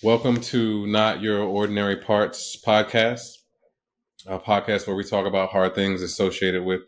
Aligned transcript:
Welcome 0.00 0.40
to 0.42 0.86
Not 0.86 1.22
Your 1.22 1.40
Ordinary 1.42 1.96
Parts 1.96 2.56
podcast, 2.64 3.38
a 4.28 4.38
podcast 4.38 4.86
where 4.86 4.94
we 4.94 5.02
talk 5.02 5.26
about 5.26 5.50
hard 5.50 5.74
things 5.74 6.02
associated 6.02 6.62
with 6.62 6.82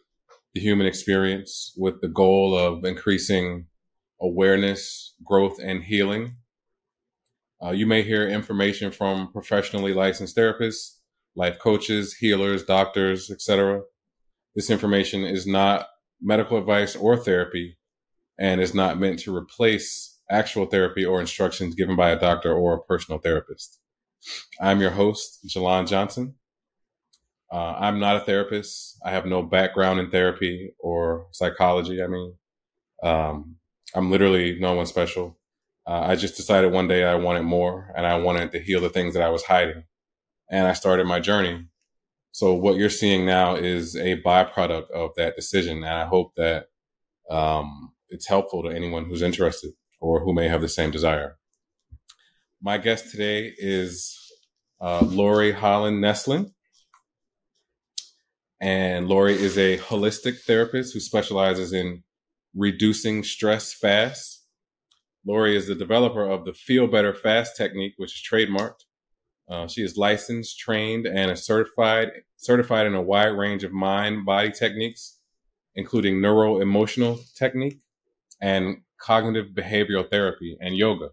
the 0.55 0.61
human 0.61 0.87
experience 0.87 1.75
with 1.77 2.01
the 2.03 2.07
goal 2.07 2.57
of 2.57 2.85
increasing 2.85 3.67
awareness, 4.21 5.17
growth, 5.25 5.59
and 5.61 5.83
healing. 5.83 6.37
Uh, 7.61 7.71
you 7.71 7.85
may 7.85 8.05
hear 8.05 8.29
information 8.29 8.93
from 8.93 9.33
professionally 9.33 9.93
licensed 9.93 10.37
therapists, 10.37 10.99
life 11.35 11.59
coaches, 11.59 12.15
healers, 12.15 12.63
doctors, 12.63 13.29
etc. 13.29 13.81
This 14.55 14.71
information 14.71 15.25
is 15.25 15.49
not 15.49 15.89
medical 16.23 16.59
advice 16.59 16.95
or 16.95 17.17
therapy 17.17 17.77
and 18.39 18.61
is 18.61 18.73
not 18.73 19.01
meant 19.01 19.19
to 19.19 19.37
replace 19.37 20.20
actual 20.31 20.67
therapy 20.67 21.05
or 21.05 21.21
instructions 21.21 21.75
given 21.75 21.97
by 21.97 22.11
a 22.11 22.19
doctor 22.19 22.53
or 22.53 22.75
a 22.75 22.83
personal 22.83 23.19
therapist. 23.19 23.81
I'm 24.61 24.81
your 24.81 24.91
host, 24.91 25.41
Jalon 25.47 25.89
Johnson. 25.89 26.35
Uh, 27.53 27.75
I'm 27.79 27.99
not 27.99 28.17
a 28.17 28.21
therapist. 28.21 28.99
I 29.05 29.11
have 29.11 29.27
no 29.27 29.43
background 29.43 29.99
in 29.99 30.11
therapy 30.11 30.73
or 30.79 31.27
psychology. 31.33 32.03
I 32.03 32.07
mean, 32.07 32.35
um, 33.03 33.57
I'm 33.95 34.11
literally 34.11 34.59
no 34.61 34.75
one 34.75 34.87
special. 34.87 35.39
Uh, 35.87 36.03
I 36.03 36.15
just 36.15 36.37
decided 36.37 36.73
one 36.73 36.87
day 36.87 37.05
I 37.05 37.17
wanted 37.17 37.43
more 37.43 37.93
and 37.97 38.07
I 38.07 38.19
wanted 38.19 38.53
to 38.53 38.61
heal 38.61 38.81
the 38.81 38.91
things 38.91 39.15
that 39.15 39.23
I 39.23 39.31
was 39.31 39.43
hiding. 39.43 39.85
And 40.51 40.67
I 40.69 40.75
started 40.75 41.07
my 41.07 41.19
journey. 41.19 41.67
So 42.33 42.55
what 42.55 42.77
you're 42.77 42.91
seeing 42.91 43.27
now 43.27 43.57
is 43.57 43.97
a 43.97 44.21
byproduct 44.23 44.91
of 44.91 45.11
that 45.17 45.35
decision. 45.35 45.79
And 45.79 45.87
I 45.87 46.05
hope 46.05 46.35
that 46.37 46.67
um, 47.29 47.93
it's 48.11 48.29
helpful 48.29 48.63
to 48.63 48.69
anyone 48.69 49.07
who's 49.07 49.23
interested 49.23 49.73
or 50.01 50.21
who 50.21 50.33
may 50.33 50.49
have 50.49 50.61
the 50.61 50.69
same 50.69 50.91
desire. 50.91 51.37
My 52.63 52.79
guest 52.79 53.11
today 53.11 53.53
is 53.57 54.17
uh, 54.81 55.05
Laurie 55.05 55.53
Holland 55.53 56.03
Nessland. 56.03 56.53
And 58.61 59.09
Laurie 59.09 59.41
is 59.41 59.57
a 59.57 59.79
holistic 59.79 60.41
therapist 60.41 60.93
who 60.93 61.01
specializes 61.01 61.73
in 61.73 62.03
reducing 62.55 63.23
stress 63.23 63.73
fast. 63.73 64.45
Laurie 65.27 65.57
is 65.57 65.67
the 65.67 65.75
developer 65.75 66.29
of 66.29 66.45
the 66.45 66.53
Feel 66.53 66.87
Better 66.87 67.15
Fast 67.15 67.57
technique, 67.57 67.95
which 67.97 68.15
is 68.15 68.23
trademarked. 68.23 68.85
Uh, 69.49 69.67
she 69.67 69.83
is 69.83 69.97
licensed, 69.97 70.59
trained, 70.59 71.07
and 71.07 71.31
is 71.31 71.45
certified 71.45 72.11
certified 72.37 72.87
in 72.87 72.95
a 72.95 73.03
wide 73.03 73.27
range 73.27 73.65
of 73.65 73.73
mind 73.73 74.25
body 74.25 74.51
techniques, 74.51 75.19
including 75.75 76.21
neuro 76.21 76.61
emotional 76.61 77.19
technique 77.37 77.81
and 78.41 78.79
cognitive 79.01 79.49
behavioral 79.55 80.09
therapy 80.09 80.57
and 80.61 80.77
yoga. 80.77 81.09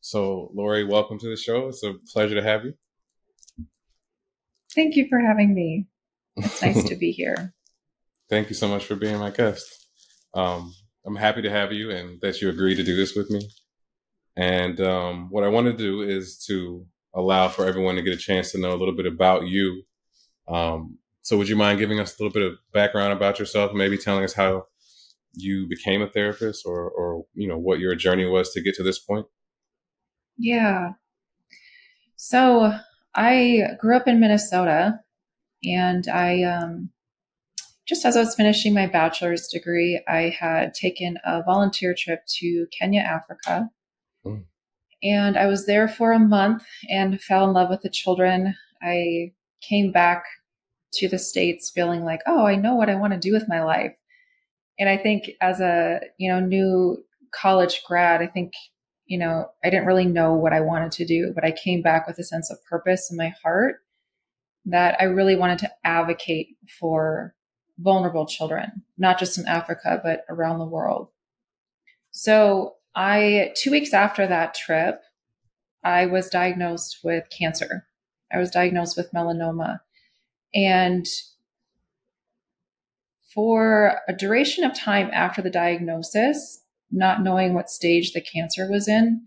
So, 0.00 0.50
Laurie, 0.54 0.84
welcome 0.84 1.18
to 1.18 1.28
the 1.28 1.36
show. 1.36 1.68
It's 1.68 1.82
a 1.82 1.94
pleasure 2.12 2.34
to 2.34 2.42
have 2.42 2.64
you. 2.64 2.74
Thank 4.74 4.96
you 4.96 5.06
for 5.08 5.20
having 5.20 5.54
me. 5.54 5.86
It's 6.36 6.62
nice 6.62 6.84
to 6.84 6.94
be 6.94 7.10
here. 7.10 7.52
Thank 8.30 8.48
you 8.48 8.54
so 8.54 8.68
much 8.68 8.84
for 8.84 8.94
being 8.94 9.18
my 9.18 9.30
guest. 9.30 9.66
Um, 10.34 10.72
I'm 11.04 11.16
happy 11.16 11.42
to 11.42 11.50
have 11.50 11.72
you 11.72 11.90
and 11.90 12.20
that 12.20 12.40
you 12.40 12.48
agreed 12.48 12.76
to 12.76 12.84
do 12.84 12.94
this 12.94 13.16
with 13.16 13.28
me. 13.28 13.40
And 14.36 14.80
um, 14.80 15.30
what 15.30 15.42
I 15.42 15.48
want 15.48 15.66
to 15.66 15.72
do 15.72 16.02
is 16.02 16.38
to 16.46 16.86
allow 17.12 17.48
for 17.48 17.66
everyone 17.66 17.96
to 17.96 18.02
get 18.02 18.14
a 18.14 18.18
chance 18.18 18.52
to 18.52 18.60
know 18.60 18.72
a 18.72 18.78
little 18.78 18.94
bit 18.94 19.06
about 19.06 19.48
you. 19.48 19.82
Um, 20.46 20.98
so, 21.22 21.36
would 21.36 21.48
you 21.48 21.56
mind 21.56 21.80
giving 21.80 21.98
us 21.98 22.18
a 22.18 22.22
little 22.22 22.32
bit 22.32 22.48
of 22.48 22.58
background 22.72 23.12
about 23.12 23.40
yourself, 23.40 23.74
maybe 23.74 23.98
telling 23.98 24.22
us 24.22 24.32
how 24.32 24.66
you 25.34 25.66
became 25.68 26.02
a 26.02 26.08
therapist 26.08 26.64
or 26.66 26.90
or 26.90 27.24
you 27.34 27.48
know 27.48 27.58
what 27.58 27.78
your 27.78 27.94
journey 27.94 28.26
was 28.26 28.52
to 28.52 28.62
get 28.62 28.74
to 28.74 28.82
this 28.82 28.98
point? 28.98 29.26
Yeah. 30.36 30.92
So 32.16 32.72
i 33.18 33.62
grew 33.78 33.96
up 33.96 34.06
in 34.06 34.20
minnesota 34.20 35.00
and 35.64 36.08
i 36.08 36.42
um, 36.42 36.90
just 37.86 38.04
as 38.04 38.16
i 38.16 38.20
was 38.20 38.34
finishing 38.34 38.72
my 38.72 38.86
bachelor's 38.86 39.48
degree 39.48 40.00
i 40.08 40.34
had 40.38 40.72
taken 40.72 41.18
a 41.24 41.42
volunteer 41.42 41.94
trip 41.98 42.20
to 42.26 42.66
kenya 42.78 43.00
africa. 43.00 43.68
Mm. 44.24 44.44
and 45.02 45.36
i 45.36 45.46
was 45.46 45.66
there 45.66 45.88
for 45.88 46.12
a 46.12 46.18
month 46.18 46.64
and 46.88 47.20
fell 47.20 47.44
in 47.46 47.52
love 47.52 47.70
with 47.70 47.82
the 47.82 47.90
children. 47.90 48.54
I 48.80 49.32
came 49.60 49.90
back 49.90 50.24
to 50.92 51.08
the 51.08 51.18
states 51.18 51.70
feeling 51.74 52.04
like 52.04 52.20
oh 52.26 52.46
i 52.46 52.54
know 52.54 52.76
what 52.76 52.88
i 52.88 52.94
want 52.94 53.12
to 53.12 53.18
do 53.18 53.32
with 53.32 53.48
my 53.48 53.62
life 53.62 53.92
and 54.78 54.88
I 54.88 54.96
think 54.96 55.30
as 55.40 55.60
a, 55.60 56.00
you 56.18 56.30
know, 56.30 56.40
new 56.40 57.04
college 57.32 57.82
grad, 57.86 58.22
I 58.22 58.26
think, 58.26 58.52
you 59.06 59.18
know, 59.18 59.46
I 59.64 59.70
didn't 59.70 59.86
really 59.86 60.06
know 60.06 60.34
what 60.34 60.52
I 60.52 60.60
wanted 60.60 60.92
to 60.92 61.06
do, 61.06 61.32
but 61.34 61.44
I 61.44 61.52
came 61.52 61.82
back 61.82 62.06
with 62.06 62.18
a 62.18 62.24
sense 62.24 62.50
of 62.50 62.64
purpose 62.64 63.10
in 63.10 63.16
my 63.16 63.32
heart 63.42 63.76
that 64.66 64.96
I 65.00 65.04
really 65.04 65.36
wanted 65.36 65.58
to 65.60 65.70
advocate 65.84 66.56
for 66.78 67.34
vulnerable 67.78 68.26
children, 68.26 68.82
not 68.98 69.18
just 69.18 69.38
in 69.38 69.46
Africa, 69.46 70.00
but 70.02 70.24
around 70.28 70.58
the 70.58 70.66
world. 70.66 71.08
So 72.10 72.74
I, 72.94 73.52
two 73.56 73.70
weeks 73.70 73.92
after 73.92 74.26
that 74.26 74.54
trip, 74.54 75.00
I 75.84 76.06
was 76.06 76.28
diagnosed 76.28 76.98
with 77.02 77.24
cancer. 77.36 77.86
I 78.32 78.38
was 78.38 78.50
diagnosed 78.50 78.96
with 78.96 79.12
melanoma. 79.12 79.80
And 80.54 81.06
for 83.38 84.00
a 84.08 84.12
duration 84.12 84.64
of 84.64 84.76
time 84.76 85.08
after 85.12 85.40
the 85.40 85.48
diagnosis, 85.48 86.60
not 86.90 87.22
knowing 87.22 87.54
what 87.54 87.70
stage 87.70 88.12
the 88.12 88.20
cancer 88.20 88.68
was 88.68 88.88
in, 88.88 89.24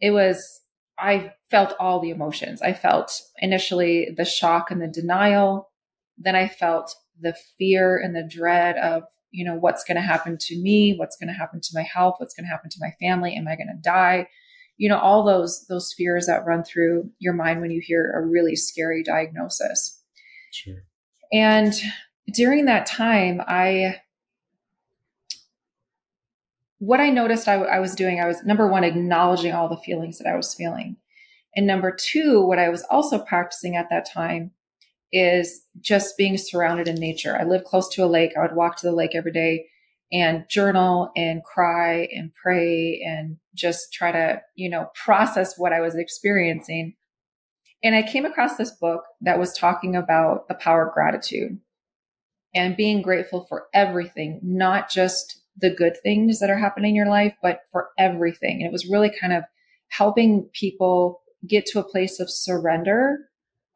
it 0.00 0.10
was, 0.10 0.60
I 0.98 1.34
felt 1.48 1.76
all 1.78 2.00
the 2.00 2.10
emotions. 2.10 2.60
I 2.60 2.72
felt 2.72 3.12
initially 3.36 4.08
the 4.16 4.24
shock 4.24 4.72
and 4.72 4.82
the 4.82 4.88
denial. 4.88 5.70
Then 6.16 6.34
I 6.34 6.48
felt 6.48 6.92
the 7.20 7.36
fear 7.56 7.96
and 7.96 8.12
the 8.12 8.28
dread 8.28 8.76
of, 8.76 9.04
you 9.30 9.44
know, 9.44 9.54
what's 9.54 9.84
going 9.84 9.98
to 9.98 10.02
happen 10.02 10.36
to 10.40 10.60
me? 10.60 10.96
What's 10.96 11.16
going 11.16 11.28
to 11.28 11.32
happen 11.32 11.60
to 11.60 11.70
my 11.74 11.82
health? 11.82 12.16
What's 12.18 12.34
going 12.34 12.46
to 12.46 12.50
happen 12.50 12.70
to 12.70 12.80
my 12.80 12.90
family? 13.00 13.36
Am 13.36 13.46
I 13.46 13.54
going 13.54 13.68
to 13.68 13.80
die? 13.80 14.26
You 14.78 14.88
know, 14.88 14.98
all 14.98 15.24
those, 15.24 15.64
those 15.68 15.94
fears 15.96 16.26
that 16.26 16.44
run 16.44 16.64
through 16.64 17.08
your 17.20 17.34
mind 17.34 17.60
when 17.60 17.70
you 17.70 17.80
hear 17.84 18.14
a 18.16 18.26
really 18.26 18.56
scary 18.56 19.04
diagnosis. 19.04 20.02
Sure. 20.50 20.82
And 21.32 21.72
during 22.32 22.66
that 22.66 22.86
time, 22.86 23.40
I 23.46 23.96
what 26.78 27.00
I 27.00 27.10
noticed 27.10 27.48
I, 27.48 27.54
I, 27.54 27.80
was 27.80 27.96
doing, 27.96 28.20
I 28.20 28.26
was 28.28 28.44
number 28.44 28.68
one, 28.68 28.84
acknowledging 28.84 29.52
all 29.52 29.68
the 29.68 29.76
feelings 29.78 30.18
that 30.18 30.28
I 30.28 30.36
was 30.36 30.54
feeling. 30.54 30.96
And 31.56 31.66
number 31.66 31.90
two, 31.90 32.40
what 32.40 32.60
I 32.60 32.68
was 32.68 32.84
also 32.88 33.18
practicing 33.18 33.74
at 33.74 33.90
that 33.90 34.08
time 34.08 34.52
is 35.10 35.62
just 35.80 36.16
being 36.16 36.36
surrounded 36.36 36.86
in 36.86 36.94
nature. 36.94 37.36
I 37.36 37.42
lived 37.42 37.64
close 37.64 37.88
to 37.94 38.04
a 38.04 38.06
lake. 38.06 38.32
I 38.36 38.42
would 38.42 38.54
walk 38.54 38.76
to 38.76 38.86
the 38.86 38.94
lake 38.94 39.16
every 39.16 39.32
day 39.32 39.66
and 40.12 40.44
journal 40.48 41.10
and 41.16 41.42
cry 41.42 42.08
and 42.12 42.30
pray 42.40 43.02
and 43.04 43.38
just 43.54 43.92
try 43.92 44.12
to, 44.12 44.40
you 44.54 44.70
know, 44.70 44.90
process 44.94 45.58
what 45.58 45.72
I 45.72 45.80
was 45.80 45.96
experiencing. 45.96 46.94
And 47.82 47.96
I 47.96 48.02
came 48.02 48.24
across 48.24 48.56
this 48.56 48.70
book 48.70 49.02
that 49.20 49.38
was 49.38 49.52
talking 49.52 49.96
about 49.96 50.46
the 50.46 50.54
power 50.54 50.86
of 50.86 50.94
gratitude 50.94 51.58
and 52.54 52.76
being 52.76 53.02
grateful 53.02 53.44
for 53.48 53.66
everything, 53.74 54.40
not 54.42 54.90
just 54.90 55.40
the 55.56 55.70
good 55.70 55.96
things 56.02 56.38
that 56.40 56.50
are 56.50 56.58
happening 56.58 56.90
in 56.90 56.96
your 56.96 57.08
life, 57.08 57.34
but 57.42 57.60
for 57.72 57.88
everything. 57.98 58.58
And 58.58 58.66
it 58.66 58.72
was 58.72 58.88
really 58.88 59.12
kind 59.20 59.32
of 59.32 59.44
helping 59.88 60.48
people 60.52 61.20
get 61.46 61.66
to 61.66 61.78
a 61.78 61.84
place 61.84 62.20
of 62.20 62.30
surrender 62.30 63.18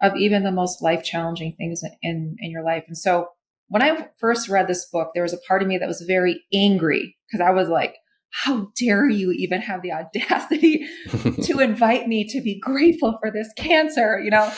of 0.00 0.16
even 0.16 0.42
the 0.42 0.50
most 0.50 0.82
life 0.82 1.04
challenging 1.04 1.54
things 1.56 1.82
in, 2.02 2.36
in 2.40 2.50
your 2.50 2.64
life. 2.64 2.84
And 2.88 2.98
so 2.98 3.28
when 3.68 3.82
I 3.82 4.08
first 4.18 4.48
read 4.48 4.68
this 4.68 4.86
book, 4.86 5.12
there 5.14 5.22
was 5.22 5.32
a 5.32 5.38
part 5.48 5.62
of 5.62 5.68
me 5.68 5.78
that 5.78 5.88
was 5.88 6.02
very 6.02 6.42
angry 6.52 7.16
because 7.26 7.40
I 7.40 7.52
was 7.52 7.68
like, 7.68 7.94
how 8.32 8.70
dare 8.76 9.08
you 9.08 9.30
even 9.32 9.60
have 9.60 9.82
the 9.82 9.92
audacity 9.92 10.86
to 11.42 11.60
invite 11.60 12.08
me 12.08 12.26
to 12.28 12.40
be 12.40 12.58
grateful 12.58 13.18
for 13.20 13.30
this 13.30 13.52
cancer, 13.56 14.18
you 14.18 14.30
know? 14.30 14.50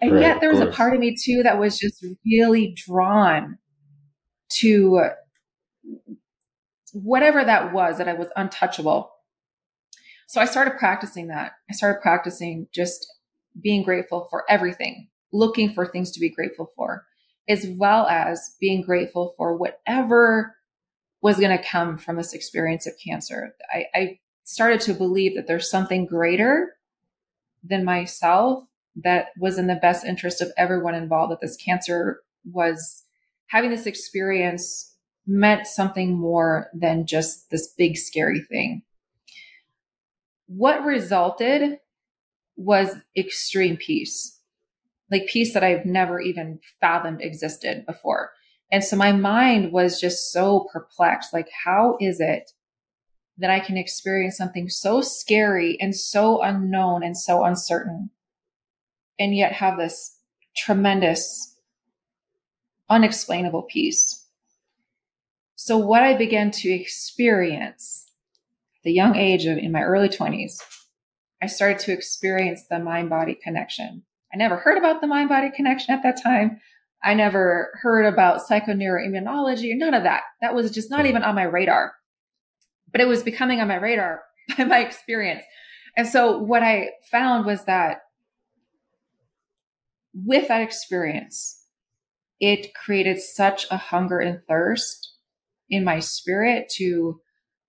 And 0.00 0.12
right, 0.12 0.20
yet 0.20 0.40
there 0.40 0.50
was 0.50 0.60
a 0.60 0.66
part 0.66 0.94
of 0.94 1.00
me 1.00 1.16
too 1.16 1.42
that 1.44 1.58
was 1.58 1.78
just 1.78 2.04
really 2.26 2.74
drawn 2.74 3.58
to 4.58 5.00
whatever 6.92 7.44
that 7.44 7.72
was, 7.72 7.98
that 7.98 8.08
I 8.08 8.12
was 8.12 8.28
untouchable. 8.34 9.10
So 10.26 10.40
I 10.40 10.44
started 10.44 10.78
practicing 10.78 11.28
that. 11.28 11.52
I 11.70 11.74
started 11.74 12.02
practicing 12.02 12.66
just 12.74 13.06
being 13.62 13.84
grateful 13.84 14.26
for 14.30 14.44
everything, 14.50 15.08
looking 15.32 15.72
for 15.72 15.86
things 15.86 16.10
to 16.12 16.20
be 16.20 16.28
grateful 16.28 16.72
for, 16.74 17.04
as 17.48 17.66
well 17.78 18.06
as 18.08 18.56
being 18.60 18.82
grateful 18.82 19.34
for 19.36 19.56
whatever 19.56 20.56
was 21.22 21.38
going 21.38 21.56
to 21.56 21.64
come 21.64 21.96
from 21.96 22.16
this 22.16 22.34
experience 22.34 22.86
of 22.86 22.94
cancer. 23.02 23.54
I, 23.72 23.86
I 23.94 24.18
started 24.44 24.80
to 24.82 24.94
believe 24.94 25.36
that 25.36 25.46
there's 25.46 25.70
something 25.70 26.04
greater 26.04 26.74
than 27.62 27.84
myself 27.84 28.64
that 28.96 29.28
was 29.38 29.56
in 29.56 29.68
the 29.68 29.76
best 29.76 30.04
interest 30.04 30.42
of 30.42 30.52
everyone 30.58 30.94
involved, 30.94 31.32
that 31.32 31.40
this 31.40 31.56
cancer 31.56 32.20
was 32.44 33.04
having 33.46 33.70
this 33.70 33.86
experience 33.86 34.94
meant 35.26 35.66
something 35.66 36.12
more 36.12 36.68
than 36.74 37.06
just 37.06 37.50
this 37.50 37.68
big 37.78 37.96
scary 37.96 38.40
thing. 38.40 38.82
What 40.46 40.84
resulted 40.84 41.78
was 42.56 42.96
extreme 43.16 43.76
peace, 43.76 44.40
like 45.10 45.26
peace 45.26 45.54
that 45.54 45.64
I've 45.64 45.86
never 45.86 46.20
even 46.20 46.58
fathomed 46.80 47.22
existed 47.22 47.86
before. 47.86 48.32
And 48.72 48.82
so 48.82 48.96
my 48.96 49.12
mind 49.12 49.70
was 49.70 50.00
just 50.00 50.32
so 50.32 50.66
perplexed. 50.72 51.34
Like, 51.34 51.48
how 51.64 51.98
is 52.00 52.20
it 52.20 52.52
that 53.36 53.50
I 53.50 53.60
can 53.60 53.76
experience 53.76 54.38
something 54.38 54.70
so 54.70 55.02
scary 55.02 55.78
and 55.78 55.94
so 55.94 56.40
unknown 56.40 57.04
and 57.04 57.16
so 57.16 57.44
uncertain 57.44 58.08
and 59.18 59.36
yet 59.36 59.52
have 59.52 59.76
this 59.76 60.16
tremendous, 60.56 61.54
unexplainable 62.88 63.64
peace? 63.64 64.26
So 65.54 65.76
what 65.76 66.02
I 66.02 66.16
began 66.16 66.50
to 66.50 66.70
experience 66.70 68.10
the 68.84 68.92
young 68.92 69.16
age 69.16 69.44
of 69.44 69.58
in 69.58 69.70
my 69.70 69.82
early 69.82 70.08
20s, 70.08 70.62
I 71.42 71.46
started 71.46 71.78
to 71.80 71.92
experience 71.92 72.64
the 72.70 72.78
mind 72.78 73.10
body 73.10 73.34
connection. 73.34 74.04
I 74.32 74.38
never 74.38 74.56
heard 74.56 74.78
about 74.78 75.02
the 75.02 75.06
mind 75.06 75.28
body 75.28 75.50
connection 75.54 75.94
at 75.94 76.02
that 76.04 76.22
time. 76.22 76.60
I 77.04 77.14
never 77.14 77.70
heard 77.82 78.06
about 78.06 78.42
psychoneuroimmunology 78.48 79.72
or 79.72 79.76
none 79.76 79.94
of 79.94 80.04
that. 80.04 80.22
That 80.40 80.54
was 80.54 80.70
just 80.70 80.90
not 80.90 81.06
even 81.06 81.22
on 81.22 81.34
my 81.34 81.42
radar. 81.42 81.92
But 82.90 83.00
it 83.00 83.08
was 83.08 83.22
becoming 83.22 83.60
on 83.60 83.68
my 83.68 83.76
radar 83.76 84.22
by 84.56 84.64
my 84.64 84.78
experience. 84.78 85.42
And 85.96 86.06
so 86.06 86.38
what 86.38 86.62
I 86.62 86.90
found 87.10 87.44
was 87.44 87.64
that 87.64 87.98
with 90.14 90.48
that 90.48 90.62
experience, 90.62 91.64
it 92.40 92.74
created 92.74 93.20
such 93.20 93.66
a 93.70 93.76
hunger 93.76 94.18
and 94.18 94.40
thirst 94.48 95.14
in 95.68 95.84
my 95.84 95.98
spirit 96.00 96.68
to 96.76 97.20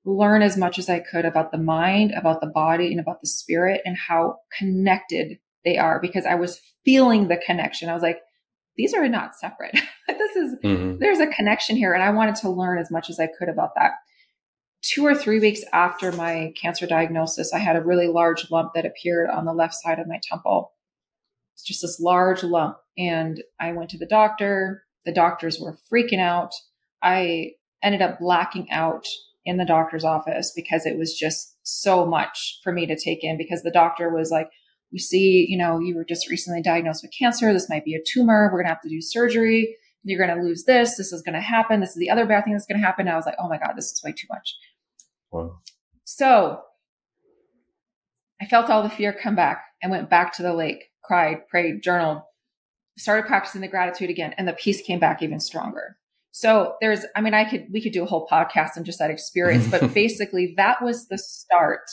learn 0.05 0.41
as 0.41 0.57
much 0.57 0.77
as 0.77 0.89
I 0.89 0.99
could 0.99 1.25
about 1.25 1.51
the 1.51 1.57
mind, 1.57 2.11
about 2.11 2.41
the 2.41 2.51
body, 2.53 2.91
and 2.91 2.99
about 2.99 3.21
the 3.21 3.27
spirit 3.27 3.81
and 3.85 3.97
how 3.97 4.39
connected 4.57 5.37
they 5.63 5.77
are 5.77 5.99
because 6.01 6.25
I 6.25 6.35
was 6.35 6.59
feeling 6.83 7.27
the 7.27 7.37
connection. 7.37 7.89
I 7.89 7.93
was 7.93 8.03
like, 8.03 8.19
these 8.77 8.93
are 8.93 9.07
not 9.07 9.35
separate. 9.35 9.73
this 10.07 10.35
is, 10.35 10.55
mm-hmm. 10.63 10.97
there's 10.99 11.19
a 11.19 11.27
connection 11.27 11.75
here. 11.75 11.93
And 11.93 12.03
I 12.03 12.11
wanted 12.11 12.35
to 12.37 12.49
learn 12.49 12.79
as 12.79 12.91
much 12.91 13.09
as 13.09 13.19
I 13.19 13.27
could 13.27 13.49
about 13.49 13.75
that. 13.75 13.91
Two 14.81 15.05
or 15.05 15.15
three 15.15 15.39
weeks 15.39 15.61
after 15.71 16.11
my 16.11 16.53
cancer 16.61 16.85
diagnosis, 16.85 17.53
I 17.53 17.59
had 17.59 17.75
a 17.75 17.81
really 17.83 18.07
large 18.07 18.51
lump 18.51 18.73
that 18.73 18.85
appeared 18.85 19.29
on 19.29 19.45
the 19.45 19.53
left 19.53 19.75
side 19.75 19.99
of 19.99 20.07
my 20.07 20.19
temple. 20.21 20.73
It's 21.53 21.63
just 21.63 21.81
this 21.81 21.99
large 21.99 22.43
lump. 22.43 22.77
And 22.97 23.41
I 23.59 23.71
went 23.71 23.89
to 23.91 23.97
the 23.97 24.05
doctor. 24.05 24.83
The 25.05 25.13
doctors 25.13 25.59
were 25.59 25.77
freaking 25.91 26.19
out. 26.19 26.51
I 27.01 27.51
ended 27.81 28.01
up 28.01 28.19
blacking 28.19 28.69
out 28.71 29.05
in 29.45 29.57
the 29.57 29.65
doctor's 29.65 30.05
office 30.05 30.51
because 30.55 30.85
it 30.85 30.97
was 30.97 31.13
just 31.13 31.57
so 31.63 32.05
much 32.05 32.59
for 32.63 32.71
me 32.71 32.85
to 32.85 32.97
take 32.97 33.23
in 33.23 33.37
because 33.37 33.61
the 33.61 33.71
doctor 33.71 34.09
was 34.09 34.31
like, 34.31 34.49
we 34.93 34.99
see, 34.99 35.47
you 35.49 35.57
know, 35.57 35.79
you 35.79 35.95
were 35.95 36.05
just 36.05 36.29
recently 36.29 36.61
diagnosed 36.61 37.03
with 37.03 37.11
cancer. 37.17 37.51
This 37.51 37.67
might 37.67 37.83
be 37.83 37.95
a 37.95 38.03
tumor. 38.05 38.49
We're 38.51 38.59
going 38.59 38.65
to 38.65 38.73
have 38.75 38.81
to 38.81 38.89
do 38.89 39.01
surgery. 39.01 39.75
You're 40.03 40.23
going 40.23 40.37
to 40.37 40.43
lose 40.43 40.65
this. 40.65 40.97
This 40.97 41.11
is 41.11 41.23
going 41.23 41.33
to 41.33 41.41
happen. 41.41 41.79
This 41.79 41.89
is 41.89 41.95
the 41.95 42.11
other 42.11 42.27
bad 42.27 42.43
thing 42.43 42.53
that's 42.53 42.67
going 42.67 42.79
to 42.79 42.85
happen. 42.85 43.07
And 43.07 43.13
I 43.13 43.17
was 43.17 43.25
like, 43.25 43.37
oh 43.39 43.49
my 43.49 43.57
God, 43.57 43.73
this 43.75 43.91
is 43.91 44.01
way 44.03 44.11
too 44.11 44.27
much. 44.29 44.55
Wow. 45.31 45.59
So 46.03 46.61
I 48.39 48.45
felt 48.45 48.69
all 48.69 48.83
the 48.83 48.89
fear 48.89 49.13
come 49.13 49.35
back 49.35 49.63
and 49.81 49.91
went 49.91 50.09
back 50.09 50.33
to 50.33 50.43
the 50.43 50.53
lake, 50.53 50.91
cried, 51.03 51.47
prayed, 51.47 51.81
journaled, 51.81 52.21
started 52.97 53.25
practicing 53.25 53.61
the 53.61 53.67
gratitude 53.67 54.11
again. 54.11 54.35
And 54.37 54.47
the 54.47 54.53
peace 54.53 54.81
came 54.81 54.99
back 54.99 55.23
even 55.23 55.39
stronger. 55.39 55.97
So 56.31 56.75
there's, 56.81 57.05
I 57.15 57.21
mean, 57.21 57.33
I 57.33 57.45
could, 57.45 57.67
we 57.71 57.81
could 57.81 57.93
do 57.93 58.03
a 58.03 58.07
whole 58.07 58.27
podcast 58.27 58.77
on 58.77 58.83
just 58.83 58.99
that 58.99 59.09
experience, 59.09 59.67
but 59.67 59.93
basically 59.93 60.53
that 60.57 60.83
was 60.83 61.07
the 61.07 61.17
start 61.17 61.89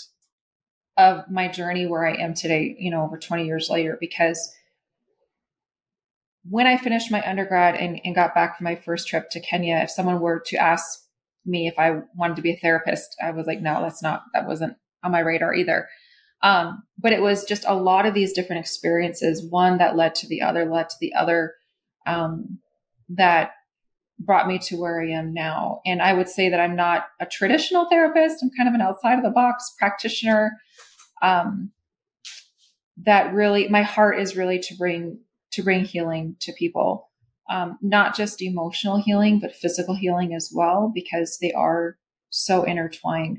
of 0.97 1.31
my 1.31 1.49
journey 1.49 1.87
where 1.87 2.07
I 2.07 2.15
am 2.15 2.35
today, 2.35 2.77
you 2.79 2.91
know, 2.91 3.03
over 3.03 3.17
20 3.17 3.47
years 3.47 3.69
later, 3.71 3.97
because 4.01 4.53
when 6.49 6.67
I 6.67 6.77
finished 6.77 7.11
my 7.11 7.23
undergrad 7.29 7.75
and, 7.75 8.01
and 8.05 8.15
got 8.15 8.35
back 8.35 8.57
from 8.57 8.65
my 8.65 8.77
first 8.77 9.09
trip 9.09 9.31
to 9.31 9.41
Kenya, 9.41 9.77
if 9.79 9.91
someone 9.91 10.21
were 10.21 10.43
to 10.47 10.57
ask 10.57 11.01
me 11.47 11.67
if 11.67 11.79
I 11.79 12.01
wanted 12.17 12.37
to 12.37 12.43
be 12.43 12.53
a 12.53 12.59
therapist, 12.59 13.17
I 13.23 13.31
was 13.31 13.47
like, 13.47 13.61
no, 13.61 13.83
that's 13.83 14.03
not, 14.03 14.25
that 14.35 14.47
wasn't 14.47 14.77
on 15.03 15.13
my 15.13 15.21
radar 15.21 15.55
either. 15.55 15.89
Um, 16.43 16.83
but 16.99 17.13
it 17.13 17.21
was 17.21 17.45
just 17.45 17.65
a 17.67 17.75
lot 17.75 18.07
of 18.07 18.15
these 18.15 18.33
different 18.33 18.61
experiences, 18.61 19.45
one 19.49 19.79
that 19.79 19.97
led 19.97 20.15
to 20.17 20.27
the 20.27 20.43
other, 20.43 20.65
led 20.65 20.89
to 20.89 20.97
the 21.01 21.15
other, 21.15 21.55
um, 22.07 22.59
that 23.11 23.53
brought 24.21 24.47
me 24.47 24.59
to 24.59 24.77
where 24.77 25.01
I 25.01 25.11
am 25.11 25.33
now. 25.33 25.81
And 25.87 26.03
I 26.03 26.13
would 26.13 26.29
say 26.29 26.51
that 26.51 26.61
I'm 26.61 26.77
not 26.77 27.07
a 27.21 27.27
traditional 27.27 27.89
therapist. 27.89 28.43
I'm 28.43 28.51
kind 28.57 28.69
of 28.69 28.75
an 28.75 28.83
outside 28.83 29.17
of 29.17 29.25
the 29.25 29.31
box 29.31 29.75
practitioner. 29.79 30.59
Um, 31.23 31.73
that 32.99 33.33
really, 33.33 33.69
my 33.69 33.83
heart 33.83 34.21
is 34.21 34.37
really 34.37 34.59
to 34.59 34.75
bring 34.77 35.21
to 35.53 35.63
bring 35.63 35.85
healing 35.85 36.37
to 36.41 36.53
people, 36.53 37.09
um, 37.51 37.79
not 37.83 38.15
just 38.15 38.43
emotional 38.43 39.03
healing, 39.03 39.41
but 39.41 39.55
physical 39.55 39.97
healing 39.97 40.33
as 40.35 40.53
well, 40.55 40.93
because 40.95 41.39
they 41.41 41.53
are 41.53 41.97
so 42.29 42.63
intertwined. 42.63 43.39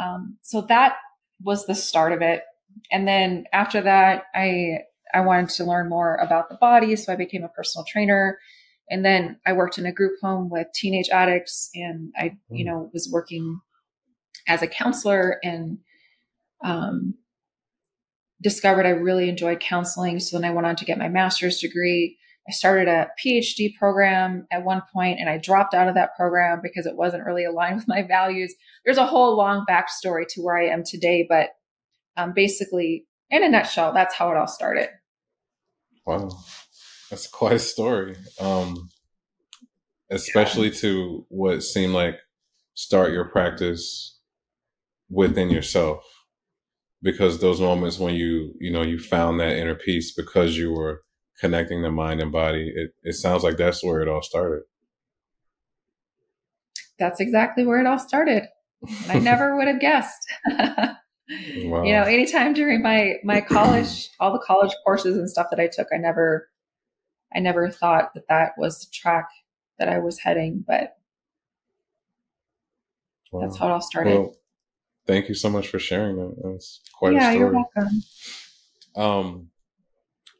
Um, 0.00 0.36
so 0.42 0.60
that 0.62 0.96
was 1.42 1.66
the 1.66 1.74
start 1.74 2.12
of 2.12 2.22
it. 2.22 2.44
And 2.92 3.08
then 3.08 3.44
after 3.52 3.80
that, 3.80 4.24
I 4.34 4.80
I 5.14 5.20
wanted 5.22 5.48
to 5.50 5.64
learn 5.64 5.88
more 5.88 6.16
about 6.16 6.50
the 6.50 6.58
body, 6.60 6.94
so 6.96 7.12
I 7.12 7.16
became 7.16 7.44
a 7.44 7.48
personal 7.48 7.86
trainer 7.88 8.38
and 8.90 9.04
then 9.04 9.38
I 9.46 9.52
worked 9.52 9.78
in 9.78 9.86
a 9.86 9.92
group 9.92 10.14
home 10.22 10.48
with 10.50 10.68
teenage 10.74 11.08
addicts 11.10 11.70
and 11.74 12.12
I, 12.16 12.36
you 12.50 12.64
mm. 12.64 12.68
know, 12.68 12.90
was 12.92 13.08
working 13.12 13.60
as 14.46 14.62
a 14.62 14.66
counselor 14.66 15.38
and 15.42 15.78
um, 16.64 17.14
discovered 18.40 18.86
I 18.86 18.90
really 18.90 19.28
enjoyed 19.28 19.60
counseling. 19.60 20.20
So 20.20 20.38
then 20.38 20.50
I 20.50 20.54
went 20.54 20.66
on 20.66 20.76
to 20.76 20.84
get 20.84 20.98
my 20.98 21.08
master's 21.08 21.58
degree. 21.58 22.16
I 22.48 22.52
started 22.52 22.88
a 22.88 23.08
PhD 23.22 23.76
program 23.76 24.46
at 24.50 24.64
one 24.64 24.82
point 24.92 25.20
and 25.20 25.28
I 25.28 25.36
dropped 25.36 25.74
out 25.74 25.88
of 25.88 25.94
that 25.96 26.16
program 26.16 26.60
because 26.62 26.86
it 26.86 26.96
wasn't 26.96 27.26
really 27.26 27.44
aligned 27.44 27.76
with 27.76 27.88
my 27.88 28.02
values. 28.02 28.54
There's 28.84 28.98
a 28.98 29.06
whole 29.06 29.36
long 29.36 29.66
backstory 29.68 30.26
to 30.30 30.40
where 30.40 30.58
I 30.58 30.68
am 30.68 30.82
today, 30.84 31.26
but 31.28 31.50
um, 32.16 32.32
basically, 32.34 33.04
in 33.30 33.44
a 33.44 33.48
nutshell, 33.48 33.92
that's 33.92 34.14
how 34.14 34.30
it 34.30 34.36
all 34.36 34.48
started. 34.48 34.88
Wow. 36.06 36.30
That's 37.10 37.26
quite 37.26 37.54
a 37.54 37.58
story. 37.58 38.16
Um, 38.40 38.90
especially 40.10 40.68
yeah. 40.68 40.74
to 40.74 41.26
what 41.28 41.62
seemed 41.62 41.92
like 41.92 42.18
start 42.74 43.12
your 43.12 43.26
practice 43.26 44.18
within 45.10 45.50
yourself 45.50 46.04
because 47.02 47.40
those 47.40 47.60
moments 47.60 47.98
when 47.98 48.14
you 48.14 48.54
you 48.60 48.70
know 48.70 48.82
you 48.82 48.98
found 48.98 49.40
that 49.40 49.56
inner 49.56 49.74
peace 49.74 50.12
because 50.12 50.56
you 50.56 50.72
were 50.72 51.02
connecting 51.40 51.82
the 51.82 51.90
mind 51.90 52.20
and 52.20 52.32
body 52.32 52.72
it, 52.74 52.90
it 53.02 53.14
sounds 53.14 53.42
like 53.42 53.56
that's 53.56 53.82
where 53.82 54.00
it 54.00 54.08
all 54.08 54.22
started 54.22 54.62
that's 56.98 57.20
exactly 57.20 57.64
where 57.64 57.80
it 57.80 57.86
all 57.86 57.98
started 57.98 58.44
i 59.08 59.18
never 59.18 59.56
would 59.58 59.68
have 59.68 59.80
guessed 59.80 60.26
wow. 60.46 60.94
you 61.28 61.92
know 61.92 62.02
anytime 62.02 62.52
during 62.52 62.82
my 62.82 63.14
my 63.24 63.40
college 63.40 64.10
all 64.20 64.32
the 64.32 64.44
college 64.46 64.72
courses 64.84 65.16
and 65.16 65.30
stuff 65.30 65.46
that 65.50 65.60
i 65.60 65.68
took 65.72 65.88
i 65.92 65.96
never 65.96 66.48
I 67.34 67.40
never 67.40 67.70
thought 67.70 68.14
that 68.14 68.28
that 68.28 68.52
was 68.56 68.80
the 68.80 68.90
track 68.92 69.28
that 69.78 69.88
I 69.88 69.98
was 69.98 70.18
heading, 70.18 70.64
but 70.66 70.96
wow. 73.32 73.42
that's 73.42 73.58
how 73.58 73.68
it 73.68 73.72
all 73.72 73.80
started. 73.80 74.18
Well, 74.18 74.36
thank 75.06 75.28
you 75.28 75.34
so 75.34 75.50
much 75.50 75.68
for 75.68 75.78
sharing 75.78 76.16
that. 76.16 76.36
That's 76.42 76.80
quite 76.94 77.14
yeah, 77.14 77.18
a 77.18 77.32
story. 77.32 77.34
Yeah, 77.34 77.40
you're 77.40 77.52
welcome. 77.52 78.02
Um, 78.96 79.50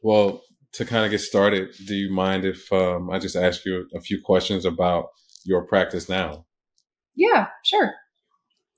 well, 0.01 0.43
to 0.73 0.85
kind 0.85 1.05
of 1.05 1.11
get 1.11 1.19
started, 1.19 1.73
do 1.85 1.95
you 1.95 2.11
mind 2.11 2.45
if 2.45 2.71
um, 2.71 3.09
I 3.09 3.19
just 3.19 3.35
ask 3.35 3.65
you 3.65 3.87
a 3.95 4.01
few 4.01 4.21
questions 4.21 4.65
about 4.65 5.07
your 5.43 5.63
practice 5.63 6.09
now? 6.09 6.45
Yeah, 7.15 7.47
sure. 7.63 7.93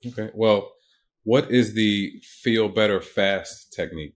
Okay. 0.06 0.30
Well, 0.34 0.72
what 1.24 1.50
is 1.50 1.74
the 1.74 2.20
feel 2.22 2.68
better 2.68 3.00
fast 3.00 3.72
technique? 3.72 4.14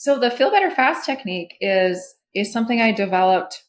So 0.00 0.18
the 0.18 0.30
feel 0.30 0.50
better 0.50 0.70
fast 0.70 1.04
technique 1.04 1.58
is 1.60 2.14
is 2.34 2.50
something 2.50 2.80
I 2.80 2.90
developed. 2.90 3.64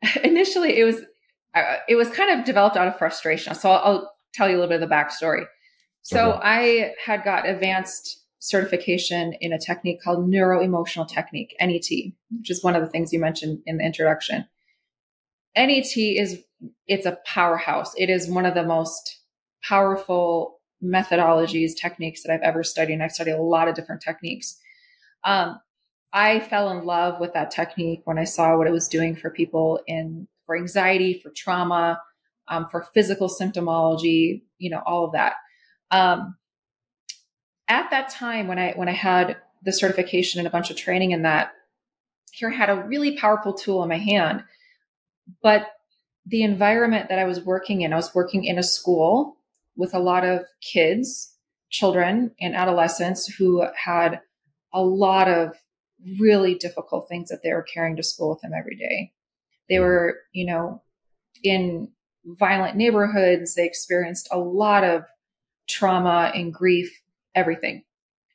Initially, 0.22 0.78
it 0.78 0.84
was 0.84 1.00
uh, 1.52 1.78
it 1.88 1.96
was 1.96 2.08
kind 2.10 2.38
of 2.38 2.46
developed 2.46 2.76
out 2.76 2.86
of 2.86 2.96
frustration. 2.96 3.52
So 3.56 3.72
I'll, 3.72 3.94
I'll, 3.94 4.16
tell 4.32 4.48
you 4.48 4.56
a 4.56 4.58
little 4.58 4.68
bit 4.68 4.80
of 4.80 4.88
the 4.88 4.94
backstory. 4.94 5.44
So 6.02 6.34
okay. 6.34 6.40
I 6.44 6.94
had 7.04 7.24
got 7.24 7.48
advanced 7.48 8.22
certification 8.38 9.32
in 9.40 9.52
a 9.52 9.58
technique 9.58 10.02
called 10.02 10.28
neuro 10.28 10.62
emotional 10.62 11.04
technique 11.04 11.56
(NET), 11.60 11.88
which 12.30 12.50
is 12.50 12.62
one 12.62 12.76
of 12.76 12.82
the 12.82 12.88
things 12.88 13.12
you 13.12 13.18
mentioned 13.18 13.58
in 13.66 13.78
the 13.78 13.84
introduction. 13.84 14.46
NET 15.56 15.96
is 15.96 16.44
it's 16.86 17.06
a 17.06 17.18
powerhouse. 17.26 17.92
It 17.96 18.08
is 18.08 18.30
one 18.30 18.46
of 18.46 18.54
the 18.54 18.62
most 18.62 19.18
powerful 19.64 20.55
methodologies, 20.86 21.72
techniques 21.76 22.22
that 22.22 22.32
I've 22.32 22.42
ever 22.42 22.62
studied. 22.62 22.94
And 22.94 23.02
I've 23.02 23.12
studied 23.12 23.32
a 23.32 23.42
lot 23.42 23.68
of 23.68 23.74
different 23.74 24.02
techniques. 24.02 24.58
Um, 25.24 25.60
I 26.12 26.40
fell 26.40 26.70
in 26.70 26.84
love 26.84 27.20
with 27.20 27.34
that 27.34 27.50
technique 27.50 28.02
when 28.04 28.18
I 28.18 28.24
saw 28.24 28.56
what 28.56 28.66
it 28.66 28.72
was 28.72 28.88
doing 28.88 29.16
for 29.16 29.30
people 29.30 29.80
in 29.86 30.28
for 30.46 30.56
anxiety, 30.56 31.20
for 31.22 31.30
trauma, 31.30 32.00
um, 32.48 32.68
for 32.70 32.86
physical 32.94 33.28
symptomology, 33.28 34.42
you 34.58 34.70
know, 34.70 34.82
all 34.86 35.04
of 35.04 35.12
that. 35.12 35.34
Um, 35.90 36.36
at 37.68 37.90
that 37.90 38.08
time 38.08 38.46
when 38.46 38.58
I 38.58 38.72
when 38.72 38.88
I 38.88 38.92
had 38.92 39.36
the 39.62 39.72
certification 39.72 40.38
and 40.38 40.46
a 40.46 40.50
bunch 40.50 40.70
of 40.70 40.76
training 40.76 41.10
in 41.10 41.22
that, 41.22 41.52
here 42.32 42.50
I 42.50 42.54
had 42.54 42.70
a 42.70 42.76
really 42.76 43.16
powerful 43.16 43.52
tool 43.52 43.82
in 43.82 43.88
my 43.88 43.98
hand. 43.98 44.44
But 45.42 45.66
the 46.24 46.42
environment 46.42 47.08
that 47.08 47.18
I 47.18 47.24
was 47.24 47.40
working 47.40 47.82
in, 47.82 47.92
I 47.92 47.96
was 47.96 48.14
working 48.14 48.44
in 48.44 48.58
a 48.58 48.62
school 48.62 49.36
with 49.76 49.94
a 49.94 49.98
lot 49.98 50.24
of 50.24 50.42
kids, 50.60 51.34
children, 51.70 52.32
and 52.40 52.54
adolescents 52.54 53.26
who 53.26 53.66
had 53.76 54.20
a 54.72 54.82
lot 54.82 55.28
of 55.28 55.54
really 56.20 56.54
difficult 56.54 57.08
things 57.08 57.28
that 57.28 57.42
they 57.42 57.52
were 57.52 57.62
carrying 57.62 57.96
to 57.96 58.02
school 58.02 58.30
with 58.30 58.40
them 58.40 58.52
every 58.56 58.76
day. 58.76 59.12
They 59.68 59.78
were, 59.78 60.18
you 60.32 60.46
know, 60.46 60.82
in 61.42 61.90
violent 62.24 62.76
neighborhoods. 62.76 63.54
They 63.54 63.64
experienced 63.64 64.28
a 64.30 64.38
lot 64.38 64.84
of 64.84 65.04
trauma 65.68 66.30
and 66.34 66.52
grief, 66.52 66.90
everything. 67.34 67.84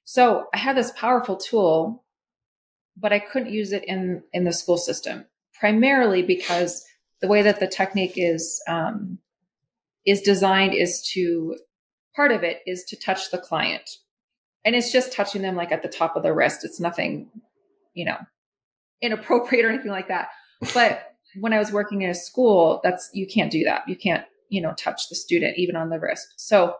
So 0.03 0.47
I 0.53 0.57
had 0.57 0.75
this 0.75 0.91
powerful 0.95 1.37
tool, 1.37 2.03
but 2.97 3.13
I 3.13 3.19
couldn't 3.19 3.53
use 3.53 3.71
it 3.71 3.83
in, 3.85 4.23
in 4.33 4.43
the 4.43 4.51
school 4.51 4.77
system, 4.77 5.25
primarily 5.53 6.21
because 6.23 6.83
the 7.21 7.27
way 7.27 7.41
that 7.43 7.59
the 7.59 7.67
technique 7.67 8.13
is, 8.15 8.61
um, 8.67 9.19
is 10.05 10.21
designed 10.21 10.73
is 10.73 11.01
to, 11.13 11.55
part 12.15 12.31
of 12.31 12.43
it 12.43 12.59
is 12.65 12.83
to 12.85 12.95
touch 12.99 13.31
the 13.31 13.37
client. 13.37 13.89
And 14.63 14.75
it's 14.75 14.91
just 14.91 15.13
touching 15.13 15.41
them 15.41 15.55
like 15.55 15.71
at 15.71 15.81
the 15.81 15.89
top 15.89 16.15
of 16.15 16.23
the 16.23 16.33
wrist. 16.33 16.63
It's 16.63 16.79
nothing, 16.79 17.29
you 17.93 18.05
know, 18.05 18.17
inappropriate 19.01 19.65
or 19.65 19.69
anything 19.69 19.91
like 19.91 20.07
that. 20.07 20.29
But 20.73 21.03
when 21.39 21.53
I 21.53 21.59
was 21.59 21.71
working 21.71 22.01
in 22.01 22.09
a 22.09 22.15
school, 22.15 22.79
that's 22.83 23.09
you 23.13 23.25
can't 23.25 23.51
do 23.51 23.63
that. 23.63 23.87
You 23.87 23.95
can't, 23.95 24.25
you 24.49 24.61
know, 24.61 24.73
touch 24.77 25.09
the 25.09 25.15
student 25.15 25.57
even 25.57 25.75
on 25.75 25.89
the 25.89 25.99
wrist. 25.99 26.33
So 26.37 26.75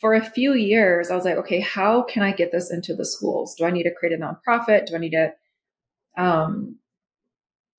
for 0.00 0.14
a 0.14 0.24
few 0.24 0.54
years, 0.54 1.10
I 1.10 1.16
was 1.16 1.24
like, 1.24 1.36
okay, 1.36 1.60
how 1.60 2.02
can 2.02 2.22
I 2.22 2.32
get 2.32 2.52
this 2.52 2.72
into 2.72 2.94
the 2.94 3.06
schools? 3.06 3.54
Do 3.54 3.64
I 3.64 3.70
need 3.70 3.84
to 3.84 3.94
create 3.94 4.18
a 4.18 4.22
nonprofit? 4.22 4.86
Do 4.86 4.96
I 4.96 4.98
need 4.98 5.12
to 5.12 5.32
um 6.18 6.78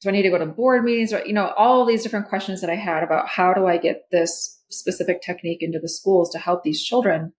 do 0.03 0.09
I 0.09 0.11
need 0.11 0.23
to 0.23 0.29
go 0.29 0.37
to 0.37 0.45
board 0.45 0.83
meetings 0.83 1.13
or 1.13 1.25
you 1.25 1.33
know, 1.33 1.53
all 1.57 1.85
these 1.85 2.03
different 2.03 2.27
questions 2.27 2.61
that 2.61 2.69
I 2.69 2.75
had 2.75 3.03
about 3.03 3.27
how 3.27 3.53
do 3.53 3.65
I 3.65 3.77
get 3.77 4.09
this 4.11 4.59
specific 4.69 5.21
technique 5.21 5.61
into 5.61 5.79
the 5.79 5.89
schools 5.89 6.29
to 6.31 6.39
help 6.39 6.63
these 6.63 6.83
children? 6.83 7.33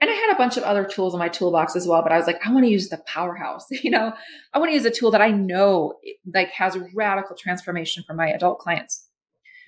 And 0.00 0.10
I 0.10 0.14
had 0.14 0.32
a 0.32 0.38
bunch 0.38 0.56
of 0.56 0.62
other 0.62 0.84
tools 0.84 1.12
in 1.12 1.18
my 1.18 1.28
toolbox 1.28 1.76
as 1.76 1.86
well, 1.86 2.02
but 2.02 2.10
I 2.10 2.16
was 2.16 2.26
like, 2.26 2.40
I 2.44 2.50
want 2.50 2.64
to 2.64 2.70
use 2.70 2.88
the 2.88 3.02
powerhouse. 3.06 3.66
You 3.82 3.90
know, 3.90 4.12
I 4.54 4.58
want 4.58 4.70
to 4.70 4.74
use 4.74 4.84
a 4.84 4.90
tool 4.90 5.10
that 5.10 5.20
I 5.20 5.30
know 5.30 5.94
like 6.32 6.50
has 6.50 6.76
radical 6.94 7.36
transformation 7.36 8.02
for 8.06 8.14
my 8.14 8.28
adult 8.28 8.58
clients. 8.58 9.06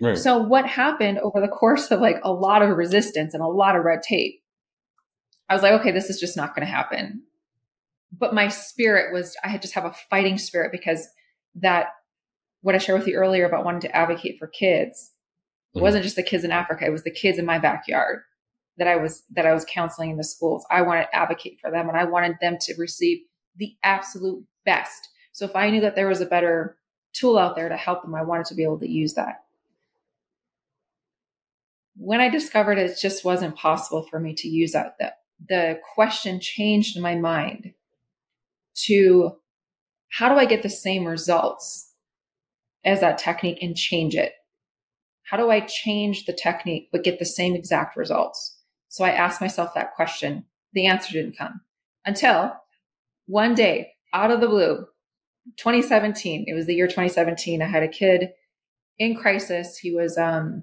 Right. 0.00 0.16
So 0.16 0.38
what 0.38 0.66
happened 0.66 1.18
over 1.18 1.40
the 1.40 1.48
course 1.48 1.90
of 1.90 2.00
like 2.00 2.16
a 2.22 2.32
lot 2.32 2.62
of 2.62 2.76
resistance 2.76 3.34
and 3.34 3.42
a 3.42 3.46
lot 3.46 3.76
of 3.76 3.84
red 3.84 4.02
tape? 4.02 4.42
I 5.48 5.54
was 5.54 5.62
like, 5.62 5.72
okay, 5.80 5.92
this 5.92 6.08
is 6.08 6.18
just 6.18 6.36
not 6.36 6.54
going 6.54 6.66
to 6.66 6.72
happen. 6.72 7.22
But 8.10 8.34
my 8.34 8.48
spirit 8.48 9.12
was, 9.12 9.36
I 9.44 9.48
had 9.48 9.62
just 9.62 9.74
have 9.74 9.84
a 9.84 9.94
fighting 10.10 10.38
spirit 10.38 10.72
because 10.72 11.06
that 11.56 11.88
what 12.60 12.74
I 12.74 12.78
shared 12.78 12.98
with 12.98 13.08
you 13.08 13.14
earlier 13.14 13.46
about 13.46 13.64
wanting 13.64 13.80
to 13.82 13.96
advocate 13.96 14.38
for 14.38 14.46
kids 14.46 15.12
mm-hmm. 15.74 15.82
wasn't 15.82 16.04
just 16.04 16.16
the 16.16 16.22
kids 16.22 16.44
in 16.44 16.52
Africa; 16.52 16.86
it 16.86 16.90
was 16.90 17.04
the 17.04 17.10
kids 17.10 17.38
in 17.38 17.46
my 17.46 17.58
backyard 17.58 18.20
that 18.78 18.88
I 18.88 18.96
was 18.96 19.22
that 19.30 19.46
I 19.46 19.52
was 19.52 19.66
counseling 19.68 20.10
in 20.10 20.16
the 20.16 20.24
schools. 20.24 20.64
I 20.70 20.82
wanted 20.82 21.04
to 21.04 21.16
advocate 21.16 21.58
for 21.60 21.70
them 21.70 21.88
and 21.88 21.98
I 21.98 22.04
wanted 22.04 22.36
them 22.40 22.56
to 22.60 22.74
receive 22.78 23.18
the 23.56 23.74
absolute 23.82 24.44
best. 24.64 25.08
So 25.32 25.44
if 25.44 25.56
I 25.56 25.70
knew 25.70 25.80
that 25.80 25.94
there 25.94 26.08
was 26.08 26.20
a 26.20 26.26
better 26.26 26.76
tool 27.12 27.38
out 27.38 27.56
there 27.56 27.68
to 27.68 27.76
help 27.76 28.02
them, 28.02 28.14
I 28.14 28.22
wanted 28.22 28.46
to 28.46 28.54
be 28.54 28.64
able 28.64 28.78
to 28.80 28.90
use 28.90 29.14
that. 29.14 29.44
When 31.96 32.20
I 32.20 32.28
discovered 32.28 32.78
it, 32.78 32.98
just 33.00 33.24
wasn't 33.24 33.56
possible 33.56 34.06
for 34.10 34.18
me 34.18 34.34
to 34.34 34.48
use 34.48 34.72
that. 34.72 34.96
The, 34.98 35.12
the 35.48 35.80
question 35.94 36.40
changed 36.40 36.96
in 36.96 37.02
my 37.02 37.14
mind 37.14 37.74
to 38.86 39.36
how 40.12 40.28
do 40.28 40.34
I 40.34 40.44
get 40.44 40.62
the 40.62 40.70
same 40.70 41.06
results 41.06 41.90
as 42.84 43.00
that 43.00 43.18
technique 43.18 43.58
and 43.62 43.76
change 43.76 44.14
it? 44.14 44.32
How 45.24 45.38
do 45.38 45.50
I 45.50 45.60
change 45.60 46.26
the 46.26 46.34
technique 46.34 46.88
but 46.92 47.04
get 47.04 47.18
the 47.18 47.24
same 47.24 47.54
exact 47.54 47.96
results? 47.96 48.58
So 48.88 49.04
I 49.04 49.10
asked 49.10 49.40
myself 49.40 49.72
that 49.74 49.94
question. 49.94 50.44
The 50.74 50.86
answer 50.86 51.12
didn't 51.12 51.38
come 51.38 51.62
until 52.04 52.52
one 53.26 53.54
day 53.54 53.92
out 54.12 54.30
of 54.30 54.40
the 54.42 54.48
blue, 54.48 54.86
2017, 55.56 56.44
it 56.46 56.54
was 56.54 56.66
the 56.66 56.74
year 56.74 56.86
2017. 56.86 57.62
I 57.62 57.66
had 57.66 57.82
a 57.82 57.88
kid 57.88 58.30
in 58.98 59.16
crisis. 59.16 59.78
He 59.78 59.94
was, 59.94 60.18
um, 60.18 60.62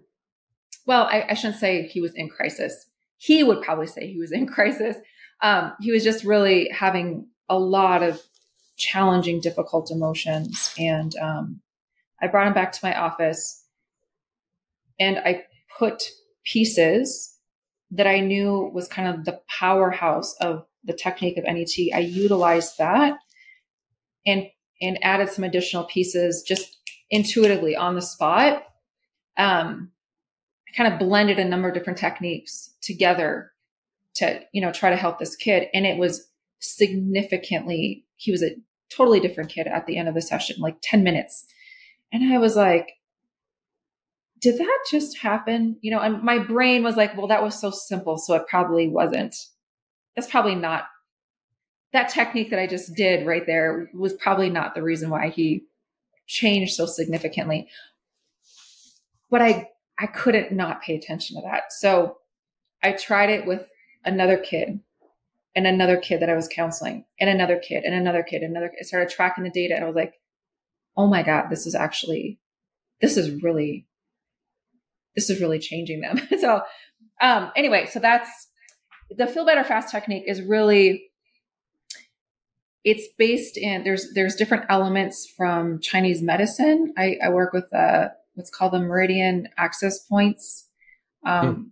well, 0.85 1.05
I, 1.05 1.25
I 1.29 1.33
shouldn't 1.33 1.59
say 1.59 1.87
he 1.87 2.01
was 2.01 2.13
in 2.13 2.29
crisis. 2.29 2.85
He 3.17 3.43
would 3.43 3.63
probably 3.63 3.87
say 3.87 4.07
he 4.07 4.19
was 4.19 4.31
in 4.31 4.45
crisis. 4.53 4.97
Um, 5.41 5.73
he 5.79 5.91
was 5.91 6.03
just 6.03 6.23
really 6.23 6.69
having 6.69 7.27
a 7.49 7.57
lot 7.57 8.03
of 8.03 8.21
challenging, 8.79 9.41
difficult 9.41 9.91
emotions. 9.91 10.73
And 10.79 11.15
um, 11.17 11.61
I 12.21 12.27
brought 12.27 12.47
him 12.47 12.53
back 12.53 12.71
to 12.71 12.79
my 12.81 12.97
office 12.97 13.63
and 14.99 15.17
I 15.19 15.43
put 15.77 16.03
pieces 16.43 17.37
that 17.91 18.07
I 18.07 18.19
knew 18.19 18.69
was 18.73 18.87
kind 18.87 19.07
of 19.07 19.25
the 19.25 19.39
powerhouse 19.47 20.35
of 20.41 20.65
the 20.83 20.93
technique 20.93 21.37
of 21.37 21.43
NET. 21.43 21.69
I 21.93 21.99
utilized 21.99 22.77
that 22.77 23.17
and 24.25 24.47
and 24.81 24.97
added 25.03 25.29
some 25.29 25.43
additional 25.43 25.83
pieces 25.83 26.43
just 26.47 26.77
intuitively 27.09 27.75
on 27.75 27.95
the 27.95 28.01
spot. 28.01 28.63
Um, 29.37 29.91
I 30.67 30.77
kind 30.77 30.93
of 30.93 30.99
blended 30.99 31.37
a 31.37 31.45
number 31.45 31.67
of 31.67 31.73
different 31.73 31.99
techniques 31.99 32.73
together 32.81 33.51
to 34.15 34.41
you 34.53 34.61
know 34.61 34.71
try 34.71 34.89
to 34.89 34.95
help 34.95 35.19
this 35.19 35.35
kid, 35.35 35.67
and 35.73 35.85
it 35.85 35.97
was 35.97 36.27
significantly. 36.59 38.05
He 38.15 38.31
was 38.31 38.43
a 38.43 38.55
totally 38.89 39.19
different 39.19 39.51
kid 39.51 39.67
at 39.67 39.85
the 39.85 39.97
end 39.97 40.07
of 40.07 40.15
the 40.15 40.21
session, 40.21 40.57
like 40.59 40.77
ten 40.81 41.03
minutes, 41.03 41.45
and 42.11 42.33
I 42.33 42.37
was 42.37 42.55
like, 42.55 42.93
did 44.39 44.57
that 44.57 44.79
just 44.89 45.17
happen? 45.17 45.77
You 45.81 45.91
know, 45.91 45.99
and 45.99 46.23
my 46.23 46.39
brain 46.39 46.83
was 46.83 46.95
like, 46.95 47.15
well, 47.17 47.27
that 47.27 47.43
was 47.43 47.59
so 47.59 47.71
simple. 47.71 48.17
So 48.17 48.35
it 48.35 48.47
probably 48.47 48.87
wasn't. 48.87 49.35
That's 50.15 50.29
probably 50.29 50.55
not 50.55 50.85
that 51.91 52.09
technique 52.09 52.49
that 52.51 52.59
I 52.59 52.67
just 52.67 52.95
did 52.95 53.25
right 53.25 53.45
there 53.45 53.89
was 53.93 54.13
probably 54.13 54.49
not 54.49 54.75
the 54.75 54.83
reason 54.83 55.09
why 55.09 55.29
he 55.29 55.65
changed 56.27 56.73
so 56.73 56.85
significantly. 56.85 57.67
But 59.29 59.41
I, 59.41 59.69
I 59.97 60.07
couldn't 60.07 60.51
not 60.51 60.81
pay 60.81 60.95
attention 60.95 61.35
to 61.35 61.47
that. 61.47 61.71
So 61.71 62.17
I 62.83 62.93
tried 62.93 63.29
it 63.29 63.45
with 63.45 63.65
another 64.05 64.37
kid 64.37 64.79
and 65.55 65.65
another 65.67 65.97
kid 65.97 66.21
that 66.21 66.29
I 66.29 66.35
was 66.35 66.47
counseling 66.47 67.05
and 67.19 67.29
another 67.29 67.57
kid 67.57 67.83
and 67.83 67.93
another 67.93 68.23
kid 68.23 68.41
and 68.41 68.55
another. 68.55 68.71
I 68.79 68.83
started 68.83 69.09
tracking 69.09 69.43
the 69.43 69.49
data 69.49 69.75
and 69.75 69.83
I 69.83 69.87
was 69.87 69.95
like, 69.95 70.13
oh 70.95 71.07
my 71.07 71.23
God, 71.23 71.49
this 71.49 71.65
is 71.65 71.75
actually, 71.75 72.39
this 73.01 73.17
is 73.17 73.41
really 73.41 73.87
this 75.15 75.29
is 75.29 75.41
really 75.41 75.59
changing 75.59 76.01
them. 76.01 76.19
so 76.39 76.61
um, 77.21 77.51
anyway, 77.55 77.85
so 77.87 77.99
that's 77.99 78.29
the 79.09 79.27
feel 79.27 79.45
better 79.45 79.63
fast 79.63 79.91
technique 79.91 80.23
is 80.27 80.41
really 80.41 81.09
it's 82.83 83.07
based 83.17 83.57
in 83.57 83.83
there's 83.83 84.13
there's 84.13 84.35
different 84.35 84.65
elements 84.69 85.31
from 85.35 85.79
Chinese 85.81 86.21
medicine. 86.21 86.93
I, 86.97 87.17
I 87.23 87.29
work 87.29 87.53
with 87.53 87.73
uh, 87.73 88.09
what's 88.35 88.49
called 88.49 88.73
the 88.73 88.79
meridian 88.79 89.49
access 89.57 89.99
points. 89.99 90.67
Um, 91.25 91.55
mm. 91.55 91.69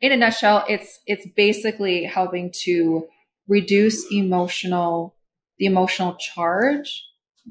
In 0.00 0.12
a 0.12 0.16
nutshell, 0.16 0.64
it's 0.68 1.00
it's 1.06 1.26
basically 1.36 2.04
helping 2.04 2.52
to 2.64 3.06
reduce 3.48 4.10
emotional 4.12 5.16
the 5.58 5.66
emotional 5.66 6.14
charge 6.14 7.04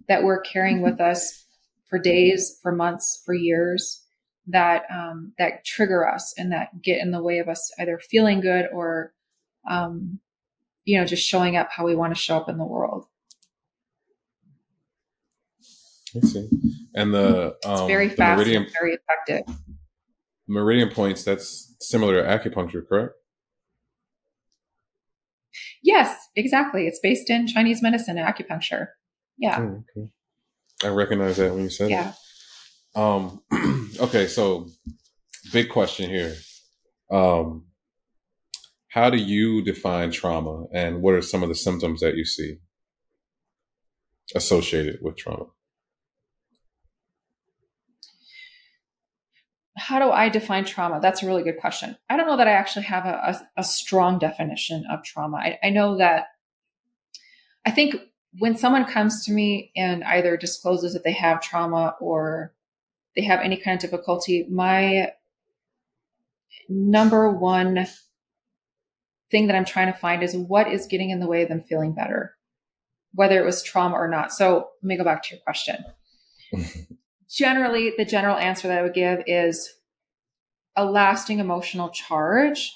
that 0.08 0.24
we're 0.24 0.40
carrying 0.40 0.82
with 0.82 1.02
us 1.02 1.46
for 1.90 2.00
days, 2.00 2.58
for 2.62 2.72
months, 2.72 3.22
for 3.26 3.34
years 3.34 4.04
that 4.48 4.84
um, 4.90 5.34
that 5.38 5.66
trigger 5.66 6.08
us 6.08 6.34
and 6.38 6.52
that 6.54 6.82
get 6.82 7.02
in 7.02 7.12
the 7.12 7.22
way 7.22 7.40
of 7.40 7.50
us 7.50 7.72
either 7.80 8.00
feeling 8.00 8.40
good 8.40 8.68
or 8.72 9.14
um, 9.70 10.20
you 10.86 10.98
know 10.98 11.06
just 11.06 11.28
showing 11.28 11.58
up 11.58 11.70
how 11.70 11.86
we 11.86 11.96
want 11.96 12.16
to 12.16 12.20
show 12.20 12.38
up 12.38 12.48
in 12.48 12.58
the 12.58 12.66
world 12.66 13.08
I 16.16 16.26
see. 16.26 16.50
And 16.96 17.14
the 17.14 17.58
um, 17.66 17.74
it's 17.74 17.82
very 17.82 18.10
fast, 18.10 18.38
meridian, 18.38 18.68
very 18.80 18.96
effective. 18.96 19.56
Meridian 20.48 20.90
points. 20.90 21.24
That's 21.24 21.67
similar 21.80 22.22
to 22.22 22.28
acupuncture, 22.28 22.88
correct? 22.88 23.14
Yes, 25.84 26.16
exactly. 26.36 26.88
It's 26.88 27.00
based 27.00 27.30
in 27.30 27.48
Chinese 27.48 27.82
medicine, 27.82 28.18
and 28.18 28.28
acupuncture. 28.28 28.88
Yeah. 29.38 29.60
Oh, 29.60 29.84
okay. 29.98 30.10
I 30.84 30.90
recognize 30.90 31.38
that 31.38 31.54
when 31.54 31.64
you 31.64 31.70
said 31.70 31.90
that. 31.90 31.92
yeah. 31.92 32.10
it. 32.10 33.00
Um, 33.00 33.42
okay, 34.00 34.28
so 34.28 34.68
big 35.52 35.70
question 35.70 36.10
here. 36.10 36.36
Um, 37.12 37.66
how 38.90 39.10
do 39.10 39.18
you 39.18 39.64
define 39.64 40.12
trauma 40.12 40.66
and 40.74 41.02
what 41.02 41.14
are 41.14 41.22
some 41.22 41.44
of 41.44 41.50
the 41.50 41.56
symptoms 41.56 42.02
that 42.02 42.16
you 42.16 42.26
see 42.26 42.58
associated 44.36 45.00
with 45.02 45.18
trauma? 45.18 45.46
How 49.78 50.00
do 50.00 50.10
I 50.10 50.30
define 50.30 50.66
trauma? 50.66 51.00
That's 51.00 51.22
a 51.22 51.28
really 51.28 51.44
good 51.44 51.58
question. 51.58 51.96
I 52.10 52.18
don't 52.18 52.28
know 52.28 52.38
that 52.38 52.48
I 52.48 52.52
actually 52.52 52.86
have 52.86 53.06
a, 53.06 53.10
a, 53.56 53.62
a 53.62 53.64
strong 53.64 54.18
definition 54.18 54.84
of 54.92 55.04
trauma. 55.04 55.38
I, 55.38 55.60
I 55.64 55.70
know 55.70 55.98
that 55.98 56.28
I 57.66 57.72
think 57.72 57.96
when 58.40 58.58
someone 58.58 58.86
comes 58.86 59.26
to 59.26 59.32
me 59.32 59.72
and 59.76 60.04
either 60.04 60.36
discloses 60.38 60.94
that 60.94 61.04
they 61.04 61.12
have 61.12 61.42
trauma 61.42 61.96
or 62.02 62.54
they 63.16 63.24
have 63.24 63.40
any 63.42 63.58
kind 63.58 63.76
of 63.76 63.82
difficulty, 63.82 64.48
my 64.50 65.12
number 66.70 67.30
one 67.32 67.88
thing 69.30 69.48
that 69.48 69.56
I'm 69.56 69.66
trying 69.66 69.92
to 69.92 70.00
find 70.00 70.24
is 70.24 70.36
what 70.36 70.72
is 70.72 70.88
getting 70.88 71.10
in 71.10 71.20
the 71.20 71.28
way 71.28 71.44
of 71.44 71.50
them 71.50 71.64
feeling 71.68 71.94
better, 71.94 72.36
whether 73.14 73.40
it 73.40 73.46
was 73.46 73.62
trauma 73.62 73.96
or 73.96 74.08
not. 74.08 74.32
So 74.32 74.70
let 74.82 74.88
me 74.88 74.98
go 74.98 75.04
back 75.04 75.24
to 75.24 75.36
your 75.36 75.42
question. 75.44 75.86
generally, 77.30 77.94
the 77.98 78.06
general 78.06 78.38
answer 78.38 78.68
that 78.68 78.80
I 78.80 78.82
would 78.82 78.94
give 78.94 79.24
is 79.28 79.74
a 80.76 80.86
lasting 80.86 81.40
emotional 81.40 81.90
charge 81.90 82.74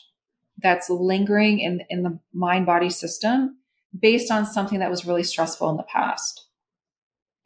that's 0.57 0.89
lingering 0.89 1.59
in, 1.59 1.81
in 1.89 2.03
the 2.03 2.19
mind 2.33 2.65
body 2.65 2.89
system 2.89 3.57
based 3.97 4.31
on 4.31 4.45
something 4.45 4.79
that 4.79 4.89
was 4.89 5.05
really 5.05 5.23
stressful 5.23 5.69
in 5.69 5.77
the 5.77 5.83
past. 5.83 6.45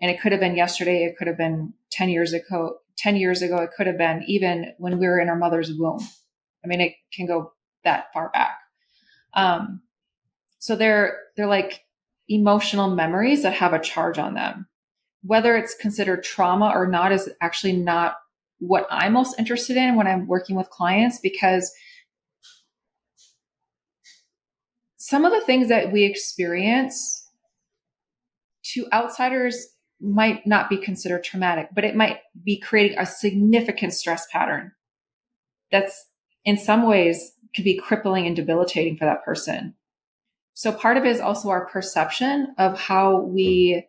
And 0.02 0.12
it 0.12 0.20
could 0.20 0.32
have 0.32 0.42
been 0.42 0.56
yesterday, 0.56 1.04
it 1.04 1.18
could 1.18 1.28
have 1.28 1.38
been 1.38 1.74
10 1.92 2.10
years 2.10 2.34
ago, 2.34 2.78
10 2.98 3.16
years 3.16 3.42
ago, 3.42 3.58
it 3.58 3.72
could 3.76 3.88
have 3.88 3.98
been 3.98 4.24
even 4.28 4.74
when 4.78 5.00
we 5.00 5.08
were 5.08 5.20
in 5.20 5.30
our 5.30 5.36
mother's 5.36 5.72
womb. 5.74 6.00
I 6.64 6.68
mean, 6.68 6.82
it 6.82 6.94
can 7.14 7.26
go 7.26 7.54
that 7.84 8.06
far 8.14 8.30
back. 8.34 8.58
Um, 9.34 9.82
so 10.60 10.76
they're 10.76 11.18
they're 11.36 11.48
like 11.48 11.84
emotional 12.28 12.90
memories 12.90 13.44
that 13.44 13.54
have 13.54 13.74
a 13.74 13.80
charge 13.80 14.18
on 14.18 14.34
them 14.34 14.68
whether 15.26 15.56
it's 15.56 15.76
considered 15.76 16.24
trauma 16.24 16.72
or 16.74 16.88
not 16.88 17.12
is 17.12 17.30
actually 17.42 17.76
not 17.76 18.16
what 18.60 18.88
I'm 18.90 19.14
most 19.14 19.38
interested 19.40 19.78
in 19.78 19.96
when 19.96 20.08
I'm 20.08 20.28
working 20.28 20.56
with 20.56 20.70
clients 20.70 21.20
because 21.20 21.72
some 24.98 25.26
of 25.26 25.32
the 25.32 25.42
things 25.42 25.70
that 25.70 25.92
we 25.92 26.04
experience 26.04 27.30
to 28.74 28.88
outsiders 28.92 29.68
might 30.02 30.46
not 30.46 30.70
be 30.70 30.78
considered 30.78 31.24
traumatic, 31.24 31.70
but 31.74 31.84
it 31.84 31.96
might 31.96 32.20
be 32.44 32.60
creating 32.60 32.98
a 32.98 33.06
significant 33.06 33.94
stress 33.94 34.28
pattern 34.32 34.72
that's 35.72 36.06
in 36.44 36.58
some 36.58 36.88
ways 36.88 37.34
could 37.56 37.66
be 37.66 37.78
crippling 37.78 38.28
and 38.28 38.36
debilitating 38.36 38.98
for 38.98 39.06
that 39.06 39.24
person. 39.24 39.74
So 40.54 40.72
part 40.72 40.98
of 40.98 41.06
it 41.06 41.12
is 41.12 41.20
also 41.20 41.50
our 41.50 41.66
perception 41.68 42.54
of 42.58 42.80
how 42.80 43.22
we 43.22 43.88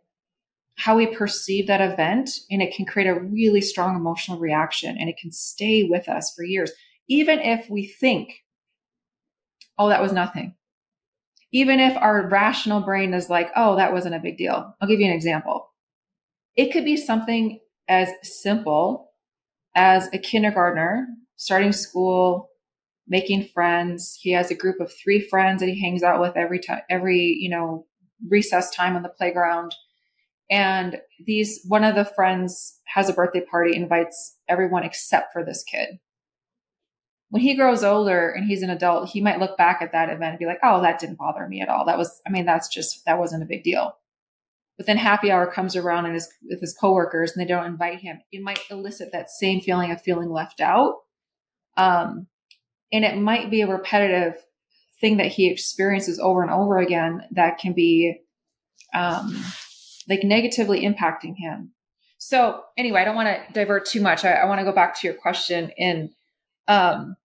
how 0.76 0.96
we 0.96 1.06
perceive 1.06 1.66
that 1.66 1.80
event 1.80 2.30
and 2.50 2.62
it 2.62 2.74
can 2.74 2.84
create 2.84 3.08
a 3.08 3.18
really 3.18 3.60
strong 3.60 3.96
emotional 3.96 4.38
reaction 4.38 4.96
and 4.98 5.08
it 5.08 5.16
can 5.16 5.32
stay 5.32 5.84
with 5.84 6.08
us 6.08 6.32
for 6.34 6.44
years. 6.44 6.70
Even 7.08 7.38
if 7.40 7.68
we 7.70 7.86
think 7.86 8.44
oh 9.78 9.88
that 9.88 10.02
was 10.02 10.12
nothing. 10.12 10.54
Even 11.52 11.80
if 11.80 11.96
our 11.96 12.28
rational 12.28 12.80
brain 12.82 13.14
is 13.14 13.30
like 13.30 13.50
oh 13.56 13.76
that 13.76 13.92
wasn't 13.92 14.14
a 14.14 14.20
big 14.20 14.36
deal. 14.36 14.74
I'll 14.80 14.88
give 14.88 15.00
you 15.00 15.06
an 15.06 15.12
example. 15.12 15.70
It 16.56 16.72
could 16.72 16.84
be 16.84 16.96
something 16.96 17.60
as 17.88 18.10
simple 18.22 19.12
as 19.74 20.08
a 20.12 20.18
kindergartner 20.18 21.06
starting 21.36 21.72
school 21.72 22.50
making 23.08 23.48
friends. 23.54 24.18
He 24.20 24.32
has 24.32 24.50
a 24.50 24.54
group 24.54 24.80
of 24.80 24.92
three 24.92 25.20
friends 25.20 25.60
that 25.60 25.68
he 25.68 25.80
hangs 25.80 26.02
out 26.02 26.20
with 26.20 26.36
every 26.36 26.58
time 26.58 26.82
every 26.90 27.36
you 27.40 27.48
know 27.48 27.86
recess 28.28 28.70
time 28.74 28.94
on 28.94 29.02
the 29.02 29.08
playground 29.08 29.74
and 30.50 30.98
these, 31.24 31.64
one 31.66 31.84
of 31.84 31.94
the 31.94 32.04
friends 32.04 32.78
has 32.86 33.08
a 33.08 33.12
birthday 33.12 33.40
party, 33.40 33.74
invites 33.74 34.36
everyone 34.48 34.84
except 34.84 35.32
for 35.32 35.44
this 35.44 35.64
kid. 35.64 35.98
When 37.30 37.42
he 37.42 37.56
grows 37.56 37.82
older 37.82 38.30
and 38.30 38.46
he's 38.46 38.62
an 38.62 38.70
adult, 38.70 39.10
he 39.10 39.20
might 39.20 39.40
look 39.40 39.56
back 39.56 39.82
at 39.82 39.92
that 39.92 40.08
event 40.08 40.30
and 40.30 40.38
be 40.38 40.46
like, 40.46 40.60
oh, 40.62 40.80
that 40.82 41.00
didn't 41.00 41.18
bother 41.18 41.46
me 41.48 41.60
at 41.60 41.68
all. 41.68 41.84
That 41.84 41.98
was, 41.98 42.20
I 42.26 42.30
mean, 42.30 42.46
that's 42.46 42.68
just, 42.68 43.04
that 43.04 43.18
wasn't 43.18 43.42
a 43.42 43.46
big 43.46 43.64
deal. 43.64 43.96
But 44.76 44.86
then 44.86 44.96
happy 44.96 45.32
hour 45.32 45.50
comes 45.50 45.74
around 45.74 46.04
and 46.04 46.14
his, 46.14 46.28
with 46.48 46.60
his 46.60 46.76
coworkers 46.80 47.32
and 47.32 47.42
they 47.42 47.48
don't 47.48 47.66
invite 47.66 47.98
him. 47.98 48.20
It 48.30 48.42
might 48.42 48.60
elicit 48.70 49.10
that 49.12 49.30
same 49.30 49.60
feeling 49.60 49.90
of 49.90 50.00
feeling 50.00 50.30
left 50.30 50.60
out. 50.60 50.98
Um, 51.76 52.28
and 52.92 53.04
it 53.04 53.18
might 53.18 53.50
be 53.50 53.62
a 53.62 53.66
repetitive 53.66 54.34
thing 55.00 55.16
that 55.16 55.26
he 55.26 55.50
experiences 55.50 56.20
over 56.20 56.42
and 56.42 56.52
over 56.52 56.78
again 56.78 57.22
that 57.32 57.58
can 57.58 57.72
be, 57.72 58.20
um, 58.94 59.36
like 60.08 60.22
negatively 60.22 60.82
impacting 60.82 61.34
him. 61.36 61.72
So 62.18 62.62
anyway, 62.76 63.02
I 63.02 63.04
don't 63.04 63.16
want 63.16 63.28
to 63.28 63.52
divert 63.52 63.86
too 63.86 64.00
much. 64.00 64.24
I, 64.24 64.32
I 64.32 64.46
want 64.46 64.60
to 64.60 64.64
go 64.64 64.72
back 64.72 64.98
to 65.00 65.06
your 65.06 65.16
question. 65.16 65.70
And 65.78 66.10
um, 66.66 67.16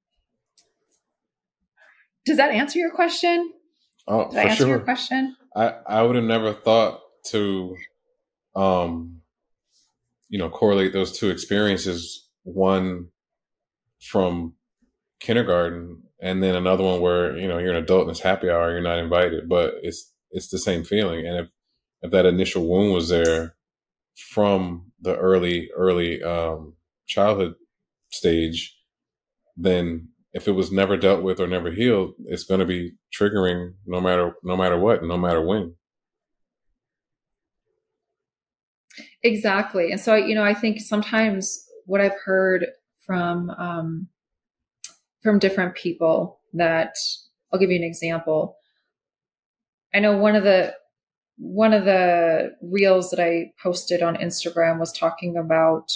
does 2.26 2.38
that 2.38 2.52
answer 2.52 2.80
your 2.80 2.91
question? 2.91 3.54
Oh, 4.08 4.30
Did 4.30 4.39
I 4.39 4.44
answer 4.44 4.58
sure. 4.58 4.67
your 4.67 4.80
question? 4.80 5.36
I, 5.56 5.76
I 5.88 6.02
would 6.04 6.15
have 6.15 6.26
never 6.26 6.54
thought 6.54 7.02
to, 7.28 7.76
um, 8.56 9.22
you 10.30 10.39
know, 10.39 10.50
correlate 10.50 10.94
those 10.94 11.17
two 11.17 11.30
experiences. 11.30 12.28
One 12.44 13.10
from 14.00 14.56
kindergarten, 15.20 16.04
and 16.20 16.41
then 16.41 16.56
another 16.56 16.84
one 16.84 17.02
where 17.02 17.38
you 17.38 17.48
know 17.48 17.60
you're 17.60 17.72
an 17.72 17.84
adult 17.84 18.04
and 18.04 18.12
it's 18.12 18.20
happy 18.20 18.50
hour, 18.50 18.72
you're 18.72 18.82
not 18.82 18.98
invited, 18.98 19.48
but 19.48 19.76
it's 19.84 20.12
it's 20.32 20.50
the 20.50 20.58
same 20.58 20.84
feeling. 20.84 21.28
And 21.28 21.38
if 21.38 21.48
if 22.02 22.12
that 22.12 22.26
initial 22.26 22.68
wound 22.68 22.94
was 22.94 23.10
there 23.10 23.56
from 24.16 24.92
the 25.02 25.16
early 25.18 25.70
early 25.76 26.22
um, 26.24 26.74
childhood 27.08 27.56
stage, 28.12 28.78
then 29.58 30.10
if 30.34 30.48
it 30.48 30.52
was 30.52 30.72
never 30.72 30.98
dealt 30.98 31.24
with 31.24 31.40
or 31.40 31.48
never 31.48 31.72
healed, 31.72 32.14
it's 32.26 32.44
going 32.44 32.60
to 32.60 32.66
be 32.66 32.94
triggering 33.18 33.74
no 33.86 34.00
matter 34.00 34.36
no 34.44 34.56
matter 34.56 34.78
what, 34.78 35.04
no 35.04 35.18
matter 35.18 35.42
when. 35.46 35.76
Exactly, 39.24 39.92
and 39.92 40.00
so 40.00 40.16
you 40.16 40.36
know, 40.36 40.44
I 40.44 40.54
think 40.54 40.80
sometimes 40.80 41.66
what 41.86 42.02
I've 42.02 42.20
heard 42.26 42.66
from 43.06 43.50
um, 43.52 44.08
from 45.22 45.40
different 45.40 45.76
people 45.76 46.40
that 46.54 46.96
I'll 47.52 47.60
give 47.60 47.70
you 47.70 47.78
an 47.78 47.84
example. 47.84 48.58
I 49.94 50.00
know 50.00 50.18
one 50.18 50.36
of 50.36 50.44
the 50.44 50.74
one 51.42 51.74
of 51.74 51.86
the 51.86 52.56
reels 52.62 53.10
that 53.10 53.20
I 53.20 53.52
posted 53.62 54.04
on 54.04 54.16
Instagram 54.16 54.80
was 54.80 54.92
talking 54.92 55.38
about 55.38 55.92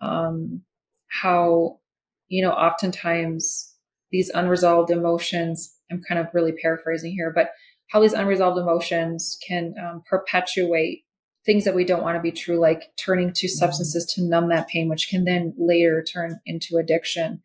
um, 0.00 0.62
how, 1.08 1.80
you 2.28 2.40
know, 2.40 2.52
oftentimes 2.52 3.74
these 4.12 4.30
unresolved 4.30 4.90
emotions, 4.90 5.74
I'm 5.90 6.00
kind 6.08 6.20
of 6.20 6.28
really 6.32 6.52
paraphrasing 6.52 7.12
here, 7.12 7.32
but 7.34 7.50
how 7.88 8.00
these 8.00 8.12
unresolved 8.12 8.58
emotions 8.58 9.36
can 9.46 9.74
um, 9.84 10.04
perpetuate 10.08 11.02
things 11.44 11.64
that 11.64 11.74
we 11.74 11.84
don't 11.84 12.04
want 12.04 12.16
to 12.16 12.22
be 12.22 12.30
true, 12.30 12.60
like 12.60 12.92
turning 12.96 13.32
to 13.32 13.48
substances 13.48 14.06
to 14.14 14.22
numb 14.22 14.50
that 14.50 14.68
pain, 14.68 14.88
which 14.88 15.08
can 15.08 15.24
then 15.24 15.52
later 15.58 16.00
turn 16.00 16.38
into 16.46 16.76
addiction. 16.76 17.42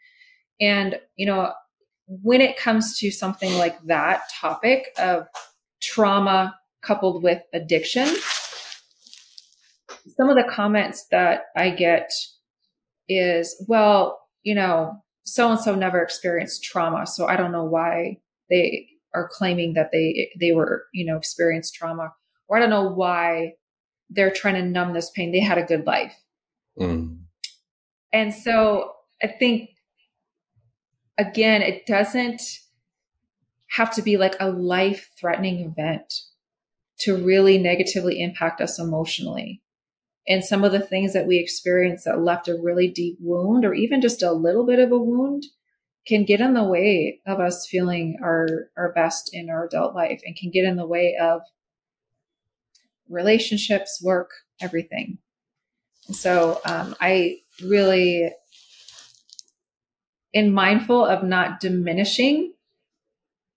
And, 0.61 0.99
you 1.15 1.25
know, 1.25 1.53
when 2.05 2.41
it 2.41 2.55
comes 2.55 2.99
to 2.99 3.09
something 3.09 3.57
like 3.57 3.81
that 3.85 4.21
topic 4.39 4.93
of 4.99 5.25
trauma 5.81 6.55
coupled 6.85 7.23
with 7.23 7.41
addiction. 7.53 8.07
Some 10.17 10.29
of 10.29 10.35
the 10.35 10.49
comments 10.49 11.07
that 11.11 11.43
I 11.55 11.71
get 11.71 12.11
is, 13.09 13.63
well, 13.67 14.19
you 14.43 14.55
know, 14.55 15.03
so 15.23 15.51
and 15.51 15.59
so 15.59 15.73
never 15.75 16.01
experienced 16.01 16.63
trauma, 16.63 17.07
so 17.07 17.25
I 17.25 17.35
don't 17.35 17.51
know 17.51 17.63
why 17.63 18.19
they 18.49 18.87
are 19.13 19.29
claiming 19.31 19.73
that 19.73 19.89
they 19.91 20.29
they 20.39 20.51
were, 20.51 20.85
you 20.93 21.05
know, 21.05 21.17
experienced 21.17 21.73
trauma, 21.73 22.13
or 22.47 22.57
I 22.57 22.59
don't 22.59 22.69
know 22.69 22.89
why 22.89 23.53
they're 24.09 24.31
trying 24.31 24.55
to 24.55 24.61
numb 24.61 24.93
this 24.93 25.09
pain. 25.09 25.31
They 25.31 25.39
had 25.39 25.57
a 25.57 25.63
good 25.63 25.87
life. 25.87 26.15
Mm. 26.79 27.21
And 28.13 28.33
so 28.33 28.91
I 29.23 29.27
think 29.27 29.71
again, 31.17 31.61
it 31.61 31.85
doesn't 31.85 32.41
have 33.69 33.93
to 33.95 34.01
be 34.01 34.17
like 34.17 34.35
a 34.39 34.49
life 34.49 35.09
threatening 35.19 35.59
event 35.59 36.13
to 36.99 37.17
really 37.17 37.57
negatively 37.57 38.21
impact 38.21 38.61
us 38.61 38.79
emotionally. 38.79 39.61
And 40.27 40.43
some 40.43 40.63
of 40.63 40.71
the 40.71 40.79
things 40.79 41.13
that 41.13 41.27
we 41.27 41.37
experience 41.37 42.03
that 42.03 42.21
left 42.21 42.47
a 42.47 42.55
really 42.61 42.87
deep 42.87 43.17
wound 43.19 43.63
or 43.63 43.73
even 43.73 44.01
just 44.01 44.23
a 44.23 44.31
little 44.31 44.65
bit 44.65 44.79
of 44.79 44.91
a 44.91 44.97
wound 44.97 45.43
can 46.07 46.23
get 46.23 46.39
in 46.39 46.53
the 46.53 46.63
way 46.63 47.19
of 47.25 47.39
us 47.39 47.67
feeling 47.67 48.17
our, 48.23 48.47
our 48.77 48.91
best 48.93 49.29
in 49.33 49.49
our 49.49 49.65
adult 49.65 49.95
life 49.95 50.21
and 50.25 50.35
can 50.35 50.51
get 50.51 50.65
in 50.65 50.77
the 50.77 50.87
way 50.87 51.15
of 51.21 51.41
relationships, 53.09 54.01
work, 54.03 54.31
everything. 54.61 55.17
And 56.07 56.15
so 56.15 56.59
um, 56.65 56.95
I 56.99 57.37
really 57.63 58.31
am 60.33 60.51
mindful 60.51 61.05
of 61.05 61.23
not 61.23 61.59
diminishing 61.59 62.53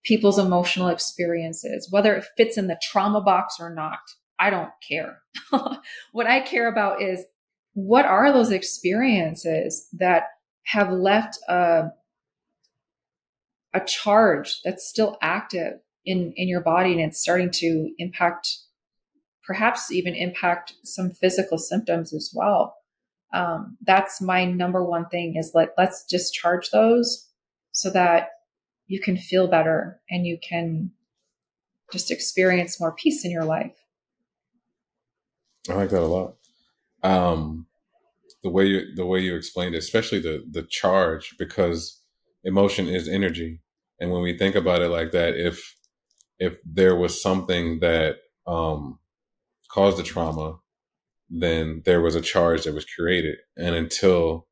people's 0.03 0.39
emotional 0.39 0.87
experiences, 0.87 1.87
whether 1.91 2.15
it 2.15 2.25
fits 2.37 2.57
in 2.57 2.67
the 2.67 2.79
trauma 2.81 3.21
box 3.21 3.57
or 3.59 3.73
not. 3.73 3.99
I 4.39 4.49
don't 4.49 4.71
care. 4.87 5.19
what 6.11 6.27
I 6.27 6.39
care 6.39 6.69
about 6.69 7.01
is 7.01 7.25
what 7.73 8.05
are 8.05 8.31
those 8.31 8.51
experiences 8.51 9.87
that 9.93 10.23
have 10.65 10.91
left 10.91 11.37
a, 11.47 11.89
a 13.73 13.81
charge 13.85 14.61
that's 14.63 14.87
still 14.87 15.17
active 15.21 15.73
in, 16.05 16.33
in 16.35 16.47
your 16.47 16.61
body 16.61 16.93
and 16.93 17.01
it's 17.01 17.21
starting 17.21 17.51
to 17.51 17.91
impact, 17.97 18.49
perhaps 19.45 19.91
even 19.91 20.15
impact 20.15 20.73
some 20.83 21.11
physical 21.11 21.57
symptoms 21.57 22.13
as 22.13 22.31
well. 22.33 22.75
Um, 23.33 23.77
that's 23.85 24.21
my 24.21 24.45
number 24.45 24.83
one 24.83 25.07
thing 25.09 25.35
is 25.37 25.51
like, 25.53 25.71
let's 25.77 26.05
discharge 26.05 26.71
those 26.71 27.29
so 27.71 27.89
that 27.91 28.29
you 28.89 28.99
can 28.99 29.15
feel 29.15 29.47
better 29.47 30.01
and 30.09 30.25
you 30.25 30.37
can 30.37 30.91
just 31.93 32.11
experience 32.11 32.79
more 32.79 32.91
peace 32.91 33.23
in 33.23 33.31
your 33.31 33.45
life. 33.45 33.75
I 35.69 35.73
like 35.73 35.91
that 35.91 36.01
a 36.01 36.05
lot. 36.05 36.35
Um, 37.03 37.67
the 38.43 38.49
way 38.49 38.65
you 38.65 38.95
the 38.95 39.05
way 39.05 39.19
you 39.19 39.35
explained 39.35 39.75
it, 39.75 39.77
especially 39.77 40.19
the 40.19 40.43
the 40.49 40.63
charge, 40.63 41.35
because 41.37 42.01
emotion 42.43 42.87
is 42.87 43.07
energy, 43.07 43.61
and 43.99 44.11
when 44.11 44.21
we 44.21 44.37
think 44.37 44.55
about 44.55 44.81
it 44.81 44.89
like 44.89 45.11
that, 45.11 45.35
if 45.35 45.75
if 46.39 46.57
there 46.65 46.95
was 46.95 47.21
something 47.21 47.79
that 47.81 48.17
um, 48.47 48.99
caused 49.69 49.97
the 49.97 50.03
trauma, 50.03 50.57
then 51.29 51.83
there 51.85 52.01
was 52.01 52.15
a 52.15 52.21
charge 52.21 52.63
that 52.63 52.73
was 52.73 52.85
created, 52.85 53.37
and 53.55 53.75
until 53.75 54.47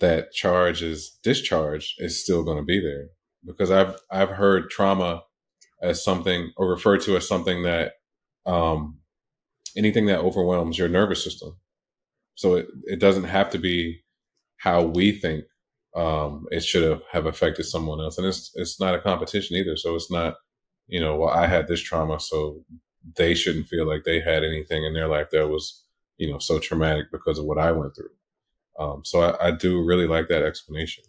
that 0.00 0.32
charge 0.32 0.82
is 0.82 1.18
discharged, 1.22 1.94
it's 1.98 2.22
still 2.22 2.42
going 2.44 2.58
to 2.58 2.64
be 2.64 2.80
there. 2.80 3.06
Because 3.44 3.70
I've 3.70 3.96
I've 4.10 4.30
heard 4.30 4.70
trauma 4.70 5.22
as 5.82 6.02
something 6.02 6.52
or 6.56 6.68
referred 6.68 7.00
to 7.02 7.16
as 7.16 7.26
something 7.26 7.64
that 7.64 7.94
um, 8.46 8.98
anything 9.76 10.06
that 10.06 10.20
overwhelms 10.20 10.78
your 10.78 10.88
nervous 10.88 11.24
system. 11.24 11.56
So 12.34 12.54
it, 12.54 12.66
it 12.84 13.00
doesn't 13.00 13.24
have 13.24 13.50
to 13.50 13.58
be 13.58 14.02
how 14.56 14.82
we 14.82 15.12
think 15.12 15.44
um, 15.94 16.46
it 16.50 16.64
should 16.64 16.88
have, 16.88 17.02
have 17.10 17.26
affected 17.26 17.64
someone 17.64 18.00
else. 18.00 18.16
And 18.16 18.26
it's, 18.26 18.52
it's 18.54 18.80
not 18.80 18.94
a 18.94 19.00
competition 19.00 19.56
either. 19.56 19.76
So 19.76 19.94
it's 19.94 20.10
not, 20.10 20.36
you 20.86 21.00
know, 21.00 21.16
well, 21.16 21.30
I 21.30 21.46
had 21.46 21.68
this 21.68 21.80
trauma, 21.80 22.20
so 22.20 22.64
they 23.16 23.34
shouldn't 23.34 23.66
feel 23.66 23.86
like 23.86 24.04
they 24.04 24.20
had 24.20 24.44
anything 24.44 24.84
in 24.84 24.94
their 24.94 25.08
life 25.08 25.28
that 25.32 25.48
was, 25.48 25.84
you 26.16 26.30
know, 26.30 26.38
so 26.38 26.58
traumatic 26.58 27.06
because 27.10 27.38
of 27.38 27.44
what 27.44 27.58
I 27.58 27.72
went 27.72 27.94
through. 27.94 28.10
Um, 28.78 29.02
so 29.04 29.20
I, 29.20 29.48
I 29.48 29.50
do 29.50 29.84
really 29.84 30.06
like 30.06 30.28
that 30.28 30.42
explanation. 30.44 31.04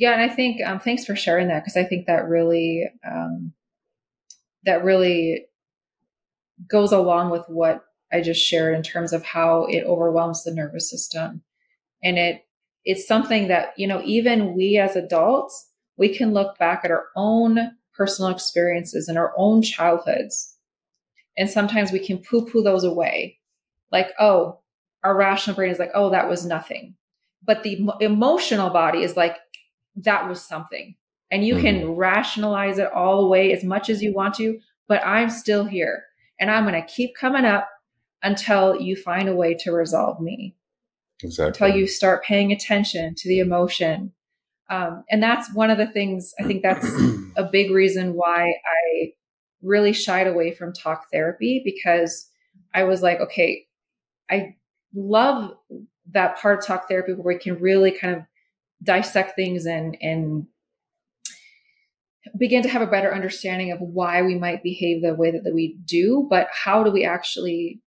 Yeah, 0.00 0.14
and 0.14 0.22
I 0.22 0.34
think 0.34 0.66
um, 0.66 0.80
thanks 0.80 1.04
for 1.04 1.14
sharing 1.14 1.48
that 1.48 1.62
because 1.62 1.76
I 1.76 1.84
think 1.84 2.06
that 2.06 2.26
really 2.26 2.88
um, 3.06 3.52
that 4.64 4.82
really 4.82 5.44
goes 6.66 6.90
along 6.90 7.28
with 7.28 7.44
what 7.48 7.84
I 8.10 8.22
just 8.22 8.40
shared 8.40 8.74
in 8.74 8.82
terms 8.82 9.12
of 9.12 9.22
how 9.22 9.66
it 9.66 9.84
overwhelms 9.84 10.42
the 10.42 10.54
nervous 10.54 10.88
system. 10.88 11.42
And 12.02 12.16
it 12.16 12.46
it's 12.86 13.06
something 13.06 13.48
that, 13.48 13.74
you 13.76 13.86
know, 13.86 14.00
even 14.06 14.54
we 14.54 14.78
as 14.78 14.96
adults, 14.96 15.68
we 15.98 16.08
can 16.16 16.32
look 16.32 16.56
back 16.56 16.80
at 16.82 16.90
our 16.90 17.08
own 17.14 17.72
personal 17.92 18.30
experiences 18.30 19.06
and 19.06 19.18
our 19.18 19.34
own 19.36 19.60
childhoods. 19.60 20.56
And 21.36 21.50
sometimes 21.50 21.92
we 21.92 21.98
can 21.98 22.16
poo-poo 22.16 22.62
those 22.62 22.84
away. 22.84 23.38
Like, 23.92 24.12
oh, 24.18 24.60
our 25.04 25.14
rational 25.14 25.56
brain 25.56 25.70
is 25.70 25.78
like, 25.78 25.90
oh, 25.94 26.08
that 26.08 26.26
was 26.26 26.46
nothing. 26.46 26.94
But 27.44 27.64
the 27.64 27.86
emotional 28.00 28.70
body 28.70 29.02
is 29.02 29.14
like, 29.14 29.36
that 29.96 30.28
was 30.28 30.40
something 30.40 30.94
and 31.30 31.46
you 31.46 31.54
mm-hmm. 31.54 31.64
can 31.64 31.94
rationalize 31.94 32.78
it 32.78 32.92
all 32.92 33.24
away 33.24 33.52
as 33.52 33.64
much 33.64 33.88
as 33.88 34.02
you 34.02 34.12
want 34.12 34.34
to, 34.34 34.58
but 34.88 35.04
I'm 35.06 35.30
still 35.30 35.64
here 35.64 36.04
and 36.38 36.50
I'm 36.50 36.66
going 36.66 36.80
to 36.80 36.92
keep 36.92 37.14
coming 37.14 37.44
up 37.44 37.68
until 38.22 38.80
you 38.80 38.96
find 38.96 39.28
a 39.28 39.34
way 39.34 39.54
to 39.60 39.72
resolve 39.72 40.20
me. 40.20 40.56
Exactly. 41.22 41.66
Until 41.66 41.80
you 41.80 41.86
start 41.86 42.24
paying 42.24 42.50
attention 42.52 43.14
to 43.16 43.28
the 43.28 43.40
emotion. 43.40 44.12
Um, 44.68 45.04
and 45.10 45.22
that's 45.22 45.52
one 45.54 45.70
of 45.70 45.78
the 45.78 45.86
things 45.86 46.34
I 46.40 46.44
think 46.44 46.62
that's 46.62 46.86
a 47.36 47.44
big 47.44 47.70
reason 47.70 48.14
why 48.14 48.54
I 48.64 49.12
really 49.62 49.92
shied 49.92 50.26
away 50.26 50.52
from 50.54 50.72
talk 50.72 51.06
therapy 51.12 51.60
because 51.64 52.28
I 52.72 52.84
was 52.84 53.02
like, 53.02 53.20
okay, 53.20 53.66
I 54.30 54.56
love 54.94 55.52
that 56.12 56.38
part 56.38 56.58
of 56.58 56.66
talk 56.66 56.88
therapy 56.88 57.12
where 57.12 57.34
we 57.34 57.40
can 57.40 57.58
really 57.58 57.90
kind 57.90 58.16
of 58.16 58.22
dissect 58.82 59.36
things 59.36 59.66
and 59.66 59.96
and 60.00 60.46
begin 62.38 62.62
to 62.62 62.68
have 62.68 62.82
a 62.82 62.86
better 62.86 63.14
understanding 63.14 63.72
of 63.72 63.80
why 63.80 64.22
we 64.22 64.34
might 64.38 64.62
behave 64.62 65.02
the 65.02 65.14
way 65.14 65.30
that, 65.30 65.42
that 65.44 65.54
we 65.54 65.78
do, 65.84 66.26
but 66.28 66.48
how 66.52 66.82
do 66.84 66.90
we 66.90 67.04
actually 67.04 67.80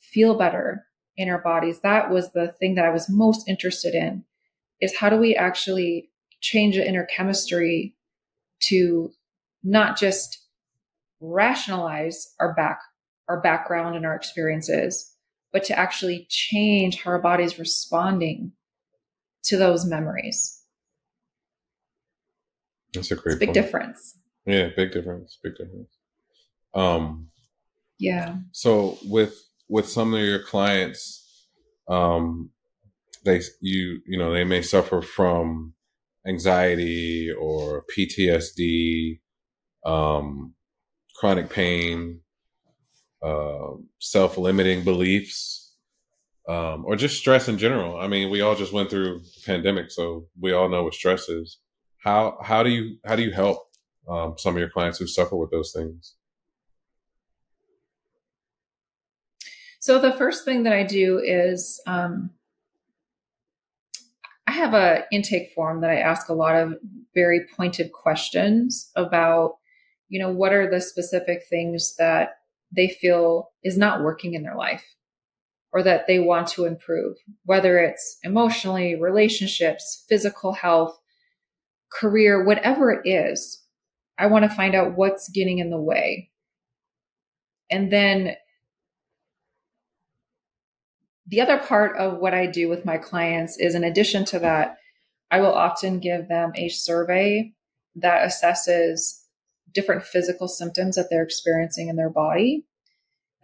feel 0.00 0.36
better 0.36 0.84
in 1.16 1.28
our 1.28 1.40
bodies? 1.40 1.80
That 1.80 2.10
was 2.10 2.32
the 2.32 2.54
thing 2.58 2.74
that 2.74 2.84
I 2.84 2.90
was 2.90 3.08
most 3.08 3.48
interested 3.48 3.94
in 3.94 4.24
is 4.80 4.96
how 4.96 5.08
do 5.08 5.16
we 5.16 5.34
actually 5.34 6.10
change 6.40 6.76
the 6.76 6.86
inner 6.86 7.06
chemistry 7.06 7.96
to 8.64 9.12
not 9.62 9.98
just 9.98 10.46
rationalize 11.20 12.34
our 12.40 12.54
back 12.54 12.78
our 13.28 13.40
background 13.40 13.96
and 13.96 14.06
our 14.06 14.14
experiences, 14.14 15.12
but 15.52 15.64
to 15.64 15.76
actually 15.76 16.26
change 16.28 17.02
how 17.02 17.10
our 17.10 17.20
body's 17.20 17.58
responding 17.58 18.52
to 19.46 19.56
those 19.56 19.84
memories. 19.84 20.62
That's 22.94 23.10
a 23.10 23.16
great 23.16 23.34
it's 23.34 23.36
a 23.36 23.40
big 23.40 23.48
point. 23.48 23.54
difference. 23.54 24.18
Yeah, 24.46 24.68
big 24.76 24.92
difference. 24.92 25.38
Big 25.42 25.56
difference. 25.56 25.90
Um 26.74 27.28
yeah. 27.98 28.36
So 28.52 28.98
with 29.04 29.34
with 29.68 29.88
some 29.88 30.14
of 30.14 30.20
your 30.20 30.42
clients, 30.42 31.46
um 31.88 32.50
they 33.24 33.40
you 33.60 34.00
you 34.06 34.18
know, 34.18 34.32
they 34.32 34.44
may 34.44 34.62
suffer 34.62 35.02
from 35.02 35.74
anxiety 36.26 37.30
or 37.30 37.84
PTSD, 37.96 39.20
um, 39.84 40.54
chronic 41.16 41.48
pain, 41.50 42.20
uh, 43.22 43.74
self-limiting 44.00 44.84
beliefs, 44.84 45.65
um, 46.48 46.84
or 46.84 46.96
just 46.96 47.18
stress 47.18 47.48
in 47.48 47.58
general. 47.58 47.98
I 47.98 48.06
mean, 48.06 48.30
we 48.30 48.40
all 48.40 48.54
just 48.54 48.72
went 48.72 48.90
through 48.90 49.22
pandemic, 49.44 49.90
so 49.90 50.26
we 50.40 50.52
all 50.52 50.68
know 50.68 50.84
what 50.84 50.94
stress 50.94 51.28
is. 51.28 51.58
How 51.98 52.38
how 52.42 52.62
do 52.62 52.70
you 52.70 52.98
how 53.04 53.16
do 53.16 53.22
you 53.22 53.32
help 53.32 53.68
um, 54.08 54.34
some 54.38 54.54
of 54.54 54.60
your 54.60 54.70
clients 54.70 54.98
who 54.98 55.06
suffer 55.06 55.36
with 55.36 55.50
those 55.50 55.72
things? 55.72 56.14
So 59.80 60.00
the 60.00 60.12
first 60.12 60.44
thing 60.44 60.64
that 60.64 60.72
I 60.72 60.82
do 60.82 61.20
is 61.24 61.80
um, 61.86 62.30
I 64.46 64.52
have 64.52 64.74
a 64.74 65.04
intake 65.12 65.52
form 65.54 65.80
that 65.80 65.90
I 65.90 65.98
ask 65.98 66.28
a 66.28 66.34
lot 66.34 66.56
of 66.56 66.74
very 67.14 67.46
pointed 67.56 67.92
questions 67.92 68.90
about, 68.96 69.58
you 70.08 70.18
know, 70.20 70.30
what 70.30 70.52
are 70.52 70.68
the 70.68 70.80
specific 70.80 71.42
things 71.48 71.94
that 71.98 72.38
they 72.74 72.88
feel 72.88 73.50
is 73.62 73.78
not 73.78 74.02
working 74.02 74.34
in 74.34 74.42
their 74.42 74.56
life 74.56 74.95
or 75.76 75.82
that 75.82 76.06
they 76.06 76.18
want 76.18 76.48
to 76.48 76.64
improve, 76.64 77.18
whether 77.44 77.78
it's 77.78 78.16
emotionally, 78.22 78.94
relationships, 78.94 80.06
physical 80.08 80.54
health, 80.54 80.98
career, 81.92 82.42
whatever 82.42 82.90
it 82.90 83.06
is, 83.06 83.62
I 84.18 84.24
want 84.28 84.44
to 84.44 84.56
find 84.56 84.74
out 84.74 84.96
what's 84.96 85.28
getting 85.28 85.58
in 85.58 85.68
the 85.68 85.76
way. 85.76 86.30
And 87.70 87.92
then 87.92 88.36
the 91.26 91.42
other 91.42 91.58
part 91.58 91.98
of 91.98 92.20
what 92.20 92.32
I 92.32 92.46
do 92.46 92.70
with 92.70 92.86
my 92.86 92.96
clients 92.96 93.58
is 93.58 93.74
in 93.74 93.84
addition 93.84 94.24
to 94.26 94.38
that, 94.38 94.78
I 95.30 95.40
will 95.40 95.52
often 95.52 96.00
give 96.00 96.26
them 96.26 96.52
a 96.54 96.70
survey 96.70 97.52
that 97.96 98.26
assesses 98.26 99.24
different 99.74 100.04
physical 100.04 100.48
symptoms 100.48 100.96
that 100.96 101.08
they're 101.10 101.22
experiencing 101.22 101.90
in 101.90 101.96
their 101.96 102.08
body 102.08 102.64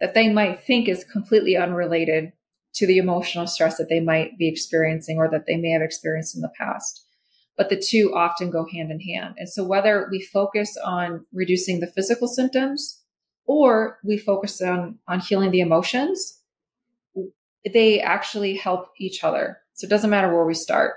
that 0.03 0.13
they 0.13 0.29
might 0.29 0.63
think 0.63 0.87
is 0.87 1.03
completely 1.03 1.57
unrelated 1.57 2.31
to 2.73 2.85
the 2.85 2.99
emotional 2.99 3.47
stress 3.47 3.77
that 3.77 3.89
they 3.89 3.99
might 3.99 4.37
be 4.37 4.47
experiencing 4.47 5.17
or 5.17 5.29
that 5.29 5.45
they 5.47 5.55
may 5.55 5.71
have 5.71 5.81
experienced 5.81 6.35
in 6.35 6.41
the 6.41 6.51
past 6.57 7.03
but 7.57 7.69
the 7.69 7.79
two 7.79 8.13
often 8.15 8.49
go 8.49 8.65
hand 8.71 8.91
in 8.91 8.99
hand. 8.99 9.35
And 9.37 9.49
so 9.49 9.63
whether 9.63 10.07
we 10.11 10.21
focus 10.21 10.77
on 10.83 11.25
reducing 11.31 11.79
the 11.79 11.87
physical 11.87 12.27
symptoms 12.27 13.01
or 13.45 13.99
we 14.03 14.17
focus 14.17 14.61
on, 14.61 14.97
on 15.07 15.19
healing 15.19 15.51
the 15.51 15.59
emotions, 15.59 16.39
they 17.71 18.01
actually 18.01 18.55
help 18.55 18.89
each 18.97 19.23
other. 19.23 19.59
So 19.73 19.85
it 19.85 19.89
doesn't 19.89 20.09
matter 20.09 20.33
where 20.33 20.45
we 20.45 20.53
start. 20.53 20.95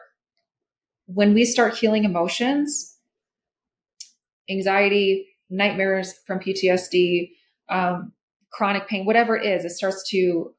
When 1.07 1.35
we 1.35 1.45
start 1.45 1.77
healing 1.77 2.05
emotions, 2.05 2.97
anxiety, 4.49 5.29
nightmares 5.51 6.15
from 6.27 6.41
PTSD, 6.41 7.31
um, 7.69 8.13
chronic 8.57 8.89
pain, 8.89 9.05
whatever 9.05 9.37
it 9.37 9.45
is, 9.45 9.67
it 9.67 9.71
starts 9.71 10.09
to 10.09 10.55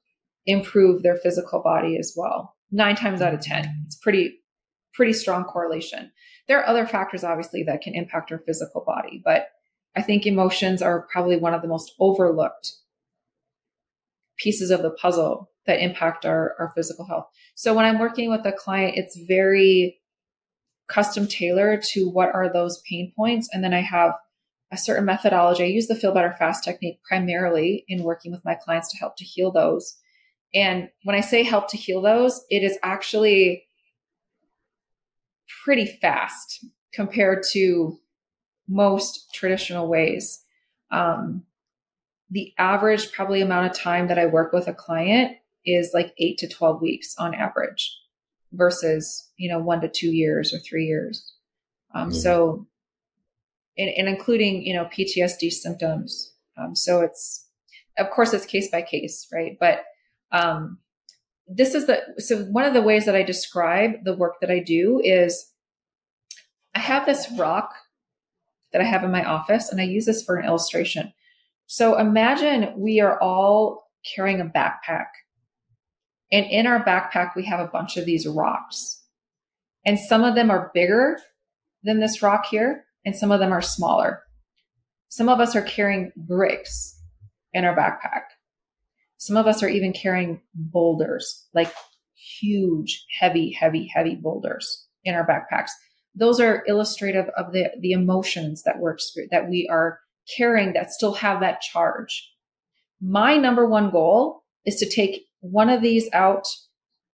improve 0.45 1.01
their 1.01 1.15
physical 1.15 1.61
body 1.63 1.97
as 1.97 2.13
well. 2.15 2.55
Nine 2.71 2.95
times 2.95 3.21
out 3.21 3.33
of 3.33 3.41
10. 3.41 3.83
It's 3.87 3.95
pretty, 3.95 4.39
pretty 4.93 5.13
strong 5.13 5.43
correlation. 5.43 6.11
There 6.47 6.59
are 6.59 6.67
other 6.67 6.85
factors, 6.85 7.23
obviously, 7.23 7.63
that 7.63 7.81
can 7.81 7.95
impact 7.95 8.31
our 8.31 8.37
physical 8.45 8.83
body, 8.85 9.19
but 9.25 9.47
I 9.95 10.03
think 10.03 10.27
emotions 10.27 10.83
are 10.83 11.07
probably 11.11 11.37
one 11.37 11.55
of 11.55 11.63
the 11.63 11.67
most 11.67 11.93
overlooked 11.99 12.71
pieces 14.37 14.69
of 14.69 14.83
the 14.83 14.91
puzzle 14.91 15.49
that 15.65 15.81
impact 15.81 16.23
our, 16.23 16.55
our 16.59 16.71
physical 16.75 17.05
health. 17.05 17.25
So 17.55 17.73
when 17.73 17.85
I'm 17.85 17.97
working 17.97 18.29
with 18.29 18.45
a 18.45 18.51
client, 18.51 18.95
it's 18.95 19.17
very 19.17 19.99
custom 20.87 21.25
tailored 21.27 21.81
to 21.93 22.07
what 22.07 22.33
are 22.33 22.53
those 22.53 22.81
pain 22.87 23.11
points. 23.15 23.49
And 23.51 23.63
then 23.63 23.73
I 23.73 23.81
have 23.81 24.13
a 24.71 24.77
certain 24.77 25.05
methodology. 25.05 25.63
I 25.63 25.67
use 25.67 25.87
the 25.87 25.95
feel 25.95 26.13
better 26.13 26.35
fast 26.37 26.63
technique 26.63 26.99
primarily 27.03 27.85
in 27.87 28.03
working 28.03 28.31
with 28.31 28.43
my 28.43 28.55
clients 28.55 28.91
to 28.91 28.97
help 28.97 29.15
to 29.17 29.23
heal 29.23 29.51
those. 29.51 29.97
And 30.53 30.89
when 31.03 31.15
I 31.15 31.21
say 31.21 31.43
help 31.43 31.69
to 31.69 31.77
heal 31.77 32.01
those, 32.01 32.43
it 32.49 32.63
is 32.63 32.77
actually 32.83 33.65
pretty 35.63 35.85
fast 35.85 36.65
compared 36.93 37.43
to 37.51 37.97
most 38.67 39.33
traditional 39.33 39.87
ways. 39.87 40.43
Um, 40.91 41.43
the 42.29 42.53
average 42.57 43.11
probably 43.11 43.41
amount 43.41 43.67
of 43.69 43.77
time 43.77 44.07
that 44.07 44.19
I 44.19 44.25
work 44.25 44.51
with 44.51 44.67
a 44.67 44.73
client 44.73 45.37
is 45.65 45.91
like 45.93 46.13
eight 46.17 46.37
to 46.39 46.47
12 46.47 46.81
weeks 46.81 47.15
on 47.17 47.33
average 47.33 47.97
versus, 48.51 49.29
you 49.37 49.49
know, 49.49 49.59
one 49.59 49.81
to 49.81 49.89
two 49.89 50.11
years 50.11 50.53
or 50.53 50.59
three 50.59 50.85
years. 50.85 51.33
Um, 51.93 52.09
mm-hmm. 52.09 52.17
So, 52.17 52.67
and, 53.77 53.89
and, 53.89 54.07
including, 54.07 54.63
you 54.63 54.73
know, 54.73 54.85
PTSD 54.85 55.51
symptoms. 55.51 56.33
Um, 56.57 56.75
so 56.75 57.01
it's, 57.01 57.45
of 57.97 58.09
course, 58.09 58.33
it's 58.33 58.45
case 58.45 58.69
by 58.71 58.81
case, 58.81 59.27
right? 59.31 59.57
But 59.59 59.83
um, 60.31 60.79
this 61.47 61.75
is 61.75 61.87
the, 61.87 62.01
so 62.17 62.43
one 62.45 62.65
of 62.65 62.73
the 62.73 62.81
ways 62.81 63.05
that 63.05 63.15
I 63.15 63.23
describe 63.23 64.03
the 64.03 64.15
work 64.15 64.35
that 64.41 64.51
I 64.51 64.59
do 64.59 65.01
is 65.03 65.51
I 66.75 66.79
have 66.79 67.05
this 67.05 67.27
rock 67.37 67.73
that 68.71 68.81
I 68.81 68.85
have 68.85 69.03
in 69.03 69.11
my 69.11 69.23
office, 69.23 69.71
and 69.71 69.79
I 69.79 69.85
use 69.85 70.05
this 70.05 70.23
for 70.23 70.35
an 70.35 70.45
illustration. 70.45 71.13
So 71.67 71.97
imagine 71.97 72.73
we 72.77 72.99
are 72.99 73.19
all 73.21 73.89
carrying 74.15 74.41
a 74.41 74.45
backpack. 74.45 75.07
And 76.31 76.45
in 76.45 76.67
our 76.67 76.83
backpack, 76.83 77.35
we 77.35 77.45
have 77.45 77.59
a 77.59 77.69
bunch 77.71 77.97
of 77.97 78.05
these 78.05 78.27
rocks. 78.27 79.03
And 79.85 79.97
some 79.97 80.23
of 80.23 80.35
them 80.35 80.51
are 80.51 80.71
bigger 80.73 81.17
than 81.83 81.99
this 81.99 82.21
rock 82.21 82.45
here, 82.47 82.85
and 83.07 83.15
some 83.15 83.31
of 83.31 83.39
them 83.39 83.53
are 83.53 83.61
smaller. 83.61 84.21
Some 85.07 85.29
of 85.29 85.39
us 85.39 85.55
are 85.55 85.61
carrying 85.61 86.11
bricks 86.17 87.01
in 87.53 87.63
our 87.63 87.73
backpack. 87.73 88.23
Some 89.15 89.37
of 89.37 89.47
us 89.47 89.63
are 89.63 89.69
even 89.69 89.93
carrying 89.93 90.41
boulders, 90.53 91.47
like 91.53 91.73
huge, 92.41 93.05
heavy, 93.17 93.53
heavy, 93.53 93.89
heavy 93.95 94.15
boulders 94.15 94.89
in 95.05 95.15
our 95.15 95.25
backpacks. 95.25 95.69
Those 96.15 96.41
are 96.41 96.65
illustrative 96.67 97.29
of 97.37 97.53
the, 97.53 97.69
the 97.79 97.93
emotions 97.93 98.63
that 98.63 98.79
we're 98.79 98.97
that 99.31 99.47
we 99.49 99.69
are 99.71 99.99
carrying 100.35 100.73
that 100.73 100.91
still 100.91 101.13
have 101.13 101.39
that 101.39 101.61
charge. 101.61 102.29
My 103.01 103.37
number 103.37 103.65
one 103.69 103.89
goal 103.89 104.43
is 104.65 104.75
to 104.81 104.89
take 104.89 105.23
one 105.39 105.69
of 105.69 105.81
these 105.81 106.09
out 106.11 106.45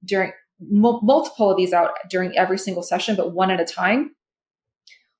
during 0.02 0.32
multiple 0.58 1.50
of 1.50 1.58
these 1.58 1.74
out 1.74 1.90
during 2.08 2.34
every 2.38 2.56
single 2.56 2.82
session, 2.82 3.14
but 3.14 3.34
one 3.34 3.50
at 3.50 3.60
a 3.60 3.66
time. 3.66 4.12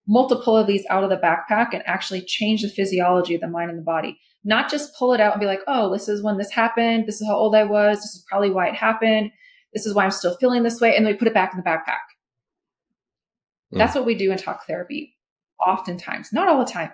Multiple 0.08 0.56
of 0.56 0.66
these 0.66 0.84
out 0.90 1.04
of 1.04 1.10
the 1.10 1.16
backpack 1.16 1.72
and 1.72 1.82
actually 1.86 2.22
change 2.22 2.62
the 2.62 2.68
physiology 2.68 3.34
of 3.34 3.40
the 3.40 3.48
mind 3.48 3.70
and 3.70 3.78
the 3.78 3.84
body. 3.84 4.18
Not 4.44 4.70
just 4.70 4.96
pull 4.96 5.12
it 5.12 5.20
out 5.20 5.32
and 5.32 5.40
be 5.40 5.46
like, 5.46 5.60
oh, 5.68 5.92
this 5.92 6.08
is 6.08 6.22
when 6.22 6.38
this 6.38 6.50
happened. 6.50 7.06
This 7.06 7.20
is 7.20 7.26
how 7.28 7.36
old 7.36 7.54
I 7.54 7.64
was. 7.64 7.98
This 7.98 8.14
is 8.16 8.24
probably 8.28 8.50
why 8.50 8.68
it 8.68 8.74
happened. 8.74 9.30
This 9.72 9.86
is 9.86 9.94
why 9.94 10.04
I'm 10.04 10.10
still 10.10 10.36
feeling 10.36 10.64
this 10.64 10.80
way. 10.80 10.96
And 10.96 11.06
then 11.06 11.12
we 11.12 11.18
put 11.18 11.28
it 11.28 11.34
back 11.34 11.52
in 11.54 11.58
the 11.58 11.68
backpack. 11.68 12.02
Mm. 13.72 13.78
That's 13.78 13.94
what 13.94 14.04
we 14.04 14.16
do 14.16 14.32
in 14.32 14.38
talk 14.38 14.66
therapy, 14.66 15.16
oftentimes, 15.64 16.32
not 16.32 16.48
all 16.48 16.58
the 16.58 16.70
time 16.70 16.90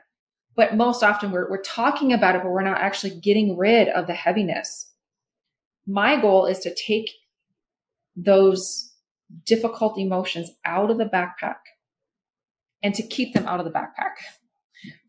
but 0.59 0.77
most 0.77 1.05
often 1.05 1.31
we're, 1.31 1.49
we're 1.49 1.63
talking 1.63 2.13
about 2.13 2.35
it, 2.35 2.43
but 2.43 2.51
we're 2.51 2.63
not 2.63 2.81
actually 2.81 3.15
getting 3.21 3.57
rid 3.57 3.87
of 3.91 4.09
the 4.09 4.13
heaviness. 4.13 4.91
My 5.87 6.21
goal 6.21 6.47
is 6.47 6.59
to 6.59 6.75
take 6.75 7.09
those 8.17 8.93
difficult 9.47 9.97
emotions 9.97 10.51
out 10.65 10.91
of 10.91 10.99
the 10.99 11.05
backpack 11.05 11.59
and 12.83 12.95
to 12.95 13.03
keep 13.03 13.35
them 13.35 13.47
out 13.47 13.61
of 13.61 13.67
the 13.67 13.73
backpack, 13.73 14.15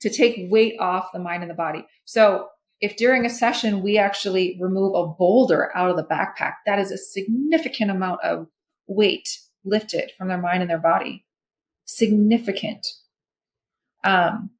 to 0.01 0.09
take 0.09 0.51
weight 0.51 0.75
off 0.79 1.11
the 1.13 1.19
mind 1.19 1.43
and 1.43 1.49
the 1.49 1.55
body. 1.55 1.85
So 2.05 2.47
if 2.81 2.95
during 2.95 3.25
a 3.25 3.29
session 3.29 3.81
we 3.81 3.97
actually 3.97 4.57
remove 4.59 4.95
a 4.95 5.07
boulder 5.07 5.75
out 5.75 5.89
of 5.89 5.97
the 5.97 6.03
backpack, 6.03 6.53
that 6.65 6.79
is 6.79 6.91
a 6.91 6.97
significant 6.97 7.91
amount 7.91 8.21
of 8.23 8.47
weight 8.87 9.27
lifted 9.65 10.11
from 10.17 10.29
their 10.29 10.41
mind 10.41 10.61
and 10.61 10.69
their 10.69 10.79
body. 10.79 11.25
Significant. 11.85 12.85
Um, 14.03 14.51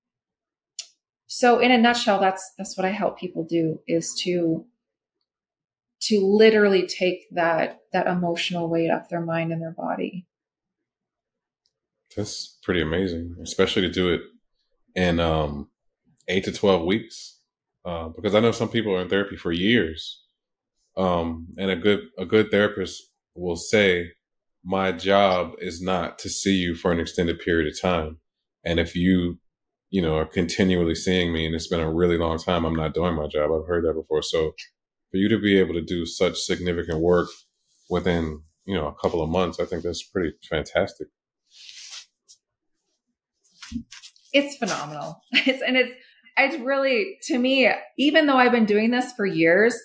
so 1.30 1.60
in 1.60 1.72
a 1.72 1.78
nutshell 1.78 2.20
that's 2.20 2.52
that's 2.58 2.76
what 2.76 2.86
i 2.86 2.90
help 2.90 3.18
people 3.18 3.46
do 3.46 3.80
is 3.88 4.14
to 4.16 4.66
to 6.02 6.20
literally 6.20 6.88
take 6.88 7.28
that 7.32 7.80
that 7.94 8.08
emotional 8.08 8.68
weight 8.68 8.90
off 8.90 9.10
their 9.10 9.22
mind 9.22 9.54
and 9.54 9.62
their 9.62 9.72
body 9.72 10.26
that's 12.16 12.58
pretty 12.64 12.82
amazing 12.82 13.36
especially 13.44 13.82
to 13.82 13.90
do 13.90 14.10
it 14.14 14.22
in 14.96 15.20
um 15.20 15.70
8 16.28 16.44
to 16.46 16.52
12 16.52 16.86
weeks 16.86 17.40
uh, 17.86 18.10
because 18.10 18.36
i 18.36 18.40
know 18.40 18.52
some 18.52 18.70
people 18.70 18.94
are 18.96 19.02
in 19.02 19.10
therapy 19.10 19.36
for 19.36 19.52
years 19.52 20.24
um, 20.98 21.48
and 21.58 21.72
a 21.72 21.76
good 21.76 22.02
a 22.18 22.26
good 22.26 22.52
therapist 22.52 23.02
will 23.36 23.56
say 23.56 24.12
my 24.66 24.92
job 24.92 25.54
is 25.60 25.82
not 25.82 26.20
to 26.20 26.30
see 26.30 26.56
you 26.56 26.76
for 26.76 26.92
an 26.92 27.00
extended 27.00 27.40
period 27.40 27.72
of 27.72 27.80
time 27.80 28.18
and 28.66 28.80
if 28.80 28.96
you 28.96 29.40
you 29.90 30.02
know, 30.02 30.18
are 30.18 30.26
continually 30.26 30.96
seeing 30.96 31.34
me 31.34 31.46
and 31.46 31.56
it's 31.56 31.68
been 31.68 31.80
a 31.80 31.92
really 31.92 32.18
long 32.18 32.38
time, 32.38 32.66
I'm 32.66 32.76
not 32.76 32.94
doing 32.94 33.16
my 33.16 33.28
job. 33.28 33.52
I've 33.52 33.68
heard 33.68 33.86
that 33.86 33.94
before. 33.94 34.22
So 34.22 34.54
for 35.12 35.18
you 35.18 35.28
to 35.30 35.40
be 35.40 35.58
able 35.58 35.74
to 35.74 35.82
do 35.82 36.06
such 36.06 36.38
significant 36.38 37.00
work 37.00 37.28
within, 37.90 38.44
you 38.66 38.76
know, 38.76 38.88
a 38.88 38.96
couple 38.96 39.24
of 39.24 39.30
months, 39.30 39.60
I 39.60 39.66
think 39.66 39.84
that's 39.84 40.04
pretty 40.04 40.34
fantastic. 40.48 41.08
It's 44.34 44.58
phenomenal. 44.58 45.22
It's, 45.32 45.62
and 45.62 45.78
it's, 45.78 45.92
it's 46.38 46.58
really, 46.58 47.18
to 47.24 47.38
me, 47.38 47.70
even 47.98 48.26
though 48.26 48.38
I've 48.38 48.52
been 48.52 48.66
doing 48.66 48.92
this 48.92 49.12
for 49.14 49.26
years, 49.26 49.76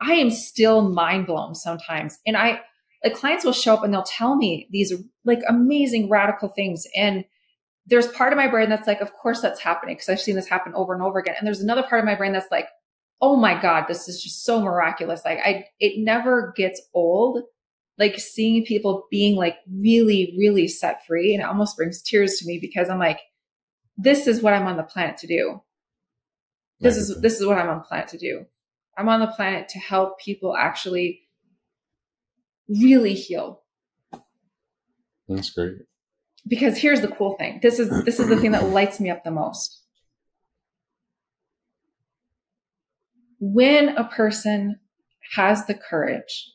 I 0.00 0.14
am 0.14 0.30
still 0.30 0.88
mind 0.88 1.26
blown 1.26 1.54
sometimes. 1.54 2.18
And 2.26 2.36
I, 2.36 2.60
like 3.04 3.14
clients 3.14 3.44
will 3.44 3.52
show 3.52 3.74
up 3.74 3.84
and 3.84 3.92
they'll 3.92 4.02
tell 4.02 4.36
me 4.36 4.68
these 4.70 4.92
like 5.24 5.40
amazing 5.48 6.08
radical 6.08 6.48
things. 6.48 6.86
And 6.96 7.24
there's 7.86 8.06
part 8.08 8.32
of 8.32 8.36
my 8.36 8.46
brain 8.46 8.68
that's 8.70 8.86
like, 8.86 9.00
of 9.00 9.12
course 9.12 9.40
that's 9.40 9.60
happening 9.60 9.96
because 9.96 10.08
I've 10.08 10.20
seen 10.20 10.36
this 10.36 10.48
happen 10.48 10.72
over 10.74 10.94
and 10.94 11.02
over 11.02 11.18
again. 11.18 11.34
And 11.38 11.46
there's 11.46 11.60
another 11.60 11.82
part 11.82 12.00
of 12.00 12.06
my 12.06 12.14
brain 12.14 12.32
that's 12.32 12.50
like, 12.50 12.68
oh 13.20 13.36
my 13.36 13.60
God, 13.60 13.86
this 13.88 14.08
is 14.08 14.22
just 14.22 14.44
so 14.44 14.60
miraculous. 14.60 15.22
Like 15.24 15.38
I, 15.44 15.64
it 15.78 16.02
never 16.02 16.52
gets 16.56 16.80
old. 16.94 17.42
Like 18.00 18.18
seeing 18.18 18.64
people 18.64 19.06
being 19.10 19.36
like 19.36 19.58
really, 19.70 20.34
really 20.36 20.66
set 20.66 21.06
free 21.06 21.32
and 21.34 21.42
it 21.42 21.46
almost 21.46 21.76
brings 21.76 22.02
tears 22.02 22.38
to 22.38 22.46
me 22.46 22.58
because 22.58 22.88
I'm 22.88 22.98
like, 22.98 23.20
this 23.96 24.26
is 24.26 24.42
what 24.42 24.54
I'm 24.54 24.66
on 24.66 24.76
the 24.76 24.82
planet 24.82 25.18
to 25.18 25.28
do. 25.28 25.62
This 26.80 26.96
is, 26.96 27.20
this 27.20 27.38
is 27.38 27.46
what 27.46 27.58
I'm 27.58 27.68
on 27.68 27.78
the 27.78 27.84
planet 27.84 28.08
to 28.08 28.18
do. 28.18 28.46
I'm 28.96 29.08
on 29.08 29.20
the 29.20 29.28
planet 29.28 29.68
to 29.68 29.78
help 29.78 30.18
people 30.18 30.56
actually 30.56 31.20
really 32.68 33.14
heal. 33.14 33.60
That's 35.28 35.50
great 35.50 35.74
because 36.46 36.78
here's 36.78 37.00
the 37.00 37.08
cool 37.08 37.36
thing. 37.36 37.60
This 37.62 37.78
is 37.78 37.88
this 38.04 38.18
is 38.18 38.28
the 38.28 38.36
thing 38.36 38.52
that 38.52 38.70
lights 38.70 39.00
me 39.00 39.10
up 39.10 39.24
the 39.24 39.30
most. 39.30 39.82
When 43.38 43.90
a 43.90 44.04
person 44.04 44.78
has 45.34 45.66
the 45.66 45.74
courage 45.74 46.52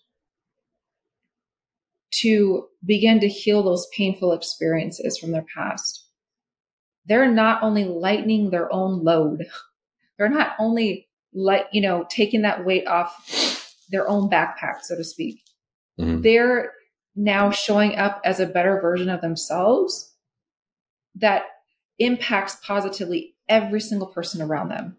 to 2.22 2.68
begin 2.86 3.20
to 3.20 3.28
heal 3.28 3.64
those 3.64 3.88
painful 3.96 4.34
experiences 4.34 5.18
from 5.18 5.32
their 5.32 5.46
past, 5.56 6.06
they're 7.06 7.32
not 7.32 7.62
only 7.64 7.86
lightening 7.86 8.50
their 8.50 8.72
own 8.74 9.04
load, 9.04 9.46
they're 10.18 10.30
not 10.30 10.54
only 10.60 11.08
like, 11.34 11.68
you 11.72 11.82
know, 11.82 12.06
taking 12.10 12.44
that 12.44 12.66
weight 12.66 12.88
off 12.88 13.76
their 13.90 14.08
own 14.08 14.30
backpack, 14.30 14.82
so 14.82 14.96
to 14.96 15.04
speak. 15.04 15.42
Mm-hmm. 16.00 16.22
They're 16.22 16.72
now 17.16 17.52
showing 17.52 17.96
up 17.96 18.22
as 18.24 18.40
a 18.40 18.46
better 18.46 18.80
version 18.82 19.10
of 19.10 19.22
themselves 19.22 20.14
that 21.16 21.44
impacts 22.00 22.58
positively 22.66 23.36
every 23.48 23.80
single 23.80 24.08
person 24.08 24.42
around 24.42 24.70
them 24.70 24.98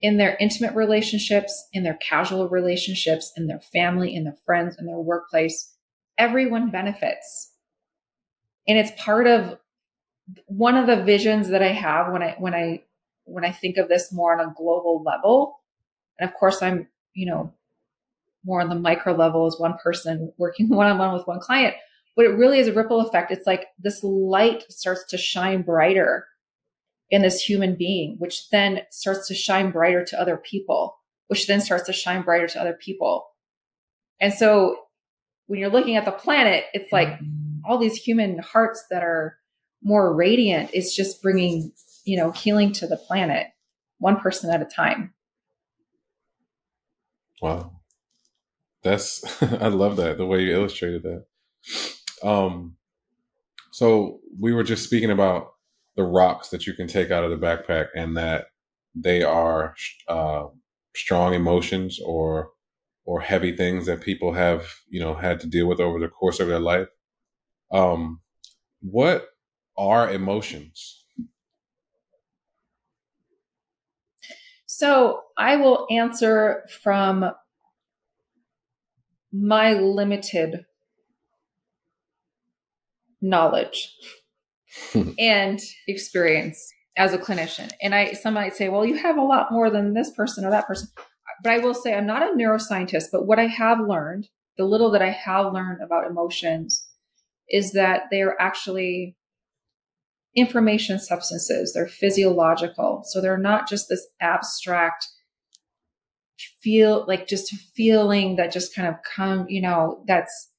in 0.00 0.18
their 0.18 0.36
intimate 0.38 0.74
relationships, 0.74 1.68
in 1.72 1.82
their 1.82 1.98
casual 2.06 2.48
relationships, 2.48 3.32
in 3.36 3.46
their 3.46 3.60
family, 3.60 4.14
in 4.14 4.24
their 4.24 4.36
friends, 4.44 4.76
in 4.78 4.86
their 4.86 4.98
workplace. 4.98 5.72
Everyone 6.18 6.70
benefits. 6.70 7.52
And 8.68 8.78
it's 8.78 8.90
part 9.00 9.26
of 9.26 9.58
one 10.46 10.76
of 10.76 10.86
the 10.86 11.04
visions 11.04 11.48
that 11.50 11.62
I 11.62 11.72
have 11.72 12.12
when 12.12 12.22
I 12.22 12.36
when 12.38 12.54
I 12.54 12.82
when 13.24 13.44
I 13.44 13.52
think 13.52 13.76
of 13.76 13.88
this 13.88 14.12
more 14.12 14.32
on 14.32 14.40
a 14.40 14.54
global 14.56 15.02
level. 15.04 15.60
And 16.18 16.28
of 16.28 16.34
course 16.34 16.62
I'm, 16.62 16.88
you 17.14 17.26
know, 17.26 17.52
more 18.44 18.60
on 18.60 18.68
the 18.68 18.74
micro 18.74 19.14
level 19.14 19.46
as 19.46 19.56
one 19.58 19.74
person 19.82 20.32
working 20.38 20.68
one 20.68 20.86
on 20.86 20.98
one 20.98 21.12
with 21.12 21.26
one 21.26 21.40
client. 21.40 21.74
But 22.16 22.24
it 22.24 22.38
really 22.38 22.58
is 22.58 22.68
a 22.68 22.72
ripple 22.72 23.00
effect. 23.00 23.30
It's 23.30 23.46
like 23.46 23.66
this 23.78 24.02
light 24.02 24.64
starts 24.70 25.04
to 25.10 25.18
shine 25.18 25.62
brighter 25.62 26.26
in 27.10 27.22
this 27.22 27.40
human 27.42 27.76
being, 27.76 28.16
which 28.18 28.48
then 28.50 28.80
starts 28.90 29.28
to 29.28 29.34
shine 29.34 29.70
brighter 29.70 30.04
to 30.04 30.20
other 30.20 30.36
people. 30.36 30.96
which 31.28 31.46
then 31.46 31.60
starts 31.60 31.86
to 31.86 31.92
shine 31.92 32.22
brighter 32.22 32.46
to 32.48 32.60
other 32.60 32.72
people. 32.72 33.26
And 34.20 34.32
so 34.32 34.85
when 35.46 35.60
you're 35.60 35.70
looking 35.70 35.96
at 35.96 36.04
the 36.04 36.12
planet, 36.12 36.64
it's 36.72 36.92
like 36.92 37.18
all 37.64 37.78
these 37.78 37.96
human 37.96 38.38
hearts 38.38 38.84
that 38.90 39.02
are 39.02 39.36
more 39.82 40.14
radiant 40.14 40.70
is 40.72 40.94
just 40.94 41.22
bringing, 41.22 41.72
you 42.04 42.16
know, 42.16 42.32
healing 42.32 42.72
to 42.72 42.86
the 42.86 42.96
planet 42.96 43.48
one 43.98 44.20
person 44.20 44.52
at 44.52 44.62
a 44.62 44.66
time. 44.66 45.14
Wow. 47.40 47.72
That's 48.82 49.42
I 49.42 49.68
love 49.68 49.96
that 49.96 50.18
the 50.18 50.26
way 50.26 50.42
you 50.42 50.54
illustrated 50.54 51.02
that. 51.02 51.24
Um 52.26 52.76
so 53.72 54.20
we 54.40 54.52
were 54.52 54.62
just 54.62 54.84
speaking 54.84 55.10
about 55.10 55.52
the 55.96 56.04
rocks 56.04 56.48
that 56.48 56.66
you 56.66 56.72
can 56.72 56.86
take 56.86 57.10
out 57.10 57.24
of 57.24 57.30
the 57.30 57.46
backpack 57.46 57.88
and 57.94 58.16
that 58.16 58.46
they 58.94 59.22
are 59.22 59.74
uh, 60.08 60.46
strong 60.94 61.34
emotions 61.34 62.00
or 62.04 62.50
or 63.06 63.20
heavy 63.20 63.56
things 63.56 63.86
that 63.86 64.00
people 64.00 64.34
have 64.34 64.66
you 64.88 65.00
know 65.00 65.14
had 65.14 65.40
to 65.40 65.46
deal 65.46 65.66
with 65.66 65.80
over 65.80 65.98
the 65.98 66.08
course 66.08 66.40
of 66.40 66.48
their 66.48 66.60
life 66.60 66.88
um 67.72 68.20
what 68.80 69.28
are 69.78 70.10
emotions 70.10 71.04
so 74.66 75.22
i 75.38 75.56
will 75.56 75.86
answer 75.90 76.64
from 76.82 77.30
my 79.32 79.74
limited 79.74 80.64
knowledge 83.20 83.94
and 85.18 85.60
experience 85.86 86.72
as 86.96 87.12
a 87.12 87.18
clinician. 87.18 87.70
And 87.82 87.94
I 87.94 88.12
some 88.12 88.34
might 88.34 88.56
say, 88.56 88.68
well, 88.68 88.84
you 88.84 88.96
have 88.96 89.16
a 89.16 89.22
lot 89.22 89.52
more 89.52 89.70
than 89.70 89.94
this 89.94 90.10
person 90.10 90.44
or 90.44 90.50
that 90.50 90.66
person. 90.66 90.88
But 91.42 91.52
I 91.52 91.58
will 91.58 91.74
say 91.74 91.94
I'm 91.94 92.06
not 92.06 92.22
a 92.22 92.36
neuroscientist, 92.36 93.06
but 93.12 93.26
what 93.26 93.38
I 93.38 93.46
have 93.46 93.78
learned, 93.80 94.28
the 94.56 94.64
little 94.64 94.90
that 94.92 95.02
I 95.02 95.10
have 95.10 95.52
learned 95.52 95.82
about 95.82 96.06
emotions 96.06 96.86
is 97.48 97.72
that 97.72 98.04
they 98.10 98.22
are 98.22 98.36
actually 98.40 99.16
information 100.34 100.98
substances. 100.98 101.72
They're 101.72 101.88
physiological. 101.88 103.02
So 103.06 103.20
they're 103.20 103.38
not 103.38 103.68
just 103.68 103.88
this 103.88 104.06
abstract 104.20 105.06
feel 106.60 107.04
like 107.06 107.26
just 107.26 107.52
a 107.52 107.56
feeling 107.74 108.36
that 108.36 108.52
just 108.52 108.74
kind 108.74 108.88
of 108.88 108.96
come, 109.14 109.46
you 109.48 109.60
know, 109.60 110.02
that's 110.06 110.50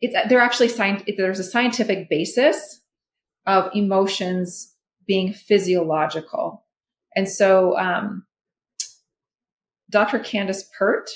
it's 0.00 0.14
they're 0.28 0.40
actually 0.40 0.68
science 0.68 1.02
there's 1.16 1.38
a 1.38 1.44
scientific 1.44 2.10
basis 2.10 2.80
of 3.46 3.70
emotions 3.74 4.74
being 5.06 5.32
physiological. 5.32 6.66
And 7.14 7.28
so, 7.28 7.78
um, 7.78 8.24
Dr. 9.92 10.18
Candace 10.18 10.68
Pert 10.76 11.08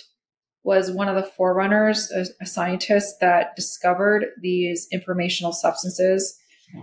was 0.63 0.91
one 0.91 1.09
of 1.09 1.17
the 1.17 1.29
forerunners, 1.31 2.11
a, 2.13 2.27
a 2.43 2.47
scientist 2.47 3.17
that 3.21 3.57
discovered 3.57 4.27
these 4.41 4.87
informational 4.93 5.53
substances. 5.53 6.39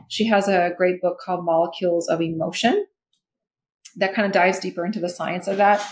She 0.08 0.26
has 0.26 0.48
a 0.48 0.74
great 0.76 1.02
book 1.02 1.20
called 1.24 1.46
Molecules 1.46 2.08
of 2.10 2.22
Emotion 2.22 2.86
that 3.98 4.14
kind 4.14 4.26
of 4.26 4.32
dives 4.32 4.60
deeper 4.60 4.86
into 4.86 5.00
the 5.00 5.10
science 5.10 5.48
of 5.48 5.58
that. 5.58 5.86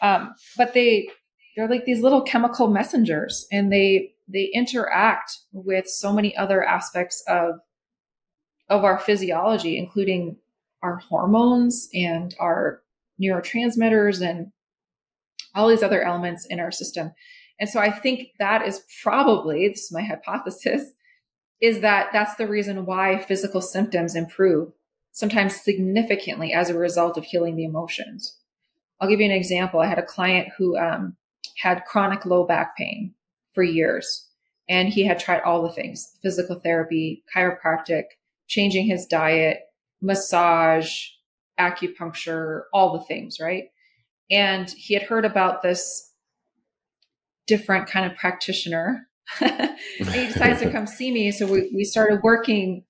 Um, 0.00 0.34
but 0.56 0.72
they 0.72 1.08
they're 1.54 1.68
like 1.68 1.84
these 1.84 2.00
little 2.00 2.22
chemical 2.22 2.68
messengers, 2.68 3.46
and 3.52 3.70
they 3.70 4.12
they 4.26 4.50
interact 4.54 5.36
with 5.52 5.86
so 5.86 6.12
many 6.12 6.34
other 6.36 6.64
aspects 6.64 7.22
of 7.28 7.56
of 8.70 8.84
our 8.84 8.98
physiology, 8.98 9.76
including 9.76 10.36
our 10.82 10.96
hormones 10.96 11.88
and 11.92 12.34
our 12.40 12.80
neurotransmitters 13.20 14.26
and 14.26 14.50
all 15.54 15.68
these 15.68 15.82
other 15.82 16.02
elements 16.02 16.46
in 16.46 16.60
our 16.60 16.70
system. 16.70 17.12
And 17.60 17.68
so 17.68 17.80
I 17.80 17.90
think 17.90 18.28
that 18.38 18.66
is 18.66 18.82
probably, 19.02 19.68
this 19.68 19.84
is 19.84 19.92
my 19.92 20.02
hypothesis, 20.02 20.92
is 21.60 21.80
that 21.80 22.08
that's 22.12 22.34
the 22.34 22.48
reason 22.48 22.86
why 22.86 23.18
physical 23.18 23.60
symptoms 23.60 24.16
improve, 24.16 24.72
sometimes 25.12 25.60
significantly 25.60 26.52
as 26.52 26.70
a 26.70 26.78
result 26.78 27.16
of 27.16 27.24
healing 27.24 27.56
the 27.56 27.64
emotions. 27.64 28.38
I'll 29.00 29.08
give 29.08 29.20
you 29.20 29.26
an 29.26 29.32
example. 29.32 29.80
I 29.80 29.86
had 29.86 29.98
a 29.98 30.04
client 30.04 30.48
who 30.56 30.76
um, 30.76 31.16
had 31.58 31.84
chronic 31.84 32.26
low 32.26 32.44
back 32.44 32.76
pain 32.76 33.14
for 33.54 33.62
years, 33.62 34.28
and 34.68 34.88
he 34.88 35.04
had 35.04 35.18
tried 35.18 35.42
all 35.42 35.62
the 35.62 35.72
things 35.72 36.16
physical 36.22 36.58
therapy, 36.58 37.22
chiropractic, 37.34 38.04
changing 38.48 38.86
his 38.86 39.06
diet, 39.06 39.60
massage, 40.00 41.06
acupuncture, 41.58 42.62
all 42.72 42.92
the 42.92 43.04
things, 43.04 43.38
right? 43.40 43.64
And 44.32 44.68
he 44.70 44.94
had 44.94 45.04
heard 45.04 45.24
about 45.24 45.62
this 45.62 46.10
different 47.46 47.86
kind 47.86 48.10
of 48.10 48.16
practitioner. 48.16 49.06
and 49.40 49.76
he 49.98 50.26
decides 50.26 50.60
to 50.60 50.70
come 50.70 50.86
see 50.86 51.12
me. 51.12 51.30
So 51.30 51.46
we, 51.46 51.70
we 51.74 51.84
started 51.84 52.20
working 52.22 52.84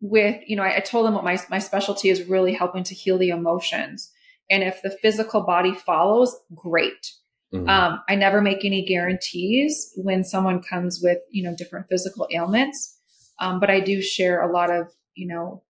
with, 0.00 0.42
you 0.46 0.56
know, 0.56 0.62
I, 0.62 0.76
I 0.76 0.80
told 0.80 1.06
him 1.06 1.14
what 1.14 1.24
my, 1.24 1.38
my 1.48 1.58
specialty 1.58 2.10
is 2.10 2.24
really 2.24 2.52
helping 2.52 2.84
to 2.84 2.94
heal 2.94 3.16
the 3.16 3.30
emotions. 3.30 4.10
And 4.50 4.62
if 4.62 4.82
the 4.82 4.90
physical 5.02 5.42
body 5.42 5.74
follows, 5.74 6.36
great. 6.54 7.12
Mm-hmm. 7.54 7.68
Um, 7.68 8.00
I 8.08 8.14
never 8.14 8.40
make 8.40 8.64
any 8.64 8.84
guarantees 8.84 9.92
when 9.96 10.24
someone 10.24 10.62
comes 10.62 11.00
with, 11.02 11.18
you 11.30 11.42
know, 11.42 11.54
different 11.56 11.86
physical 11.88 12.28
ailments. 12.32 12.98
Um, 13.40 13.60
but 13.60 13.70
I 13.70 13.80
do 13.80 14.02
share 14.02 14.42
a 14.42 14.52
lot 14.52 14.70
of 14.70 14.88
you 15.18 15.26
know, 15.26 15.62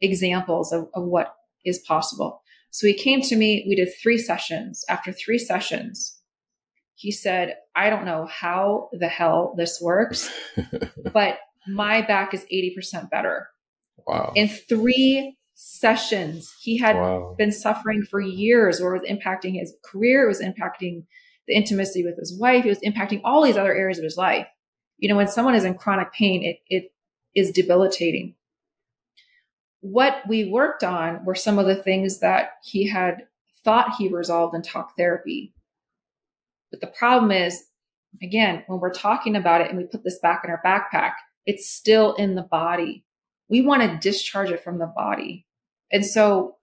examples 0.00 0.72
of, 0.72 0.88
of 0.92 1.04
what 1.04 1.34
is 1.64 1.78
possible. 1.78 2.42
So 2.76 2.86
he 2.86 2.92
came 2.92 3.22
to 3.22 3.36
me, 3.36 3.64
we 3.66 3.74
did 3.74 3.88
three 4.02 4.18
sessions. 4.18 4.84
After 4.90 5.10
three 5.10 5.38
sessions, 5.38 6.20
he 6.94 7.10
said, 7.10 7.54
I 7.74 7.88
don't 7.88 8.04
know 8.04 8.26
how 8.26 8.90
the 8.92 9.08
hell 9.08 9.54
this 9.56 9.80
works, 9.80 10.30
but 11.14 11.38
my 11.66 12.02
back 12.02 12.34
is 12.34 12.44
80% 12.52 13.08
better. 13.08 13.48
Wow. 14.06 14.30
In 14.34 14.48
three 14.48 15.38
sessions, 15.54 16.54
he 16.60 16.76
had 16.76 16.96
wow. 16.96 17.34
been 17.38 17.50
suffering 17.50 18.02
for 18.02 18.20
years 18.20 18.78
or 18.78 18.92
was 18.92 19.08
impacting 19.08 19.58
his 19.58 19.72
career, 19.82 20.24
it 20.24 20.28
was 20.28 20.42
impacting 20.42 21.06
the 21.48 21.56
intimacy 21.56 22.04
with 22.04 22.18
his 22.18 22.38
wife, 22.38 22.66
it 22.66 22.68
was 22.68 22.80
impacting 22.80 23.22
all 23.24 23.42
these 23.42 23.56
other 23.56 23.74
areas 23.74 23.96
of 23.96 24.04
his 24.04 24.18
life. 24.18 24.46
You 24.98 25.08
know, 25.08 25.16
when 25.16 25.28
someone 25.28 25.54
is 25.54 25.64
in 25.64 25.78
chronic 25.78 26.12
pain, 26.12 26.44
it, 26.44 26.58
it 26.68 26.92
is 27.34 27.52
debilitating 27.52 28.34
what 29.80 30.22
we 30.28 30.50
worked 30.50 30.82
on 30.82 31.24
were 31.24 31.34
some 31.34 31.58
of 31.58 31.66
the 31.66 31.76
things 31.76 32.20
that 32.20 32.52
he 32.62 32.88
had 32.88 33.26
thought 33.64 33.96
he 33.98 34.08
resolved 34.08 34.54
in 34.54 34.62
talk 34.62 34.96
therapy. 34.96 35.52
But 36.70 36.80
the 36.80 36.86
problem 36.86 37.30
is, 37.30 37.64
again, 38.22 38.64
when 38.66 38.80
we're 38.80 38.92
talking 38.92 39.36
about 39.36 39.60
it 39.60 39.68
and 39.68 39.78
we 39.78 39.84
put 39.84 40.04
this 40.04 40.18
back 40.20 40.42
in 40.44 40.50
our 40.50 40.62
backpack, 40.64 41.12
it's 41.46 41.68
still 41.68 42.14
in 42.14 42.34
the 42.34 42.42
body. 42.42 43.04
We 43.48 43.60
want 43.60 43.82
to 43.82 43.98
discharge 43.98 44.50
it 44.50 44.62
from 44.62 44.78
the 44.78 44.86
body. 44.86 45.46
And 45.92 46.04
so 46.04 46.56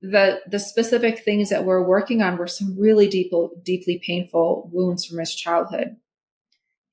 the 0.00 0.40
the 0.48 0.58
specific 0.58 1.24
things 1.24 1.50
that 1.50 1.64
we're 1.64 1.82
working 1.82 2.22
on 2.22 2.36
were 2.36 2.46
some 2.46 2.78
really 2.78 3.08
deep, 3.08 3.32
deeply 3.62 4.00
painful 4.04 4.70
wounds 4.72 5.04
from 5.04 5.18
his 5.18 5.34
childhood. 5.34 5.96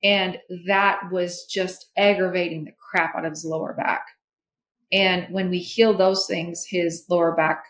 And 0.02 0.38
that 0.66 1.10
was 1.10 1.44
just 1.44 1.90
aggravating 1.96 2.64
the 2.64 2.72
crap 2.72 3.14
out 3.14 3.24
of 3.24 3.32
his 3.32 3.44
lower 3.44 3.74
back. 3.74 4.06
And 4.92 5.26
when 5.30 5.50
we 5.50 5.58
healed 5.58 5.98
those 5.98 6.26
things, 6.26 6.64
his 6.68 7.04
lower 7.10 7.34
back 7.34 7.64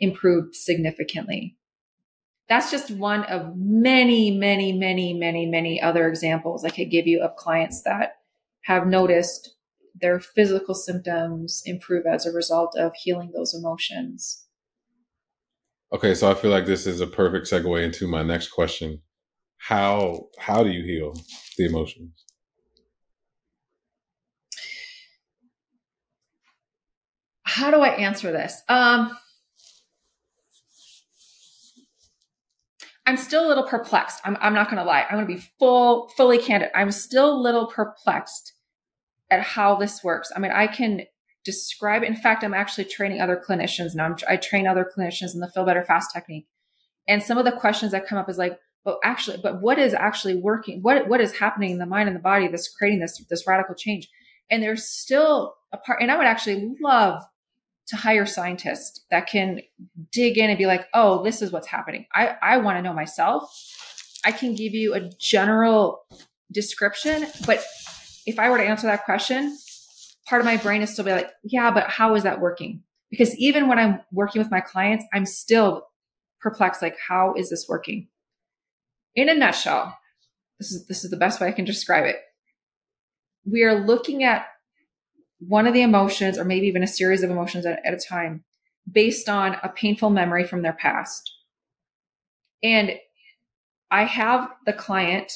improved 0.00 0.54
significantly. 0.54 1.56
That's 2.48 2.70
just 2.70 2.90
one 2.90 3.24
of 3.24 3.52
many, 3.56 4.30
many, 4.30 4.72
many, 4.72 5.12
many, 5.12 5.44
many 5.44 5.82
other 5.82 6.08
examples 6.08 6.64
I 6.64 6.70
could 6.70 6.90
give 6.90 7.06
you 7.06 7.22
of 7.22 7.36
clients 7.36 7.82
that 7.82 8.16
have 8.62 8.86
noticed 8.86 9.54
their 10.00 10.20
physical 10.20 10.74
symptoms 10.74 11.62
improve 11.66 12.06
as 12.06 12.24
a 12.24 12.32
result 12.32 12.76
of 12.76 12.92
healing 12.94 13.32
those 13.34 13.54
emotions. 13.54 14.46
Okay, 15.92 16.14
so 16.14 16.30
I 16.30 16.34
feel 16.34 16.50
like 16.50 16.66
this 16.66 16.86
is 16.86 17.00
a 17.00 17.06
perfect 17.06 17.46
segue 17.46 17.82
into 17.82 18.06
my 18.06 18.22
next 18.22 18.48
question. 18.48 19.00
How 19.58 20.28
how 20.38 20.62
do 20.62 20.70
you 20.70 20.84
heal 20.84 21.14
the 21.56 21.66
emotions? 21.66 22.24
How 27.48 27.70
do 27.70 27.80
I 27.80 27.88
answer 27.88 28.30
this? 28.30 28.62
Um, 28.68 29.16
I'm 33.06 33.16
still 33.16 33.46
a 33.46 33.48
little 33.48 33.66
perplexed. 33.66 34.20
I'm, 34.22 34.36
I'm 34.38 34.52
not 34.52 34.66
going 34.66 34.76
to 34.76 34.84
lie. 34.84 35.06
I'm 35.08 35.16
going 35.16 35.26
to 35.26 35.34
be 35.34 35.48
full, 35.58 36.08
fully 36.08 36.36
candid. 36.36 36.68
I'm 36.74 36.90
still 36.90 37.34
a 37.34 37.40
little 37.40 37.66
perplexed 37.66 38.52
at 39.30 39.40
how 39.40 39.76
this 39.76 40.04
works. 40.04 40.30
I 40.36 40.40
mean, 40.40 40.52
I 40.52 40.66
can 40.66 41.04
describe. 41.42 42.02
In 42.02 42.16
fact, 42.16 42.44
I'm 42.44 42.52
actually 42.52 42.84
training 42.84 43.22
other 43.22 43.42
clinicians 43.42 43.94
now. 43.94 44.04
I'm, 44.04 44.16
i 44.28 44.36
train 44.36 44.66
other 44.66 44.84
clinicians 44.84 45.32
in 45.32 45.40
the 45.40 45.48
feel 45.48 45.64
better 45.64 45.82
fast 45.82 46.12
technique, 46.12 46.46
and 47.08 47.22
some 47.22 47.38
of 47.38 47.46
the 47.46 47.52
questions 47.52 47.92
that 47.92 48.06
come 48.06 48.18
up 48.18 48.28
is 48.28 48.36
like, 48.36 48.58
"But 48.84 48.98
actually, 49.02 49.38
but 49.42 49.62
what 49.62 49.78
is 49.78 49.94
actually 49.94 50.36
working? 50.36 50.82
What 50.82 51.08
what 51.08 51.22
is 51.22 51.38
happening 51.38 51.70
in 51.70 51.78
the 51.78 51.86
mind 51.86 52.08
and 52.08 52.16
the 52.16 52.20
body 52.20 52.48
that's 52.48 52.68
creating 52.68 53.00
this 53.00 53.24
this 53.30 53.46
radical 53.46 53.74
change?" 53.74 54.10
And 54.50 54.62
there's 54.62 54.84
still 54.84 55.54
a 55.72 55.78
part. 55.78 56.02
And 56.02 56.10
I 56.10 56.18
would 56.18 56.26
actually 56.26 56.74
love 56.82 57.22
to 57.88 57.96
hire 57.96 58.26
scientists 58.26 59.04
that 59.10 59.26
can 59.26 59.60
dig 60.12 60.38
in 60.38 60.50
and 60.50 60.58
be 60.58 60.66
like, 60.66 60.86
oh, 60.94 61.22
this 61.22 61.42
is 61.42 61.50
what's 61.50 61.66
happening. 61.66 62.06
I, 62.14 62.36
I 62.42 62.58
want 62.58 62.78
to 62.78 62.82
know 62.82 62.92
myself. 62.92 63.50
I 64.24 64.32
can 64.32 64.54
give 64.54 64.74
you 64.74 64.94
a 64.94 65.10
general 65.18 66.04
description, 66.52 67.26
but 67.46 67.64
if 68.26 68.38
I 68.38 68.50
were 68.50 68.58
to 68.58 68.64
answer 68.64 68.86
that 68.86 69.04
question, 69.04 69.56
part 70.28 70.40
of 70.40 70.46
my 70.46 70.56
brain 70.58 70.82
is 70.82 70.92
still 70.92 71.04
be 71.04 71.12
like, 71.12 71.30
yeah, 71.42 71.70
but 71.70 71.88
how 71.88 72.14
is 72.14 72.24
that 72.24 72.40
working? 72.40 72.82
Because 73.10 73.34
even 73.36 73.68
when 73.68 73.78
I'm 73.78 74.00
working 74.12 74.42
with 74.42 74.50
my 74.50 74.60
clients, 74.60 75.04
I'm 75.14 75.24
still 75.24 75.86
perplexed, 76.40 76.82
like, 76.82 76.96
how 77.08 77.34
is 77.36 77.48
this 77.48 77.66
working? 77.68 78.08
In 79.14 79.28
a 79.28 79.34
nutshell, 79.34 79.96
this 80.58 80.72
is 80.72 80.86
this 80.86 81.04
is 81.04 81.10
the 81.10 81.16
best 81.16 81.40
way 81.40 81.48
I 81.48 81.52
can 81.52 81.64
describe 81.64 82.04
it. 82.04 82.16
We 83.50 83.62
are 83.62 83.74
looking 83.74 84.24
at 84.24 84.46
one 85.40 85.66
of 85.66 85.74
the 85.74 85.82
emotions, 85.82 86.38
or 86.38 86.44
maybe 86.44 86.66
even 86.66 86.82
a 86.82 86.88
series 86.88 87.22
of 87.22 87.30
emotions 87.30 87.64
at, 87.64 87.80
at 87.84 87.94
a 87.94 87.98
time, 87.98 88.44
based 88.90 89.28
on 89.28 89.56
a 89.62 89.68
painful 89.68 90.10
memory 90.10 90.44
from 90.44 90.62
their 90.62 90.72
past. 90.72 91.30
And 92.62 92.98
I 93.90 94.04
have 94.04 94.50
the 94.66 94.72
client 94.72 95.32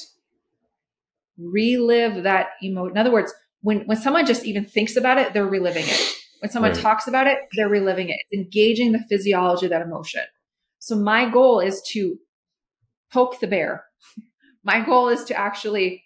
relive 1.37 2.23
that 2.23 2.49
emotion. 2.61 2.91
In 2.91 2.97
other 2.97 3.11
words, 3.11 3.33
when 3.61 3.81
when 3.85 3.97
someone 3.97 4.25
just 4.25 4.45
even 4.45 4.65
thinks 4.65 4.95
about 4.95 5.17
it, 5.17 5.33
they're 5.33 5.47
reliving 5.47 5.85
it. 5.85 6.15
When 6.39 6.51
someone 6.51 6.73
right. 6.73 6.81
talks 6.81 7.07
about 7.07 7.27
it, 7.27 7.37
they're 7.55 7.69
reliving 7.69 8.09
it. 8.09 8.17
It's 8.29 8.45
engaging 8.45 8.91
the 8.91 9.03
physiology 9.09 9.65
of 9.65 9.69
that 9.69 9.81
emotion. 9.81 10.23
So 10.79 10.95
my 10.97 11.29
goal 11.29 11.61
is 11.61 11.81
to 11.93 12.17
poke 13.11 13.39
the 13.39 13.47
bear. 13.47 13.85
My 14.65 14.79
goal 14.79 15.09
is 15.09 15.25
to 15.25 15.37
actually 15.37 16.05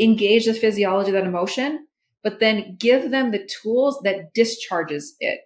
engage 0.00 0.46
the 0.46 0.54
physiology 0.54 1.10
of 1.10 1.14
that 1.14 1.26
emotion, 1.26 1.88
but 2.22 2.40
then 2.40 2.76
give 2.78 3.10
them 3.10 3.30
the 3.30 3.48
tools 3.62 4.00
that 4.04 4.32
discharges 4.34 5.16
it. 5.20 5.40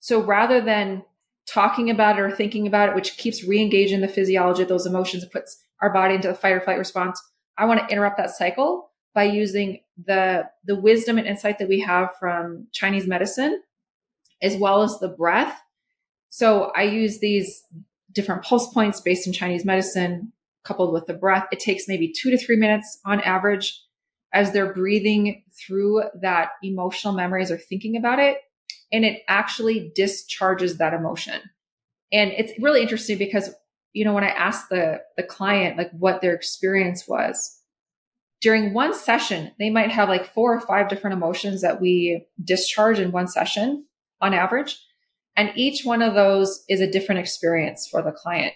So 0.00 0.20
rather 0.20 0.60
than 0.60 1.04
talking 1.46 1.90
about 1.90 2.18
it 2.18 2.22
or 2.22 2.30
thinking 2.30 2.66
about 2.66 2.88
it, 2.88 2.94
which 2.94 3.16
keeps 3.16 3.44
re-engaging 3.44 4.00
the 4.00 4.08
physiology 4.08 4.62
of 4.62 4.68
those 4.68 4.86
emotions 4.86 5.22
and 5.22 5.32
puts 5.32 5.58
our 5.80 5.92
body 5.92 6.14
into 6.14 6.28
the 6.28 6.34
fight 6.34 6.52
or 6.52 6.60
flight 6.60 6.78
response, 6.78 7.22
I 7.56 7.64
want 7.66 7.80
to 7.80 7.92
interrupt 7.92 8.16
that 8.18 8.30
cycle 8.30 8.90
by 9.14 9.24
using 9.24 9.80
the 10.04 10.44
the 10.64 10.76
wisdom 10.76 11.18
and 11.18 11.26
insight 11.26 11.58
that 11.58 11.68
we 11.68 11.80
have 11.80 12.14
from 12.18 12.66
Chinese 12.72 13.06
medicine 13.06 13.62
as 14.42 14.56
well 14.56 14.82
as 14.82 14.98
the 14.98 15.08
breath. 15.08 15.58
So 16.28 16.70
I 16.76 16.82
use 16.82 17.18
these 17.18 17.62
different 18.12 18.42
pulse 18.42 18.72
points 18.72 19.00
based 19.00 19.26
in 19.26 19.32
Chinese 19.32 19.64
medicine 19.64 20.32
coupled 20.64 20.92
with 20.92 21.06
the 21.06 21.14
breath. 21.14 21.46
It 21.50 21.60
takes 21.60 21.88
maybe 21.88 22.12
2 22.12 22.30
to 22.30 22.38
3 22.38 22.56
minutes 22.56 22.98
on 23.04 23.20
average 23.20 23.80
as 24.36 24.52
they're 24.52 24.74
breathing 24.74 25.42
through 25.58 26.02
that 26.20 26.50
emotional 26.62 27.14
memories 27.14 27.50
or 27.50 27.56
thinking 27.56 27.96
about 27.96 28.18
it 28.18 28.36
and 28.92 29.02
it 29.02 29.22
actually 29.28 29.90
discharges 29.94 30.76
that 30.76 30.92
emotion. 30.92 31.40
And 32.12 32.32
it's 32.32 32.52
really 32.60 32.82
interesting 32.82 33.16
because 33.16 33.50
you 33.94 34.04
know 34.04 34.12
when 34.12 34.24
I 34.24 34.28
asked 34.28 34.68
the 34.68 35.00
the 35.16 35.22
client 35.22 35.78
like 35.78 35.90
what 35.92 36.20
their 36.20 36.34
experience 36.34 37.08
was 37.08 37.58
during 38.42 38.74
one 38.74 38.92
session, 38.92 39.52
they 39.58 39.70
might 39.70 39.90
have 39.90 40.10
like 40.10 40.34
four 40.34 40.54
or 40.54 40.60
five 40.60 40.90
different 40.90 41.16
emotions 41.16 41.62
that 41.62 41.80
we 41.80 42.26
discharge 42.44 42.98
in 42.98 43.10
one 43.10 43.28
session 43.28 43.86
on 44.20 44.34
average. 44.34 44.78
And 45.34 45.50
each 45.56 45.86
one 45.86 46.02
of 46.02 46.14
those 46.14 46.62
is 46.68 46.82
a 46.82 46.90
different 46.90 47.22
experience 47.22 47.88
for 47.88 48.02
the 48.02 48.12
client. 48.12 48.52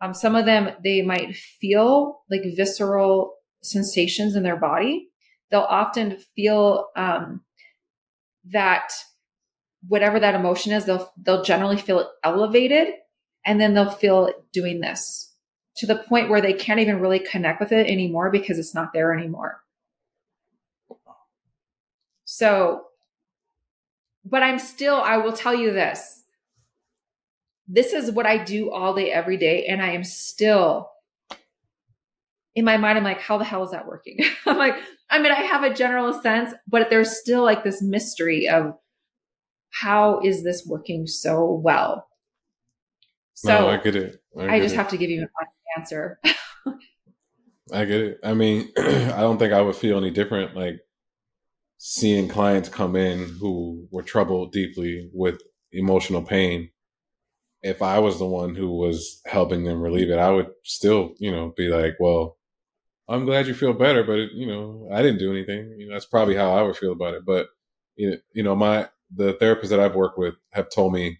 Um, 0.00 0.12
some 0.12 0.34
of 0.34 0.44
them, 0.44 0.70
they 0.82 1.02
might 1.02 1.36
feel 1.36 2.22
like 2.28 2.42
visceral 2.56 3.36
sensations 3.64 4.36
in 4.36 4.42
their 4.42 4.56
body. 4.56 5.08
They'll 5.50 5.60
often 5.60 6.18
feel 6.36 6.88
um, 6.96 7.42
that 8.52 8.92
whatever 9.86 10.20
that 10.20 10.34
emotion 10.34 10.72
is, 10.72 10.84
they'll 10.84 11.12
they'll 11.16 11.42
generally 11.42 11.76
feel 11.76 12.10
elevated, 12.22 12.94
and 13.44 13.60
then 13.60 13.74
they'll 13.74 13.90
feel 13.90 14.30
doing 14.52 14.80
this 14.80 15.32
to 15.76 15.86
the 15.86 15.96
point 15.96 16.30
where 16.30 16.40
they 16.40 16.52
can't 16.52 16.80
even 16.80 17.00
really 17.00 17.18
connect 17.18 17.60
with 17.60 17.72
it 17.72 17.88
anymore 17.88 18.30
because 18.30 18.58
it's 18.58 18.74
not 18.74 18.92
there 18.92 19.12
anymore. 19.12 19.60
So, 22.24 22.84
but 24.24 24.42
I'm 24.42 24.58
still, 24.58 24.96
I 24.96 25.18
will 25.18 25.32
tell 25.32 25.54
you 25.54 25.72
this. 25.72 26.22
This 27.66 27.92
is 27.92 28.10
what 28.10 28.26
I 28.26 28.42
do 28.42 28.70
all 28.70 28.94
day, 28.94 29.10
every 29.10 29.36
day. 29.36 29.66
And 29.66 29.82
I 29.82 29.90
am 29.90 30.04
still 30.04 30.90
in 32.54 32.64
my 32.64 32.76
mind, 32.76 32.98
I'm 32.98 33.04
like, 33.04 33.20
how 33.20 33.38
the 33.38 33.44
hell 33.44 33.64
is 33.64 33.72
that 33.72 33.86
working? 33.86 34.18
I'm 34.46 34.58
like, 34.58 34.76
I 35.10 35.18
mean, 35.18 35.32
I 35.32 35.42
have 35.42 35.64
a 35.64 35.74
general 35.74 36.12
sense, 36.12 36.54
but 36.68 36.88
there's 36.90 37.18
still 37.18 37.42
like 37.42 37.64
this 37.64 37.82
mystery 37.82 38.48
of 38.48 38.74
how 39.70 40.20
is 40.20 40.44
this 40.44 40.64
working 40.66 41.06
so 41.06 41.60
well? 41.62 42.06
So 43.34 43.48
no, 43.48 43.68
I 43.68 43.76
get 43.78 43.96
it. 43.96 44.22
I, 44.36 44.40
get 44.42 44.50
I 44.50 44.60
just 44.60 44.74
it. 44.74 44.78
have 44.78 44.88
to 44.90 44.96
give 44.96 45.10
you 45.10 45.22
an 45.22 45.28
answer. 45.76 46.20
I 47.72 47.84
get 47.84 48.00
it. 48.00 48.20
I 48.22 48.34
mean, 48.34 48.70
I 48.78 49.20
don't 49.20 49.38
think 49.38 49.52
I 49.52 49.60
would 49.60 49.74
feel 49.74 49.98
any 49.98 50.10
different 50.10 50.54
like 50.54 50.80
seeing 51.78 52.28
clients 52.28 52.68
come 52.68 52.94
in 52.94 53.36
who 53.40 53.88
were 53.90 54.02
troubled 54.02 54.52
deeply 54.52 55.10
with 55.12 55.40
emotional 55.72 56.22
pain. 56.22 56.70
If 57.62 57.82
I 57.82 57.98
was 57.98 58.18
the 58.18 58.26
one 58.26 58.54
who 58.54 58.70
was 58.70 59.20
helping 59.26 59.64
them 59.64 59.80
relieve 59.80 60.10
it, 60.10 60.18
I 60.18 60.30
would 60.30 60.50
still, 60.62 61.14
you 61.18 61.32
know, 61.32 61.52
be 61.56 61.68
like, 61.68 61.94
well, 61.98 62.36
I'm 63.08 63.24
glad 63.26 63.46
you 63.46 63.54
feel 63.54 63.72
better, 63.74 64.02
but 64.02 64.18
it, 64.18 64.32
you 64.32 64.46
know, 64.46 64.88
I 64.92 65.02
didn't 65.02 65.18
do 65.18 65.30
anything. 65.32 65.74
You 65.78 65.88
know, 65.88 65.94
that's 65.94 66.06
probably 66.06 66.36
how 66.36 66.54
I 66.56 66.62
would 66.62 66.76
feel 66.76 66.92
about 66.92 67.14
it. 67.14 67.24
But 67.26 67.48
you 67.96 68.18
know, 68.34 68.56
my 68.56 68.88
the 69.14 69.34
therapists 69.34 69.68
that 69.68 69.80
I've 69.80 69.94
worked 69.94 70.18
with 70.18 70.34
have 70.52 70.70
told 70.70 70.92
me 70.92 71.18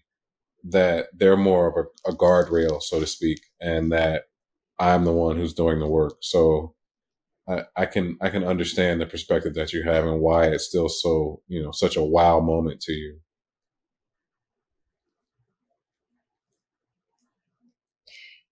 that 0.65 1.07
they're 1.13 1.37
more 1.37 1.67
of 1.67 1.87
a, 2.07 2.11
a 2.11 2.15
guardrail, 2.15 2.81
so 2.81 2.99
to 2.99 3.07
speak, 3.07 3.39
and 3.61 3.91
that 3.91 4.23
I'm 4.79 5.05
the 5.05 5.13
one 5.13 5.37
who's 5.37 5.53
doing 5.53 5.79
the 5.79 5.87
work. 5.87 6.17
So 6.21 6.75
I, 7.49 7.63
I 7.75 7.85
can 7.87 8.17
I 8.21 8.29
can 8.29 8.43
understand 8.45 9.01
the 9.01 9.07
perspective 9.07 9.55
that 9.55 9.73
you 9.73 9.83
have 9.83 10.05
and 10.05 10.21
why 10.21 10.47
it's 10.47 10.65
still 10.67 10.89
so 10.89 11.41
you 11.47 11.63
know 11.63 11.71
such 11.71 11.97
a 11.97 12.03
wow 12.03 12.39
moment 12.41 12.81
to 12.83 12.93
you. 12.93 13.19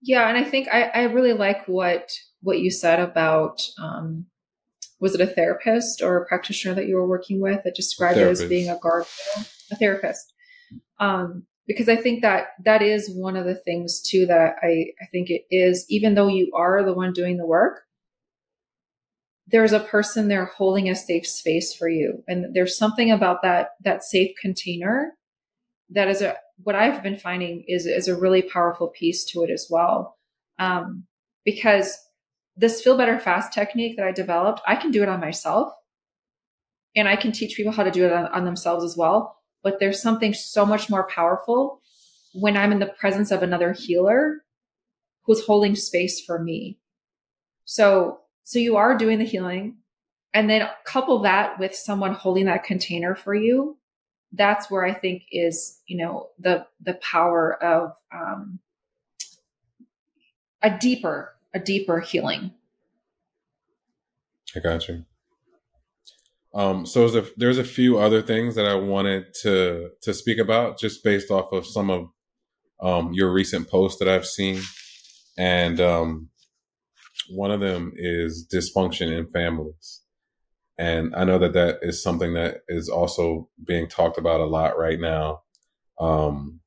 Yeah, 0.02 0.28
and 0.28 0.36
I 0.36 0.44
think 0.44 0.68
I, 0.70 0.82
I 0.94 1.02
really 1.04 1.32
like 1.32 1.66
what 1.66 2.10
what 2.44 2.60
you 2.60 2.70
said 2.70 3.00
about 3.00 3.60
um, 3.82 4.26
was 5.00 5.14
it 5.14 5.20
a 5.20 5.26
therapist 5.26 6.02
or 6.02 6.16
a 6.16 6.26
practitioner 6.26 6.74
that 6.74 6.86
you 6.86 6.96
were 6.96 7.08
working 7.08 7.40
with 7.40 7.62
that 7.64 7.74
described 7.74 8.18
it 8.18 8.28
as 8.28 8.44
being 8.44 8.68
a 8.70 8.76
guardrail, 8.76 9.48
a 9.72 9.76
therapist. 9.76 10.32
Um, 10.98 11.46
because 11.66 11.88
I 11.88 11.96
think 11.96 12.22
that 12.22 12.48
that 12.64 12.82
is 12.82 13.10
one 13.10 13.36
of 13.36 13.46
the 13.46 13.54
things 13.54 14.00
too 14.00 14.26
that 14.26 14.56
I, 14.62 14.92
I 15.00 15.06
think 15.10 15.30
it 15.30 15.44
is, 15.50 15.86
even 15.88 16.14
though 16.14 16.28
you 16.28 16.52
are 16.54 16.84
the 16.84 16.92
one 16.92 17.12
doing 17.12 17.38
the 17.38 17.46
work, 17.46 17.82
there's 19.46 19.72
a 19.72 19.80
person 19.80 20.28
there 20.28 20.46
holding 20.46 20.88
a 20.88 20.94
safe 20.94 21.26
space 21.26 21.74
for 21.74 21.88
you. 21.88 22.22
And 22.28 22.54
there's 22.54 22.78
something 22.78 23.10
about 23.10 23.42
that, 23.42 23.70
that 23.82 24.04
safe 24.04 24.32
container 24.40 25.14
that 25.90 26.08
is 26.08 26.22
a, 26.22 26.36
what 26.62 26.76
I've 26.76 27.02
been 27.02 27.18
finding 27.18 27.64
is, 27.68 27.86
is 27.86 28.08
a 28.08 28.16
really 28.16 28.42
powerful 28.42 28.88
piece 28.88 29.24
to 29.26 29.42
it 29.42 29.50
as 29.50 29.66
well. 29.70 30.16
Um, 30.58 31.04
because 31.44 31.98
this 32.56 32.82
feel 32.82 32.96
better 32.96 33.18
fast 33.18 33.52
technique 33.52 33.96
that 33.96 34.06
I 34.06 34.12
developed, 34.12 34.60
I 34.66 34.76
can 34.76 34.90
do 34.90 35.02
it 35.02 35.08
on 35.08 35.20
myself 35.20 35.72
and 36.96 37.08
I 37.08 37.16
can 37.16 37.32
teach 37.32 37.56
people 37.56 37.72
how 37.72 37.82
to 37.82 37.90
do 37.90 38.06
it 38.06 38.12
on, 38.12 38.26
on 38.26 38.44
themselves 38.44 38.84
as 38.84 38.96
well 38.96 39.34
but 39.64 39.80
there's 39.80 40.00
something 40.00 40.34
so 40.34 40.64
much 40.64 40.88
more 40.88 41.08
powerful 41.08 41.80
when 42.34 42.56
I'm 42.56 42.70
in 42.70 42.78
the 42.78 42.86
presence 42.86 43.32
of 43.32 43.42
another 43.42 43.72
healer 43.72 44.44
who's 45.22 45.44
holding 45.44 45.74
space 45.74 46.20
for 46.20 46.38
me. 46.38 46.78
So, 47.64 48.20
so 48.44 48.58
you 48.58 48.76
are 48.76 48.96
doing 48.96 49.18
the 49.18 49.24
healing 49.24 49.78
and 50.34 50.50
then 50.50 50.68
couple 50.84 51.20
that 51.20 51.58
with 51.58 51.74
someone 51.74 52.12
holding 52.12 52.44
that 52.44 52.64
container 52.64 53.14
for 53.14 53.34
you. 53.34 53.78
That's 54.32 54.70
where 54.70 54.84
I 54.84 54.92
think 54.92 55.22
is, 55.32 55.80
you 55.86 55.96
know, 55.96 56.28
the, 56.38 56.66
the 56.82 56.94
power 56.94 57.62
of, 57.62 57.94
um, 58.12 58.58
a 60.60 60.76
deeper, 60.78 61.33
a 61.54 61.58
deeper 61.58 62.00
healing. 62.00 62.52
I 64.56 64.60
got 64.60 64.88
you. 64.88 65.04
Um, 66.54 66.86
so 66.86 67.00
there's 67.08 67.26
a, 67.26 67.30
there's 67.36 67.58
a 67.58 67.64
few 67.64 67.98
other 67.98 68.22
things 68.22 68.54
that 68.54 68.66
I 68.66 68.74
wanted 68.74 69.34
to 69.42 69.90
to 70.02 70.14
speak 70.14 70.38
about, 70.38 70.78
just 70.78 71.02
based 71.02 71.30
off 71.30 71.52
of 71.52 71.66
some 71.66 71.90
of 71.90 72.08
um, 72.80 73.12
your 73.12 73.32
recent 73.32 73.68
posts 73.68 73.98
that 73.98 74.08
I've 74.08 74.26
seen, 74.26 74.60
and 75.36 75.80
um, 75.80 76.28
one 77.28 77.50
of 77.50 77.60
them 77.60 77.92
is 77.96 78.46
dysfunction 78.52 79.10
in 79.10 79.26
families, 79.32 80.02
and 80.78 81.12
I 81.16 81.24
know 81.24 81.38
that 81.38 81.54
that 81.54 81.78
is 81.82 82.00
something 82.00 82.34
that 82.34 82.58
is 82.68 82.88
also 82.88 83.48
being 83.66 83.88
talked 83.88 84.18
about 84.18 84.40
a 84.40 84.46
lot 84.46 84.78
right 84.78 85.00
now. 85.00 85.42
Um, 85.98 86.60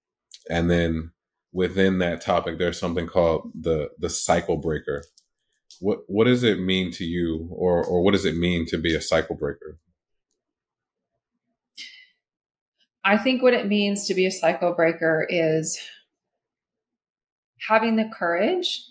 and 0.50 0.70
then 0.70 1.12
within 1.52 2.00
that 2.00 2.22
topic, 2.22 2.58
there's 2.58 2.80
something 2.80 3.08
called 3.08 3.52
the 3.60 3.90
the 4.00 4.10
cycle 4.10 4.58
breaker, 4.58 5.04
what 5.80 6.00
what 6.08 6.26
does 6.26 6.44
it 6.44 6.60
mean 6.60 6.92
to 6.92 7.06
you 7.06 7.48
or 7.52 7.84
or 7.84 8.02
what 8.02 8.12
does 8.12 8.26
it 8.26 8.36
mean 8.36 8.66
to 8.68 8.78
be 8.78 8.96
a 8.96 9.02
cycle 9.02 9.36
breaker? 9.36 9.80
I 13.04 13.18
think 13.18 13.42
what 13.42 13.54
it 13.54 13.68
means 13.68 14.06
to 14.08 14.14
be 14.14 14.26
a 14.26 14.32
cycle 14.32 14.74
breaker 14.74 15.26
is 15.30 15.80
having 17.68 17.96
the 17.96 18.10
courage 18.14 18.84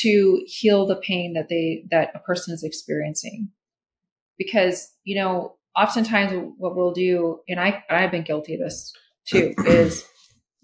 to 0.00 0.42
heal 0.46 0.86
the 0.86 0.96
pain 0.96 1.34
that 1.34 1.48
they 1.48 1.84
that 1.90 2.10
a 2.14 2.18
person 2.18 2.52
is 2.52 2.64
experiencing. 2.64 3.50
Because 4.36 4.92
you 5.04 5.16
know 5.16 5.56
oftentimes 5.76 6.52
what 6.58 6.76
we'll 6.76 6.92
do 6.92 7.40
and 7.48 7.58
i 7.58 7.82
i've 7.90 8.10
been 8.10 8.22
guilty 8.22 8.54
of 8.54 8.60
this 8.60 8.92
too 9.26 9.52
is 9.66 10.06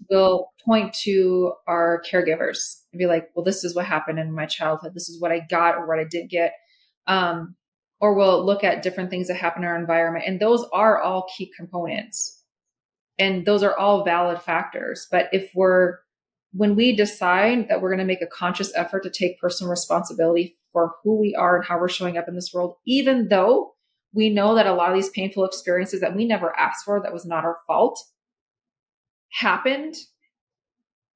we'll 0.09 0.50
point 0.65 0.93
to 1.03 1.53
our 1.67 2.01
caregivers 2.09 2.81
and 2.91 2.99
be 2.99 3.05
like 3.05 3.29
well 3.35 3.43
this 3.43 3.63
is 3.63 3.75
what 3.75 3.85
happened 3.85 4.19
in 4.19 4.33
my 4.33 4.45
childhood. 4.45 4.93
This 4.93 5.09
is 5.09 5.21
what 5.21 5.31
i 5.31 5.39
got 5.49 5.75
or 5.75 5.87
what 5.87 5.99
i 5.99 6.03
didn't 6.03 6.31
get. 6.31 6.53
Um, 7.07 7.55
or 7.99 8.15
we'll 8.15 8.45
look 8.45 8.63
at 8.63 8.81
different 8.81 9.09
things 9.09 9.27
that 9.27 9.37
happen 9.37 9.63
in 9.63 9.69
our 9.69 9.79
environment 9.79 10.25
and 10.27 10.39
those 10.39 10.65
are 10.73 10.99
all 10.99 11.29
key 11.35 11.51
components. 11.55 12.39
And 13.19 13.45
those 13.45 13.61
are 13.61 13.77
all 13.77 14.03
valid 14.03 14.41
factors. 14.41 15.07
But 15.11 15.27
if 15.31 15.51
we're 15.53 15.97
when 16.53 16.75
we 16.75 16.95
decide 16.95 17.69
that 17.69 17.81
we're 17.81 17.89
going 17.89 17.99
to 17.99 18.05
make 18.05 18.21
a 18.21 18.27
conscious 18.27 18.73
effort 18.75 19.03
to 19.03 19.09
take 19.09 19.39
personal 19.39 19.71
responsibility 19.71 20.57
for 20.73 20.93
who 21.03 21.19
we 21.19 21.35
are 21.35 21.57
and 21.57 21.65
how 21.65 21.79
we're 21.79 21.89
showing 21.89 22.17
up 22.17 22.27
in 22.27 22.35
this 22.35 22.51
world, 22.53 22.75
even 22.85 23.29
though 23.29 23.73
we 24.13 24.29
know 24.29 24.55
that 24.55 24.67
a 24.67 24.73
lot 24.73 24.89
of 24.89 24.95
these 24.95 25.09
painful 25.09 25.45
experiences 25.45 26.01
that 26.01 26.15
we 26.15 26.25
never 26.25 26.57
asked 26.57 26.83
for, 26.83 27.01
that 27.01 27.13
was 27.13 27.25
not 27.25 27.45
our 27.45 27.57
fault, 27.67 27.99
happened, 29.31 29.95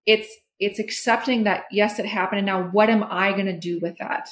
it's 0.06 0.28
it's 0.60 0.80
accepting 0.80 1.44
that 1.44 1.66
yes, 1.72 2.00
it 2.00 2.06
happened, 2.06 2.40
and 2.40 2.46
now 2.46 2.64
what 2.64 2.90
am 2.90 3.04
I 3.04 3.32
going 3.32 3.48
to 3.48 3.60
do 3.60 3.80
with 3.80 3.98
that? 3.98 4.30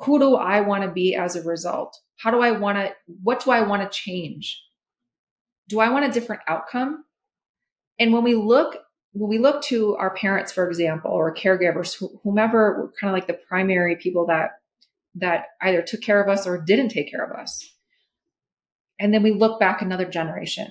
Who 0.00 0.18
do 0.18 0.36
I 0.36 0.60
want 0.60 0.84
to 0.84 0.90
be 0.90 1.14
as 1.14 1.36
a 1.36 1.42
result? 1.42 1.98
How 2.16 2.30
do 2.30 2.40
I 2.40 2.52
want 2.52 2.78
to? 2.78 2.94
What 3.22 3.44
do 3.44 3.50
I 3.50 3.62
want 3.62 3.82
to 3.82 3.98
change? 3.98 4.62
Do 5.68 5.80
I 5.80 5.90
want 5.90 6.04
a 6.04 6.12
different 6.12 6.42
outcome? 6.46 7.04
And 7.98 8.12
when 8.12 8.22
we 8.22 8.34
look 8.34 8.76
when 9.12 9.30
we 9.30 9.38
look 9.38 9.62
to 9.62 9.96
our 9.96 10.14
parents, 10.14 10.52
for 10.52 10.68
example, 10.68 11.10
or 11.10 11.34
caregivers, 11.34 12.02
whomever 12.22 12.92
kind 13.00 13.10
of 13.10 13.14
like 13.14 13.26
the 13.26 13.40
primary 13.48 13.96
people 13.96 14.26
that 14.26 14.50
that 15.14 15.46
either 15.62 15.80
took 15.80 16.02
care 16.02 16.22
of 16.22 16.28
us 16.28 16.46
or 16.46 16.58
didn't 16.60 16.90
take 16.90 17.10
care 17.10 17.24
of 17.24 17.38
us, 17.38 17.72
and 19.00 19.14
then 19.14 19.22
we 19.22 19.32
look 19.32 19.58
back 19.58 19.80
another 19.80 20.04
generation, 20.04 20.70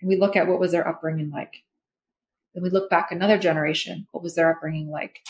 and 0.00 0.08
we 0.08 0.18
look 0.18 0.36
at 0.36 0.46
what 0.46 0.60
was 0.60 0.72
their 0.72 0.86
upbringing 0.86 1.30
like. 1.30 1.64
Then 2.56 2.62
we 2.62 2.70
look 2.70 2.88
back 2.88 3.12
another 3.12 3.36
generation, 3.36 4.06
what 4.12 4.24
was 4.24 4.34
their 4.34 4.50
upbringing 4.50 4.88
like? 4.88 5.20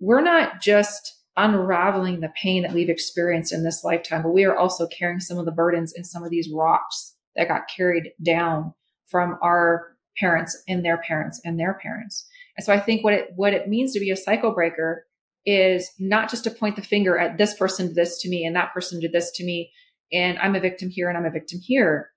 We're 0.00 0.20
not 0.20 0.60
just 0.60 1.16
unraveling 1.36 2.18
the 2.18 2.32
pain 2.42 2.64
that 2.64 2.72
we've 2.72 2.90
experienced 2.90 3.52
in 3.52 3.62
this 3.62 3.84
lifetime, 3.84 4.22
but 4.22 4.32
we 4.32 4.44
are 4.44 4.56
also 4.56 4.88
carrying 4.88 5.20
some 5.20 5.38
of 5.38 5.44
the 5.44 5.52
burdens 5.52 5.92
in 5.96 6.02
some 6.02 6.24
of 6.24 6.30
these 6.30 6.50
rocks 6.52 7.14
that 7.36 7.46
got 7.46 7.68
carried 7.74 8.10
down 8.20 8.74
from 9.06 9.38
our 9.42 9.96
parents 10.18 10.60
and 10.66 10.84
their 10.84 10.98
parents 10.98 11.40
and 11.44 11.58
their 11.58 11.74
parents. 11.74 12.26
And 12.56 12.64
so 12.64 12.72
I 12.72 12.80
think 12.80 13.04
what 13.04 13.14
it 13.14 13.28
what 13.36 13.54
it 13.54 13.68
means 13.68 13.92
to 13.92 14.00
be 14.00 14.10
a 14.10 14.16
cycle 14.16 14.52
breaker 14.52 15.06
is 15.46 15.88
not 16.00 16.28
just 16.28 16.42
to 16.44 16.50
point 16.50 16.74
the 16.74 16.82
finger 16.82 17.16
at 17.16 17.38
this 17.38 17.54
person 17.54 17.86
did 17.86 17.94
this 17.94 18.20
to 18.22 18.28
me 18.28 18.44
and 18.44 18.56
that 18.56 18.74
person 18.74 18.98
did 18.98 19.12
this 19.12 19.30
to 19.36 19.44
me 19.44 19.70
and 20.12 20.36
I'm 20.40 20.56
a 20.56 20.60
victim 20.60 20.90
here 20.90 21.08
and 21.08 21.16
I'm 21.16 21.24
a 21.24 21.30
victim 21.30 21.60
here. 21.62 22.10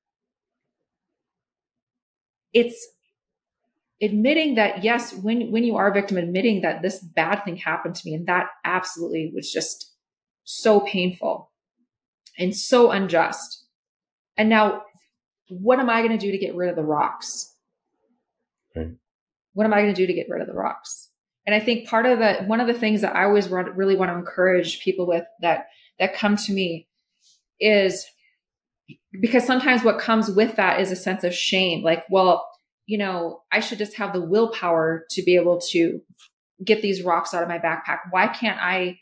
It's 2.51 2.85
admitting 4.03 4.55
that 4.55 4.83
yes, 4.83 5.13
when 5.13 5.51
when 5.51 5.63
you 5.63 5.75
are 5.77 5.89
a 5.89 5.93
victim, 5.93 6.17
admitting 6.17 6.61
that 6.61 6.81
this 6.81 6.99
bad 6.99 7.43
thing 7.43 7.57
happened 7.57 7.95
to 7.95 8.01
me 8.05 8.13
and 8.13 8.27
that 8.27 8.47
absolutely 8.65 9.31
was 9.33 9.51
just 9.51 9.93
so 10.43 10.81
painful 10.81 11.51
and 12.37 12.55
so 12.55 12.91
unjust. 12.91 13.65
And 14.37 14.49
now 14.49 14.83
what 15.49 15.79
am 15.79 15.89
I 15.89 16.01
going 16.01 16.17
to 16.17 16.25
do 16.25 16.31
to 16.31 16.37
get 16.37 16.55
rid 16.55 16.69
of 16.69 16.75
the 16.75 16.83
rocks? 16.83 17.53
Right. 18.75 18.91
What 19.53 19.65
am 19.65 19.73
I 19.73 19.81
going 19.81 19.93
to 19.93 20.01
do 20.01 20.07
to 20.07 20.13
get 20.13 20.27
rid 20.29 20.41
of 20.41 20.47
the 20.47 20.53
rocks? 20.53 21.09
And 21.45 21.53
I 21.53 21.59
think 21.59 21.87
part 21.87 22.05
of 22.05 22.19
the 22.19 22.43
one 22.45 22.59
of 22.59 22.67
the 22.67 22.73
things 22.73 23.01
that 23.01 23.15
I 23.15 23.25
always 23.25 23.49
really 23.49 23.95
want 23.95 24.11
to 24.11 24.17
encourage 24.17 24.81
people 24.81 25.05
with 25.07 25.25
that 25.41 25.67
that 25.99 26.15
come 26.15 26.37
to 26.37 26.53
me 26.53 26.87
is 27.59 28.05
because 29.21 29.45
sometimes 29.45 29.83
what 29.83 29.99
comes 29.99 30.29
with 30.29 30.55
that 30.55 30.79
is 30.79 30.91
a 30.91 30.95
sense 30.95 31.23
of 31.23 31.33
shame. 31.33 31.83
Like, 31.83 32.03
well, 32.09 32.47
you 32.85 32.97
know, 32.97 33.41
I 33.51 33.59
should 33.59 33.77
just 33.77 33.95
have 33.95 34.13
the 34.13 34.21
willpower 34.21 35.05
to 35.11 35.23
be 35.23 35.35
able 35.35 35.59
to 35.71 36.01
get 36.63 36.81
these 36.81 37.01
rocks 37.01 37.33
out 37.33 37.43
of 37.43 37.49
my 37.49 37.59
backpack. 37.59 37.99
Why 38.11 38.27
can't 38.27 38.59
I 38.59 38.99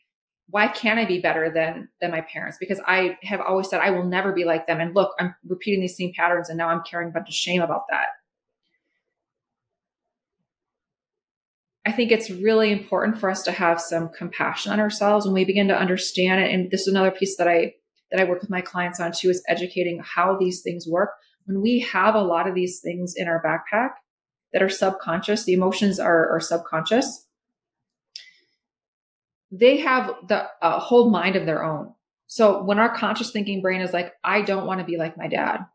why 0.49 0.67
can't 0.67 0.99
I 0.99 1.05
be 1.05 1.19
better 1.19 1.49
than 1.49 1.89
than 2.01 2.11
my 2.11 2.21
parents? 2.21 2.57
Because 2.59 2.79
I 2.85 3.17
have 3.23 3.41
always 3.41 3.69
said 3.69 3.81
I 3.81 3.91
will 3.91 4.05
never 4.05 4.33
be 4.33 4.43
like 4.43 4.67
them. 4.67 4.79
And 4.79 4.93
look, 4.93 5.13
I'm 5.19 5.33
repeating 5.47 5.81
these 5.81 5.97
same 5.97 6.13
patterns 6.13 6.49
and 6.49 6.57
now 6.57 6.69
I'm 6.69 6.83
carrying 6.83 7.09
a 7.09 7.13
bunch 7.13 7.29
of 7.29 7.33
shame 7.33 7.61
about 7.61 7.85
that. 7.89 8.07
I 11.85 11.91
think 11.91 12.11
it's 12.11 12.29
really 12.29 12.71
important 12.71 13.17
for 13.17 13.29
us 13.29 13.41
to 13.43 13.51
have 13.51 13.81
some 13.81 14.09
compassion 14.09 14.71
on 14.71 14.79
ourselves 14.79 15.25
when 15.25 15.33
we 15.33 15.45
begin 15.45 15.67
to 15.69 15.77
understand 15.77 16.43
it. 16.43 16.53
And 16.53 16.69
this 16.69 16.81
is 16.81 16.87
another 16.87 17.11
piece 17.11 17.37
that 17.37 17.47
I 17.47 17.73
that 18.11 18.19
I 18.19 18.25
work 18.25 18.41
with 18.41 18.49
my 18.49 18.61
clients 18.61 18.99
on 18.99 19.13
too 19.13 19.29
is 19.29 19.43
educating 19.47 20.01
how 20.03 20.37
these 20.37 20.61
things 20.61 20.85
work. 20.87 21.11
When 21.45 21.61
we 21.61 21.79
have 21.79 22.15
a 22.15 22.21
lot 22.21 22.47
of 22.47 22.55
these 22.55 22.79
things 22.79 23.13
in 23.15 23.27
our 23.27 23.41
backpack 23.41 23.91
that 24.53 24.61
are 24.61 24.69
subconscious, 24.69 25.43
the 25.43 25.53
emotions 25.53 25.99
are, 25.99 26.29
are 26.35 26.39
subconscious. 26.39 27.25
They 29.51 29.77
have 29.77 30.13
the 30.27 30.47
whole 30.61 31.09
mind 31.09 31.35
of 31.35 31.45
their 31.45 31.63
own. 31.63 31.93
So 32.27 32.63
when 32.63 32.79
our 32.79 32.93
conscious 32.95 33.31
thinking 33.31 33.61
brain 33.61 33.81
is 33.81 33.91
like, 33.91 34.13
I 34.23 34.41
don't 34.41 34.65
want 34.65 34.79
to 34.79 34.85
be 34.85 34.97
like 34.97 35.17
my 35.17 35.27
dad, 35.27 35.65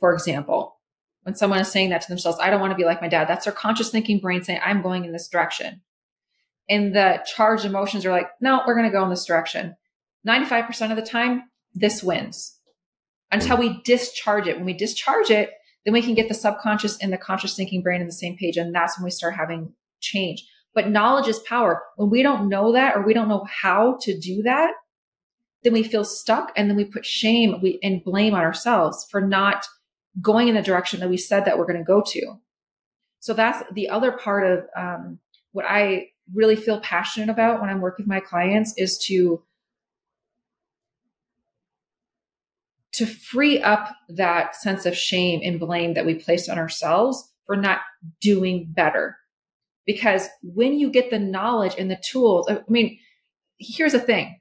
for 0.00 0.12
example, 0.12 0.76
when 1.22 1.36
someone 1.36 1.60
is 1.60 1.70
saying 1.70 1.90
that 1.90 2.02
to 2.02 2.08
themselves, 2.08 2.38
I 2.40 2.50
don't 2.50 2.60
want 2.60 2.72
to 2.72 2.76
be 2.76 2.84
like 2.84 3.00
my 3.00 3.08
dad, 3.08 3.28
that's 3.28 3.44
their 3.44 3.54
conscious 3.54 3.90
thinking 3.90 4.18
brain 4.18 4.42
saying, 4.42 4.60
I'm 4.64 4.82
going 4.82 5.04
in 5.04 5.12
this 5.12 5.28
direction. 5.28 5.82
And 6.68 6.94
the 6.94 7.24
charged 7.24 7.64
emotions 7.64 8.04
are 8.04 8.10
like, 8.10 8.28
no, 8.40 8.62
we're 8.66 8.74
going 8.74 8.90
to 8.90 8.92
go 8.92 9.04
in 9.04 9.10
this 9.10 9.24
direction. 9.24 9.76
95% 10.26 10.90
of 10.90 10.96
the 10.96 11.02
time, 11.02 11.44
this 11.74 12.02
wins 12.02 12.58
until 13.34 13.56
we 13.56 13.82
discharge 13.82 14.46
it. 14.46 14.56
When 14.56 14.64
we 14.64 14.72
discharge 14.72 15.30
it, 15.30 15.50
then 15.84 15.92
we 15.92 16.02
can 16.02 16.14
get 16.14 16.28
the 16.28 16.34
subconscious 16.34 16.96
and 16.98 17.12
the 17.12 17.18
conscious 17.18 17.56
thinking 17.56 17.82
brain 17.82 18.00
in 18.00 18.06
the 18.06 18.12
same 18.12 18.36
page. 18.36 18.56
And 18.56 18.74
that's 18.74 18.96
when 18.96 19.04
we 19.04 19.10
start 19.10 19.34
having 19.34 19.74
change. 20.00 20.46
But 20.72 20.88
knowledge 20.88 21.28
is 21.28 21.40
power. 21.40 21.82
When 21.96 22.10
we 22.10 22.22
don't 22.22 22.48
know 22.48 22.72
that 22.72 22.96
or 22.96 23.02
we 23.02 23.12
don't 23.12 23.28
know 23.28 23.46
how 23.62 23.98
to 24.02 24.18
do 24.18 24.42
that, 24.42 24.72
then 25.64 25.72
we 25.72 25.82
feel 25.82 26.04
stuck 26.04 26.52
and 26.56 26.70
then 26.70 26.76
we 26.76 26.84
put 26.84 27.04
shame 27.04 27.60
and 27.82 28.04
blame 28.04 28.34
on 28.34 28.42
ourselves 28.42 29.06
for 29.10 29.20
not 29.20 29.66
going 30.20 30.48
in 30.48 30.54
the 30.54 30.62
direction 30.62 31.00
that 31.00 31.10
we 31.10 31.16
said 31.16 31.44
that 31.44 31.58
we're 31.58 31.66
going 31.66 31.78
to 31.78 31.84
go 31.84 32.02
to. 32.06 32.36
So 33.18 33.34
that's 33.34 33.62
the 33.72 33.88
other 33.88 34.12
part 34.12 34.46
of 34.46 34.66
um, 34.76 35.18
what 35.52 35.64
I 35.68 36.08
really 36.32 36.56
feel 36.56 36.80
passionate 36.80 37.30
about 37.30 37.60
when 37.60 37.70
I'm 37.70 37.80
working 37.80 38.04
with 38.04 38.10
my 38.10 38.20
clients 38.20 38.74
is 38.76 38.98
to 39.06 39.42
to 42.94 43.06
free 43.06 43.60
up 43.60 43.88
that 44.08 44.54
sense 44.56 44.86
of 44.86 44.96
shame 44.96 45.40
and 45.42 45.60
blame 45.60 45.94
that 45.94 46.06
we 46.06 46.14
place 46.14 46.48
on 46.48 46.58
ourselves 46.58 47.30
for 47.46 47.56
not 47.56 47.80
doing 48.20 48.66
better. 48.74 49.16
Because 49.86 50.28
when 50.42 50.78
you 50.78 50.90
get 50.90 51.10
the 51.10 51.18
knowledge 51.18 51.74
and 51.78 51.90
the 51.90 52.00
tools, 52.02 52.46
I 52.48 52.60
mean, 52.68 52.98
here's 53.58 53.92
the 53.92 54.00
thing. 54.00 54.40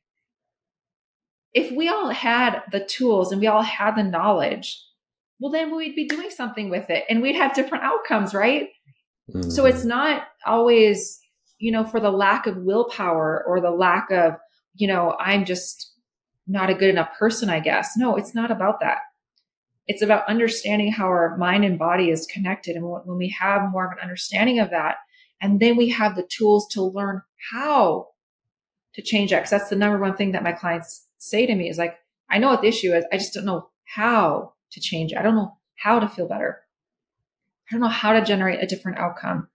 If 1.54 1.72
we 1.72 1.90
all 1.90 2.10
had 2.10 2.62
the 2.72 2.84
tools 2.84 3.32
and 3.32 3.42
we 3.42 3.48
all 3.48 3.62
had 3.62 3.96
the 3.96 4.04
knowledge, 4.04 4.82
well, 5.40 5.52
then 5.52 5.76
we'd 5.76 5.96
be 5.96 6.08
doing 6.08 6.30
something 6.30 6.70
with 6.70 6.90
it 6.90 7.04
and 7.10 7.22
we'd 7.22 7.36
have 7.36 7.54
different 7.54 7.84
outcomes, 7.84 8.34
right? 8.34 8.70
Mm-hmm. 9.30 9.50
So 9.50 9.66
it's 9.66 9.84
not 9.84 10.28
always, 10.46 11.20
you 11.60 11.72
know, 11.72 11.84
for 11.84 12.00
the 12.00 12.12
lack 12.12 12.48
of 12.48 12.58
willpower 12.58 13.44
or 13.46 13.60
the 13.60 13.72
lack 13.72 14.10
of, 14.12 14.36
you 14.76 14.88
know, 14.88 15.16
I'm 15.20 15.46
just 15.46 15.93
not 16.48 16.70
a 16.70 16.76
good 16.76 16.90
enough 16.90 17.18
person, 17.18 17.50
I 17.50 17.60
guess. 17.60 17.96
No, 17.98 18.16
it's 18.16 18.36
not 18.36 18.52
about 18.52 18.80
that. 18.82 19.00
It's 19.88 20.02
about 20.02 20.28
understanding 20.28 20.92
how 20.92 21.06
our 21.06 21.38
mind 21.38 21.66
and 21.66 21.78
body 21.78 22.10
is 22.10 22.28
connected. 22.28 22.76
And 22.76 22.86
when 22.86 23.18
we 23.18 23.36
have 23.40 23.72
more 23.72 23.86
of 23.86 23.92
an 23.92 24.04
understanding 24.04 24.60
of 24.60 24.70
that, 24.70 24.98
and 25.42 25.60
then 25.60 25.76
we 25.76 25.90
have 25.90 26.16
the 26.16 26.28
tools 26.30 26.68
to 26.70 26.82
learn 26.82 27.22
how 27.52 28.08
to 28.94 29.02
change 29.02 29.32
that. 29.32 29.44
Cause 29.44 29.50
that's 29.50 29.70
the 29.70 29.76
number 29.76 30.00
one 30.00 30.16
thing 30.16 30.32
that 30.32 30.44
my 30.44 30.54
clients 30.54 31.06
say 31.18 31.46
to 31.46 31.56
me 31.56 31.70
is 31.70 31.78
like, 31.78 31.96
I 32.30 32.38
know 32.38 32.50
what 32.50 32.62
the 32.62 32.68
issue 32.68 32.94
is. 32.94 33.06
I 33.12 33.18
just 33.18 33.34
don't 33.34 33.46
know 33.46 33.70
how 33.84 34.54
to 34.72 34.80
change 34.80 35.12
it. 35.12 35.18
I 35.18 35.22
don't 35.22 35.36
know 35.36 35.58
how 35.76 36.00
to 36.00 36.08
feel 36.08 36.28
better. 36.28 36.62
I 37.70 37.74
don't 37.74 37.82
know 37.82 37.88
how 37.88 38.14
to 38.14 38.24
generate 38.24 38.64
a 38.64 38.68
different 38.68 39.00
outcome. 39.00 39.50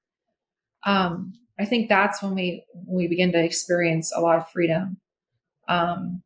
Um, 0.85 1.35
I 1.59 1.65
think 1.65 1.89
that's 1.89 2.23
when 2.23 2.35
we 2.35 2.65
when 2.73 2.97
we 2.97 3.09
begin 3.09 3.33
to 3.33 3.43
experience 3.43 4.13
a 4.15 4.21
lot 4.21 4.39
of 4.39 4.51
freedom. 4.51 4.99
Um, 5.69 6.23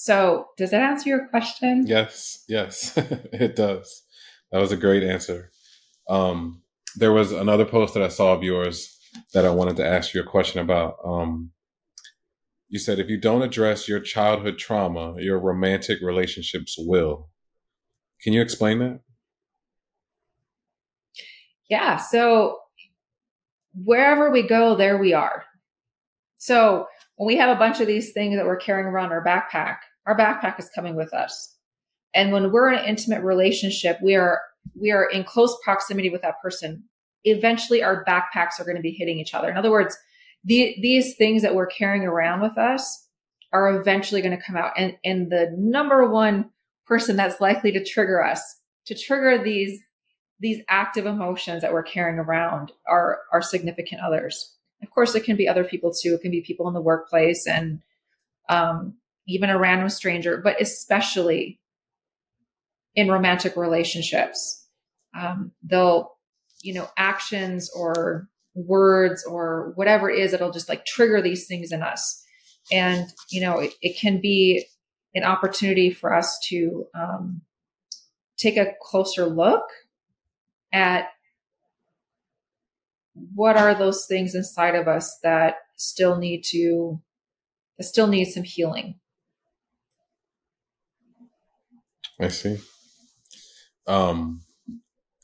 so, 0.00 0.50
does 0.56 0.70
that 0.70 0.80
answer 0.80 1.08
your 1.08 1.26
question? 1.26 1.84
Yes, 1.84 2.44
yes, 2.48 2.96
it 2.96 3.56
does. 3.56 4.04
That 4.52 4.60
was 4.60 4.70
a 4.70 4.76
great 4.76 5.02
answer. 5.02 5.50
Um, 6.08 6.62
there 6.94 7.12
was 7.12 7.32
another 7.32 7.64
post 7.64 7.94
that 7.94 8.04
I 8.04 8.06
saw 8.08 8.32
of 8.32 8.44
yours 8.44 8.96
that 9.34 9.44
I 9.44 9.50
wanted 9.50 9.74
to 9.78 9.84
ask 9.84 10.14
you 10.14 10.20
a 10.20 10.24
question 10.24 10.60
about. 10.60 10.98
Um, 11.04 11.50
you 12.68 12.78
said 12.78 13.00
if 13.00 13.08
you 13.08 13.18
don't 13.18 13.42
address 13.42 13.88
your 13.88 13.98
childhood 13.98 14.56
trauma, 14.56 15.16
your 15.18 15.40
romantic 15.40 15.98
relationships 16.00 16.76
will. 16.78 17.28
Can 18.22 18.32
you 18.32 18.40
explain 18.40 18.78
that? 18.78 19.00
Yeah. 21.68 21.96
So 21.96 22.60
wherever 23.74 24.30
we 24.30 24.46
go, 24.46 24.76
there 24.76 24.96
we 24.96 25.12
are. 25.12 25.44
So 26.38 26.86
when 27.16 27.26
we 27.26 27.36
have 27.38 27.50
a 27.50 27.58
bunch 27.58 27.80
of 27.80 27.88
these 27.88 28.12
things 28.12 28.36
that 28.36 28.46
we're 28.46 28.58
carrying 28.58 28.86
around 28.86 29.10
our 29.10 29.24
backpack, 29.24 29.78
our 30.08 30.16
backpack 30.16 30.58
is 30.58 30.70
coming 30.74 30.96
with 30.96 31.12
us. 31.12 31.54
And 32.14 32.32
when 32.32 32.50
we're 32.50 32.72
in 32.72 32.78
an 32.78 32.86
intimate 32.86 33.22
relationship, 33.22 33.98
we 34.02 34.14
are 34.16 34.40
we 34.74 34.90
are 34.90 35.04
in 35.04 35.22
close 35.24 35.56
proximity 35.62 36.10
with 36.10 36.22
that 36.22 36.40
person. 36.42 36.84
Eventually 37.24 37.82
our 37.82 38.04
backpacks 38.04 38.58
are 38.58 38.64
going 38.64 38.76
to 38.76 38.82
be 38.82 38.96
hitting 38.98 39.18
each 39.18 39.34
other. 39.34 39.50
In 39.50 39.56
other 39.56 39.70
words, 39.70 39.96
the, 40.44 40.76
these 40.80 41.16
things 41.16 41.42
that 41.42 41.54
we're 41.54 41.66
carrying 41.66 42.04
around 42.04 42.40
with 42.40 42.56
us 42.56 43.06
are 43.52 43.76
eventually 43.78 44.22
going 44.22 44.36
to 44.36 44.42
come 44.42 44.56
out. 44.56 44.72
And, 44.76 44.96
and 45.04 45.30
the 45.30 45.54
number 45.56 46.08
one 46.08 46.50
person 46.86 47.16
that's 47.16 47.40
likely 47.40 47.72
to 47.72 47.84
trigger 47.84 48.22
us, 48.22 48.40
to 48.86 48.94
trigger 48.94 49.42
these, 49.42 49.80
these 50.40 50.62
active 50.68 51.06
emotions 51.06 51.62
that 51.62 51.72
we're 51.72 51.82
carrying 51.82 52.18
around 52.18 52.72
are 52.86 53.20
our 53.32 53.42
significant 53.42 54.00
others. 54.02 54.54
Of 54.82 54.90
course, 54.90 55.14
it 55.14 55.24
can 55.24 55.36
be 55.36 55.48
other 55.48 55.64
people 55.64 55.92
too. 55.92 56.14
It 56.14 56.22
can 56.22 56.30
be 56.30 56.42
people 56.42 56.68
in 56.68 56.74
the 56.74 56.80
workplace 56.80 57.46
and 57.46 57.80
um, 58.48 58.94
even 59.28 59.50
a 59.50 59.58
random 59.58 59.90
stranger, 59.90 60.38
but 60.42 60.60
especially 60.60 61.60
in 62.94 63.10
romantic 63.10 63.56
relationships. 63.56 64.66
Um, 65.16 65.52
they'll, 65.62 66.16
you 66.62 66.74
know, 66.74 66.88
actions 66.96 67.70
or 67.76 68.28
words 68.54 69.24
or 69.24 69.72
whatever 69.76 70.10
it 70.10 70.18
is 70.18 70.32
it'll 70.32 70.50
just 70.50 70.68
like 70.68 70.84
trigger 70.84 71.22
these 71.22 71.46
things 71.46 71.70
in 71.70 71.82
us. 71.82 72.24
And, 72.72 73.06
you 73.30 73.40
know, 73.40 73.58
it, 73.60 73.74
it 73.80 73.98
can 73.98 74.20
be 74.20 74.66
an 75.14 75.24
opportunity 75.24 75.90
for 75.90 76.12
us 76.12 76.38
to 76.48 76.86
um, 76.94 77.42
take 78.36 78.56
a 78.56 78.72
closer 78.82 79.26
look 79.26 79.64
at 80.72 81.08
what 83.34 83.56
are 83.56 83.74
those 83.74 84.06
things 84.06 84.34
inside 84.34 84.74
of 84.74 84.88
us 84.88 85.18
that 85.22 85.56
still 85.76 86.18
need 86.18 86.42
to 86.42 87.00
that 87.78 87.84
still 87.84 88.06
need 88.06 88.26
some 88.26 88.42
healing 88.42 88.96
i 92.20 92.28
see 92.28 92.56
um 93.86 94.40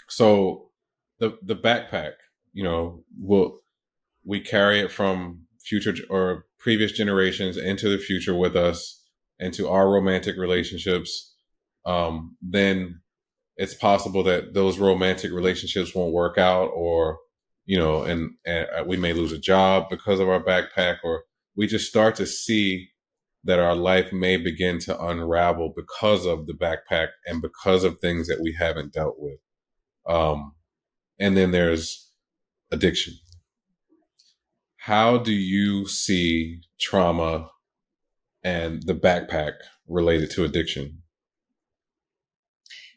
so 0.08 0.70
the 1.18 1.36
the 1.42 1.56
backpack 1.56 2.12
you 2.54 2.62
know, 2.62 3.02
we'll, 3.18 3.58
we 4.24 4.40
carry 4.40 4.80
it 4.80 4.90
from 4.90 5.40
future 5.60 5.94
or 6.08 6.46
previous 6.58 6.92
generations 6.92 7.58
into 7.58 7.90
the 7.90 7.98
future 7.98 8.34
with 8.34 8.56
us 8.56 9.02
into 9.38 9.68
our 9.68 9.90
romantic 9.90 10.38
relationships. 10.38 11.34
Um, 11.84 12.36
then 12.40 13.00
it's 13.56 13.74
possible 13.74 14.22
that 14.22 14.54
those 14.54 14.78
romantic 14.78 15.32
relationships 15.32 15.94
won't 15.94 16.14
work 16.14 16.38
out 16.38 16.70
or, 16.74 17.18
you 17.66 17.76
know, 17.76 18.04
and, 18.04 18.30
and 18.46 18.66
uh, 18.74 18.84
we 18.86 18.96
may 18.96 19.12
lose 19.12 19.32
a 19.32 19.38
job 19.38 19.88
because 19.90 20.20
of 20.20 20.28
our 20.28 20.42
backpack 20.42 20.98
or 21.02 21.24
we 21.56 21.66
just 21.66 21.88
start 21.88 22.14
to 22.16 22.26
see 22.26 22.88
that 23.44 23.58
our 23.58 23.74
life 23.74 24.12
may 24.12 24.36
begin 24.36 24.78
to 24.80 25.04
unravel 25.04 25.72
because 25.76 26.24
of 26.26 26.46
the 26.46 26.54
backpack 26.54 27.08
and 27.26 27.42
because 27.42 27.84
of 27.84 28.00
things 28.00 28.26
that 28.26 28.40
we 28.42 28.56
haven't 28.58 28.92
dealt 28.92 29.16
with. 29.18 29.38
Um, 30.06 30.54
and 31.18 31.36
then 31.36 31.50
there's 31.50 32.10
addiction. 32.70 33.14
How 34.78 35.18
do 35.18 35.32
you 35.32 35.86
see 35.86 36.60
trauma 36.80 37.50
and 38.42 38.82
the 38.82 38.94
backpack 38.94 39.52
related 39.88 40.30
to 40.32 40.44
addiction? 40.44 41.02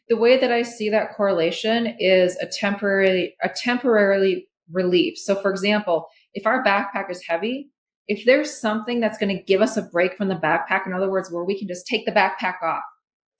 The 0.08 0.16
way 0.16 0.38
that 0.38 0.52
I 0.52 0.62
see 0.62 0.88
that 0.90 1.14
correlation 1.14 1.94
is 1.98 2.36
a 2.36 2.46
temporary 2.46 3.36
a 3.42 3.50
temporarily 3.50 4.48
relief. 4.70 5.18
So 5.18 5.34
for 5.34 5.50
example, 5.50 6.08
if 6.34 6.46
our 6.46 6.64
backpack 6.64 7.10
is 7.10 7.22
heavy, 7.26 7.70
if 8.08 8.24
there's 8.24 8.58
something 8.58 9.00
that's 9.00 9.18
going 9.18 9.36
to 9.36 9.42
give 9.42 9.60
us 9.60 9.76
a 9.76 9.82
break 9.82 10.16
from 10.16 10.28
the 10.28 10.34
backpack, 10.34 10.86
in 10.86 10.94
other 10.94 11.10
words, 11.10 11.30
where 11.30 11.44
we 11.44 11.58
can 11.58 11.68
just 11.68 11.86
take 11.86 12.06
the 12.06 12.12
backpack 12.12 12.62
off 12.62 12.82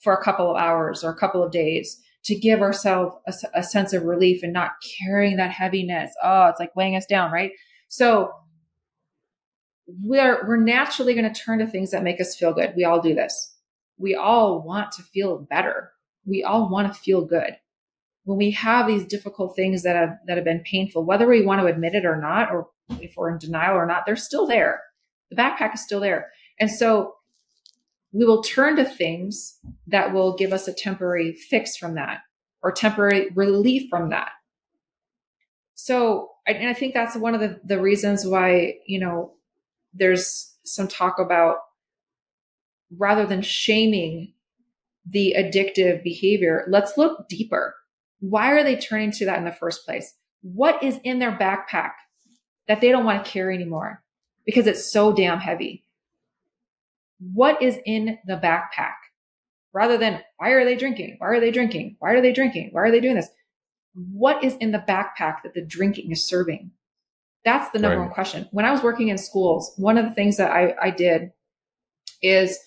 for 0.00 0.12
a 0.12 0.22
couple 0.22 0.50
of 0.50 0.56
hours 0.56 1.02
or 1.02 1.10
a 1.10 1.16
couple 1.16 1.42
of 1.42 1.50
days, 1.50 2.00
to 2.24 2.34
give 2.34 2.60
ourselves 2.60 3.16
a, 3.26 3.60
a 3.60 3.62
sense 3.62 3.92
of 3.92 4.04
relief 4.04 4.42
and 4.42 4.52
not 4.52 4.72
carrying 5.00 5.36
that 5.36 5.50
heaviness. 5.50 6.12
Oh, 6.22 6.46
it's 6.46 6.60
like 6.60 6.76
weighing 6.76 6.96
us 6.96 7.06
down, 7.06 7.32
right? 7.32 7.52
So 7.88 8.30
we're 10.02 10.46
we're 10.46 10.56
naturally 10.56 11.14
going 11.14 11.32
to 11.32 11.40
turn 11.40 11.60
to 11.60 11.66
things 11.66 11.90
that 11.92 12.02
make 12.02 12.20
us 12.20 12.36
feel 12.36 12.52
good. 12.52 12.74
We 12.76 12.84
all 12.84 13.00
do 13.00 13.14
this. 13.14 13.54
We 13.96 14.14
all 14.14 14.62
want 14.62 14.92
to 14.92 15.02
feel 15.02 15.38
better. 15.38 15.92
We 16.26 16.44
all 16.44 16.68
want 16.68 16.92
to 16.92 17.00
feel 17.00 17.24
good. 17.24 17.56
When 18.24 18.36
we 18.36 18.50
have 18.50 18.86
these 18.86 19.06
difficult 19.06 19.56
things 19.56 19.82
that 19.84 19.96
have 19.96 20.18
that 20.26 20.36
have 20.36 20.44
been 20.44 20.62
painful, 20.70 21.04
whether 21.04 21.26
we 21.26 21.46
want 21.46 21.62
to 21.62 21.66
admit 21.66 21.94
it 21.94 22.04
or 22.04 22.20
not, 22.20 22.50
or 22.50 22.68
if 23.00 23.14
we're 23.16 23.30
in 23.30 23.38
denial 23.38 23.76
or 23.76 23.86
not, 23.86 24.04
they're 24.06 24.16
still 24.16 24.46
there. 24.46 24.80
The 25.30 25.36
backpack 25.36 25.74
is 25.74 25.82
still 25.82 26.00
there. 26.00 26.30
And 26.58 26.70
so 26.70 27.14
we 28.12 28.24
will 28.24 28.42
turn 28.42 28.76
to 28.76 28.84
things 28.84 29.58
that 29.86 30.12
will 30.12 30.36
give 30.36 30.52
us 30.52 30.66
a 30.66 30.72
temporary 30.72 31.32
fix 31.32 31.76
from 31.76 31.94
that 31.94 32.20
or 32.62 32.72
temporary 32.72 33.30
relief 33.34 33.88
from 33.90 34.10
that. 34.10 34.30
So, 35.74 36.30
and 36.46 36.68
I 36.68 36.74
think 36.74 36.94
that's 36.94 37.16
one 37.16 37.34
of 37.34 37.40
the, 37.40 37.60
the 37.64 37.80
reasons 37.80 38.26
why, 38.26 38.74
you 38.86 38.98
know, 38.98 39.34
there's 39.94 40.56
some 40.64 40.88
talk 40.88 41.18
about 41.18 41.58
rather 42.96 43.26
than 43.26 43.42
shaming 43.42 44.32
the 45.06 45.34
addictive 45.38 46.02
behavior, 46.02 46.66
let's 46.68 46.96
look 46.96 47.28
deeper. 47.28 47.74
Why 48.20 48.50
are 48.52 48.64
they 48.64 48.76
turning 48.76 49.12
to 49.12 49.24
that 49.26 49.38
in 49.38 49.44
the 49.44 49.52
first 49.52 49.84
place? 49.84 50.14
What 50.42 50.82
is 50.82 50.98
in 51.04 51.18
their 51.18 51.32
backpack 51.32 51.92
that 52.68 52.80
they 52.80 52.90
don't 52.90 53.04
want 53.04 53.24
to 53.24 53.30
carry 53.30 53.54
anymore 53.54 54.02
because 54.44 54.66
it's 54.66 54.92
so 54.92 55.12
damn 55.12 55.40
heavy? 55.40 55.84
what 57.18 57.60
is 57.60 57.78
in 57.84 58.18
the 58.26 58.36
backpack 58.36 58.94
rather 59.72 59.98
than 59.98 60.22
why 60.38 60.50
are 60.50 60.64
they 60.64 60.76
drinking? 60.76 61.16
Why 61.18 61.28
are 61.28 61.40
they 61.40 61.50
drinking? 61.50 61.96
Why 61.98 62.12
are 62.12 62.22
they 62.22 62.32
drinking? 62.32 62.70
Why 62.72 62.82
are 62.82 62.90
they 62.90 63.00
doing 63.00 63.16
this? 63.16 63.28
What 63.94 64.42
is 64.44 64.54
in 64.56 64.72
the 64.72 64.84
backpack 64.88 65.42
that 65.42 65.54
the 65.54 65.64
drinking 65.64 66.10
is 66.10 66.24
serving? 66.24 66.70
That's 67.44 67.70
the 67.70 67.78
number 67.78 67.98
right. 67.98 68.04
one 68.04 68.14
question. 68.14 68.48
When 68.50 68.64
I 68.64 68.72
was 68.72 68.82
working 68.82 69.08
in 69.08 69.18
schools, 69.18 69.72
one 69.76 69.98
of 69.98 70.04
the 70.04 70.12
things 70.12 70.36
that 70.36 70.50
I, 70.50 70.74
I 70.80 70.90
did 70.90 71.32
is 72.22 72.58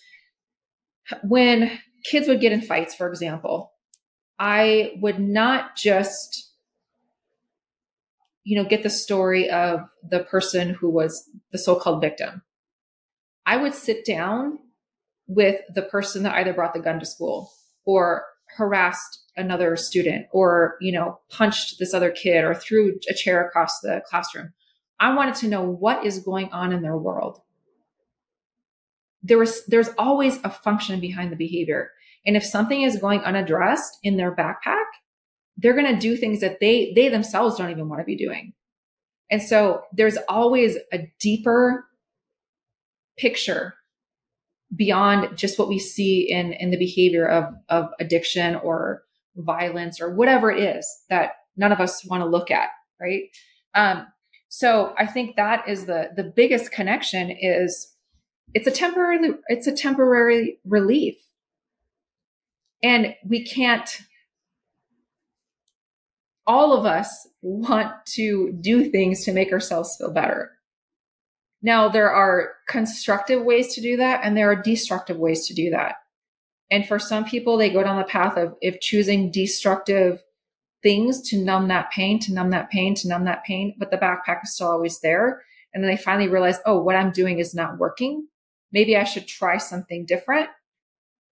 when 1.24 1.80
kids 2.04 2.28
would 2.28 2.42
get 2.42 2.52
in 2.52 2.62
fights, 2.62 2.96
for 2.96 3.08
example, 3.08 3.74
I 4.40 4.94
would 5.02 5.20
not 5.20 5.76
just, 5.76 6.51
you 8.44 8.62
know, 8.62 8.68
get 8.68 8.84
the 8.84 8.90
story 8.90 9.50
of 9.50 9.82
the 10.08 10.24
person 10.24 10.72
who 10.72 10.90
was 10.90 11.30
the 11.52 11.60
so-called 11.60 12.02
victim. 12.02 12.42
I 13.46 13.58
would 13.58 13.74
sit 13.74 14.06
down 14.06 14.60
with 15.28 15.62
the 15.74 15.82
person 15.84 16.24
that 16.24 16.36
either 16.36 16.54
brought 16.54 16.74
the 16.74 16.80
gun 16.80 17.00
to 17.00 17.06
school 17.06 17.52
or 17.86 18.26
harassed 18.58 19.20
another 19.38 19.76
student 19.76 20.28
or, 20.32 20.76
you 20.82 20.92
know, 20.92 21.20
punched 21.30 21.80
this 21.80 21.94
other 21.94 22.12
kid 22.12 22.44
or 22.44 22.54
threw 22.54 23.00
a 23.10 23.14
chair 23.14 23.46
across 23.46 23.80
the 23.80 24.02
classroom. 24.06 24.54
I 25.00 25.16
wanted 25.16 25.36
to 25.36 25.48
know 25.48 25.64
what 25.64 26.06
is 26.06 26.20
going 26.20 26.52
on 26.52 26.74
in 26.74 26.82
their 26.82 26.98
world. 26.98 27.42
There 29.24 29.38
was, 29.38 29.66
there's 29.66 29.90
always 29.98 30.40
a 30.44 30.50
function 30.50 31.00
behind 31.00 31.32
the 31.32 31.38
behavior. 31.38 31.92
And 32.26 32.36
if 32.36 32.44
something 32.44 32.82
is 32.82 33.00
going 33.00 33.22
unaddressed 33.22 34.00
in 34.04 34.18
their 34.18 34.36
backpack, 34.36 34.86
they're 35.58 35.74
going 35.74 35.94
to 35.94 36.00
do 36.00 36.16
things 36.18 36.40
that 36.42 36.60
they, 36.60 36.94
they 36.96 37.10
themselves 37.10 37.58
don't 37.58 37.72
even 37.72 37.90
want 37.90 38.02
to 38.02 38.06
be 38.06 38.16
doing. 38.16 38.54
And 39.30 39.42
so 39.42 39.84
there's 39.94 40.18
always 40.28 40.78
a 40.92 41.12
deeper 41.20 41.86
picture 43.18 43.76
beyond 44.76 45.38
just 45.38 45.60
what 45.60 45.68
we 45.68 45.80
see 45.80 46.30
in 46.30 46.54
in 46.54 46.72
the 46.72 46.78
behavior 46.78 47.28
of 47.28 47.54
of 47.70 47.90
addiction 48.00 48.56
or 48.56 49.04
violence 49.36 50.00
or 50.00 50.14
whatever 50.14 50.52
it 50.52 50.64
is 50.64 50.88
that 51.10 51.32
none 51.58 51.72
of 51.72 51.80
us 51.80 52.06
want 52.06 52.22
to 52.22 52.26
look 52.26 52.50
at 52.50 52.70
right 53.00 53.24
um 53.76 54.08
so 54.48 54.94
i 54.98 55.06
think 55.06 55.36
that 55.36 55.68
is 55.68 55.86
the 55.86 56.10
the 56.16 56.24
biggest 56.24 56.72
connection 56.72 57.30
is 57.32 57.94
it's 58.54 58.68
a 58.68 58.72
temporary 58.72 59.34
it's 59.48 59.68
a 59.68 59.76
temporary 59.76 60.58
relief 60.66 61.16
and 62.82 63.14
we 63.28 63.44
can't 63.44 64.02
all 66.52 66.74
of 66.74 66.86
us 66.86 67.28
want 67.42 67.92
to 68.06 68.52
do 68.62 68.90
things 68.90 69.24
to 69.24 69.32
make 69.32 69.52
ourselves 69.52 69.96
feel 69.98 70.12
better 70.12 70.52
now, 71.62 71.90
there 71.90 72.10
are 72.10 72.54
constructive 72.68 73.44
ways 73.44 73.76
to 73.76 73.82
do 73.82 73.98
that, 73.98 74.22
and 74.24 74.36
there 74.36 74.50
are 74.50 74.62
destructive 74.62 75.18
ways 75.18 75.48
to 75.48 75.54
do 75.54 75.70
that. 75.70 75.96
And 76.72 76.88
for 76.88 76.98
some 76.98 77.26
people, 77.26 77.58
they 77.58 77.70
go 77.70 77.84
down 77.84 77.98
the 77.98 78.04
path 78.04 78.38
of 78.38 78.56
if 78.62 78.80
choosing 78.80 79.32
destructive 79.32 80.24
things 80.82 81.22
to 81.30 81.38
numb 81.38 81.68
that 81.68 81.92
pain, 81.92 82.20
to 82.20 82.34
numb 82.34 82.50
that 82.52 82.72
pain, 82.72 82.96
to 82.96 83.08
numb 83.08 83.26
that 83.26 83.44
pain, 83.44 83.76
but 83.78 83.92
the 83.92 83.98
backpack 83.98 84.44
is 84.44 84.56
still 84.56 84.70
always 84.70 85.00
there. 85.02 85.44
And 85.74 85.84
then 85.84 85.92
they 85.92 86.02
finally 86.02 86.28
realize, 86.28 86.58
oh, 86.66 86.82
what 86.82 86.96
I'm 86.96 87.12
doing 87.12 87.40
is 87.40 87.54
not 87.54 87.78
working. 87.78 88.28
maybe 88.72 88.96
I 88.96 89.04
should 89.04 89.28
try 89.28 89.58
something 89.58 90.06
different 90.06 90.50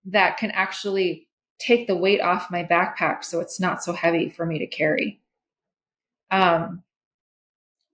that 0.05 0.37
can 0.37 0.51
actually 0.51 1.28
take 1.59 1.87
the 1.87 1.95
weight 1.95 2.21
off 2.21 2.49
my 2.49 2.63
backpack 2.63 3.23
so 3.23 3.39
it's 3.39 3.59
not 3.59 3.83
so 3.83 3.93
heavy 3.93 4.29
for 4.29 4.45
me 4.45 4.59
to 4.59 4.67
carry. 4.67 5.19
Um, 6.31 6.83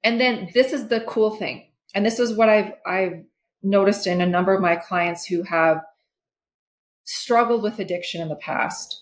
and 0.03 0.21
then 0.21 0.49
this 0.53 0.71
is 0.71 0.87
the 0.87 1.01
cool 1.01 1.35
thing. 1.35 1.67
And 1.93 2.05
this 2.05 2.19
is 2.19 2.33
what 2.33 2.49
I've 2.49 2.73
I've 2.85 3.23
noticed 3.63 4.05
in 4.05 4.21
a 4.21 4.27
number 4.27 4.53
of 4.53 4.61
my 4.61 4.75
clients 4.75 5.25
who 5.25 5.43
have 5.43 5.81
struggled 7.05 7.63
with 7.63 7.79
addiction 7.79 8.21
in 8.21 8.29
the 8.29 8.35
past. 8.35 9.01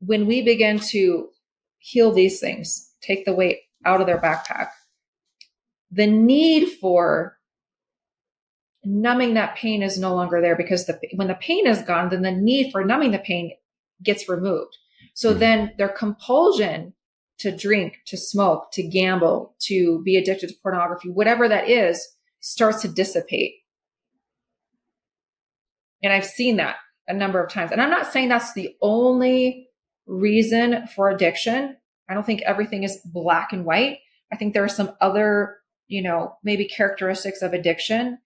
When 0.00 0.26
we 0.26 0.42
begin 0.42 0.78
to 0.90 1.28
heal 1.78 2.12
these 2.12 2.40
things, 2.40 2.92
take 3.00 3.24
the 3.24 3.34
weight 3.34 3.58
out 3.84 4.00
of 4.00 4.06
their 4.06 4.20
backpack, 4.20 4.68
the 5.90 6.06
need 6.06 6.68
for 6.80 7.38
numbing 8.84 9.34
that 9.34 9.56
pain 9.56 9.82
is 9.82 9.98
no 9.98 10.14
longer 10.14 10.40
there 10.40 10.56
because 10.56 10.86
the, 10.86 10.98
when 11.14 11.28
the 11.28 11.34
pain 11.34 11.66
is 11.66 11.82
gone, 11.82 12.08
then 12.08 12.22
the 12.22 12.32
need 12.32 12.70
for 12.70 12.84
numbing 12.84 13.10
the 13.10 13.18
pain 13.18 13.52
gets 14.02 14.28
removed. 14.28 14.76
So 15.14 15.30
mm-hmm. 15.30 15.38
then 15.38 15.72
their 15.78 15.88
compulsion 15.88 16.94
to 17.38 17.54
drink, 17.54 17.98
to 18.06 18.16
smoke, 18.16 18.72
to 18.72 18.82
gamble, 18.82 19.54
to 19.60 20.02
be 20.02 20.16
addicted 20.16 20.48
to 20.48 20.54
pornography, 20.62 21.10
whatever 21.10 21.48
that 21.48 21.68
is, 21.68 22.06
starts 22.40 22.82
to 22.82 22.88
dissipate. 22.88 23.54
And 26.02 26.12
I've 26.12 26.24
seen 26.24 26.56
that 26.56 26.76
a 27.08 27.14
number 27.14 27.42
of 27.42 27.50
times. 27.50 27.72
And 27.72 27.80
I'm 27.80 27.90
not 27.90 28.06
saying 28.06 28.28
that's 28.28 28.54
the 28.54 28.74
only 28.80 29.68
reason 30.06 30.86
for 30.94 31.10
addiction. 31.10 31.76
I 32.08 32.14
don't 32.14 32.24
think 32.24 32.42
everything 32.42 32.84
is 32.84 33.00
black 33.04 33.52
and 33.52 33.64
white. 33.64 33.98
I 34.32 34.36
think 34.36 34.54
there 34.54 34.64
are 34.64 34.68
some 34.68 34.92
other, 35.00 35.56
you 35.88 36.02
know, 36.02 36.36
maybe 36.42 36.66
characteristics 36.66 37.42
of 37.42 37.52
addiction. 37.52 38.18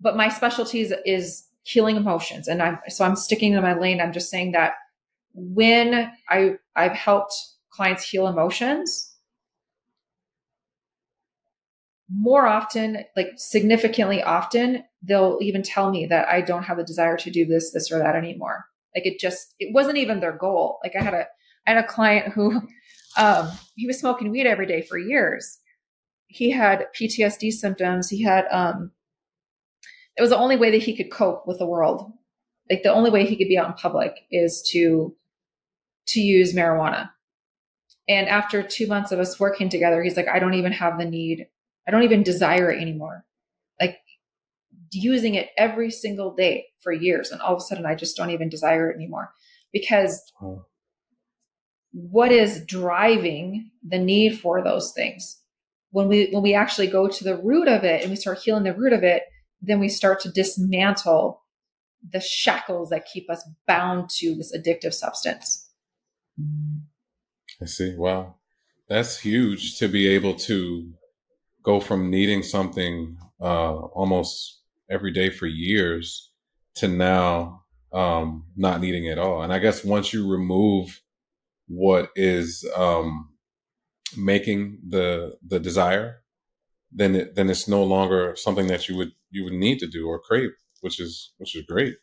But 0.00 0.16
my 0.16 0.28
specialty 0.28 0.80
is, 0.80 0.94
is 1.04 1.46
healing 1.62 1.96
emotions. 1.96 2.48
And 2.48 2.62
I'm 2.62 2.78
so 2.88 3.04
I'm 3.04 3.16
sticking 3.16 3.52
to 3.54 3.60
my 3.60 3.78
lane. 3.78 4.00
I'm 4.00 4.12
just 4.12 4.30
saying 4.30 4.52
that 4.52 4.74
when 5.34 6.10
I 6.28 6.56
I've 6.74 6.92
helped 6.92 7.34
clients 7.70 8.04
heal 8.04 8.26
emotions, 8.26 9.08
more 12.10 12.46
often, 12.46 13.04
like 13.16 13.32
significantly 13.36 14.22
often, 14.22 14.84
they'll 15.02 15.38
even 15.40 15.62
tell 15.62 15.90
me 15.90 16.06
that 16.06 16.28
I 16.28 16.40
don't 16.40 16.64
have 16.64 16.78
a 16.78 16.84
desire 16.84 17.16
to 17.18 17.30
do 17.30 17.44
this, 17.44 17.72
this, 17.72 17.92
or 17.92 17.98
that 17.98 18.16
anymore. 18.16 18.66
Like 18.94 19.06
it 19.06 19.20
just, 19.20 19.54
it 19.58 19.74
wasn't 19.74 19.98
even 19.98 20.20
their 20.20 20.32
goal. 20.32 20.78
Like 20.82 20.94
I 20.98 21.02
had 21.02 21.14
a, 21.14 21.26
I 21.66 21.74
had 21.74 21.84
a 21.84 21.86
client 21.86 22.32
who, 22.32 22.62
um, 23.18 23.50
he 23.76 23.86
was 23.86 23.98
smoking 23.98 24.30
weed 24.30 24.46
every 24.46 24.66
day 24.66 24.82
for 24.82 24.98
years. 24.98 25.58
He 26.28 26.50
had 26.50 26.86
PTSD 26.98 27.52
symptoms. 27.52 28.08
He 28.08 28.22
had, 28.22 28.46
um, 28.50 28.92
it 30.16 30.22
was 30.22 30.30
the 30.30 30.38
only 30.38 30.56
way 30.56 30.70
that 30.70 30.82
he 30.82 30.96
could 30.96 31.12
cope 31.12 31.46
with 31.46 31.58
the 31.58 31.66
world. 31.66 32.12
Like 32.70 32.82
the 32.82 32.92
only 32.92 33.10
way 33.10 33.26
he 33.26 33.36
could 33.36 33.48
be 33.48 33.58
out 33.58 33.68
in 33.68 33.72
public 33.74 34.14
is 34.30 34.62
to, 34.70 35.14
to 36.08 36.20
use 36.20 36.54
marijuana. 36.54 37.10
And 38.08 38.28
after 38.28 38.62
two 38.62 38.86
months 38.86 39.12
of 39.12 39.20
us 39.20 39.38
working 39.38 39.68
together, 39.68 40.02
he's 40.02 40.16
like, 40.16 40.28
I 40.28 40.38
don't 40.38 40.54
even 40.54 40.72
have 40.72 40.98
the 40.98 41.04
need. 41.04 41.46
I 41.86 41.90
don't 41.90 42.04
even 42.04 42.22
desire 42.22 42.70
it 42.70 42.80
anymore. 42.80 43.24
Like 43.80 43.98
using 44.90 45.34
it 45.34 45.50
every 45.56 45.90
single 45.90 46.34
day 46.34 46.66
for 46.80 46.92
years. 46.92 47.30
And 47.30 47.40
all 47.40 47.54
of 47.54 47.58
a 47.58 47.60
sudden, 47.60 47.86
I 47.86 47.94
just 47.94 48.16
don't 48.16 48.30
even 48.30 48.48
desire 48.48 48.90
it 48.90 48.96
anymore 48.96 49.32
because 49.72 50.32
oh. 50.42 50.64
what 51.92 52.32
is 52.32 52.64
driving 52.64 53.70
the 53.86 53.98
need 53.98 54.38
for 54.38 54.62
those 54.62 54.92
things? 54.92 55.40
When 55.90 56.08
we, 56.08 56.28
when 56.30 56.42
we 56.42 56.54
actually 56.54 56.88
go 56.88 57.08
to 57.08 57.24
the 57.24 57.36
root 57.36 57.68
of 57.68 57.84
it 57.84 58.02
and 58.02 58.10
we 58.10 58.16
start 58.16 58.38
healing 58.38 58.64
the 58.64 58.74
root 58.74 58.92
of 58.92 59.02
it, 59.02 59.24
then 59.60 59.80
we 59.80 59.88
start 59.88 60.20
to 60.20 60.30
dismantle 60.30 61.42
the 62.06 62.20
shackles 62.20 62.90
that 62.90 63.06
keep 63.06 63.28
us 63.30 63.46
bound 63.66 64.10
to 64.10 64.34
this 64.34 64.56
addictive 64.56 64.94
substance. 64.94 65.70
I 67.60 67.66
see. 67.66 67.94
Wow. 67.96 68.36
That's 68.88 69.18
huge 69.18 69.78
to 69.78 69.88
be 69.88 70.08
able 70.08 70.34
to 70.34 70.92
go 71.62 71.80
from 71.80 72.10
needing 72.10 72.42
something 72.42 73.18
uh, 73.40 73.74
almost 73.74 74.60
every 74.90 75.12
day 75.12 75.30
for 75.30 75.46
years 75.46 76.30
to 76.76 76.88
now 76.88 77.64
um, 77.92 78.44
not 78.56 78.80
needing 78.80 79.06
it 79.06 79.12
at 79.12 79.18
all. 79.18 79.42
And 79.42 79.52
I 79.52 79.58
guess 79.58 79.84
once 79.84 80.12
you 80.12 80.30
remove 80.30 81.02
what 81.66 82.10
is 82.16 82.64
um, 82.76 83.30
making 84.16 84.78
the 84.88 85.36
the 85.46 85.60
desire, 85.60 86.22
then 86.92 87.14
it, 87.14 87.34
then 87.34 87.50
it's 87.50 87.68
no 87.68 87.82
longer 87.82 88.34
something 88.36 88.66
that 88.68 88.88
you 88.88 88.96
would 88.96 89.12
you 89.30 89.44
would 89.44 89.52
need 89.52 89.78
to 89.80 89.86
do 89.86 90.06
or 90.06 90.18
crave, 90.18 90.50
which 90.80 91.00
is 91.00 91.32
which 91.38 91.56
is 91.56 91.64
great. 91.66 91.96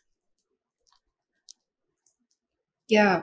Yeah, 2.88 3.22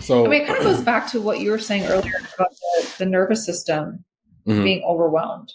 so 0.00 0.24
I 0.24 0.28
mean, 0.28 0.42
it 0.42 0.46
kind 0.46 0.58
of 0.58 0.64
goes 0.64 0.82
back 0.82 1.10
to 1.12 1.20
what 1.20 1.40
you 1.40 1.50
were 1.50 1.58
saying 1.58 1.84
earlier 1.86 2.14
about 2.34 2.50
the, 2.50 2.94
the 2.98 3.06
nervous 3.06 3.44
system 3.44 4.04
mm-hmm. 4.46 4.62
being 4.62 4.84
overwhelmed, 4.84 5.52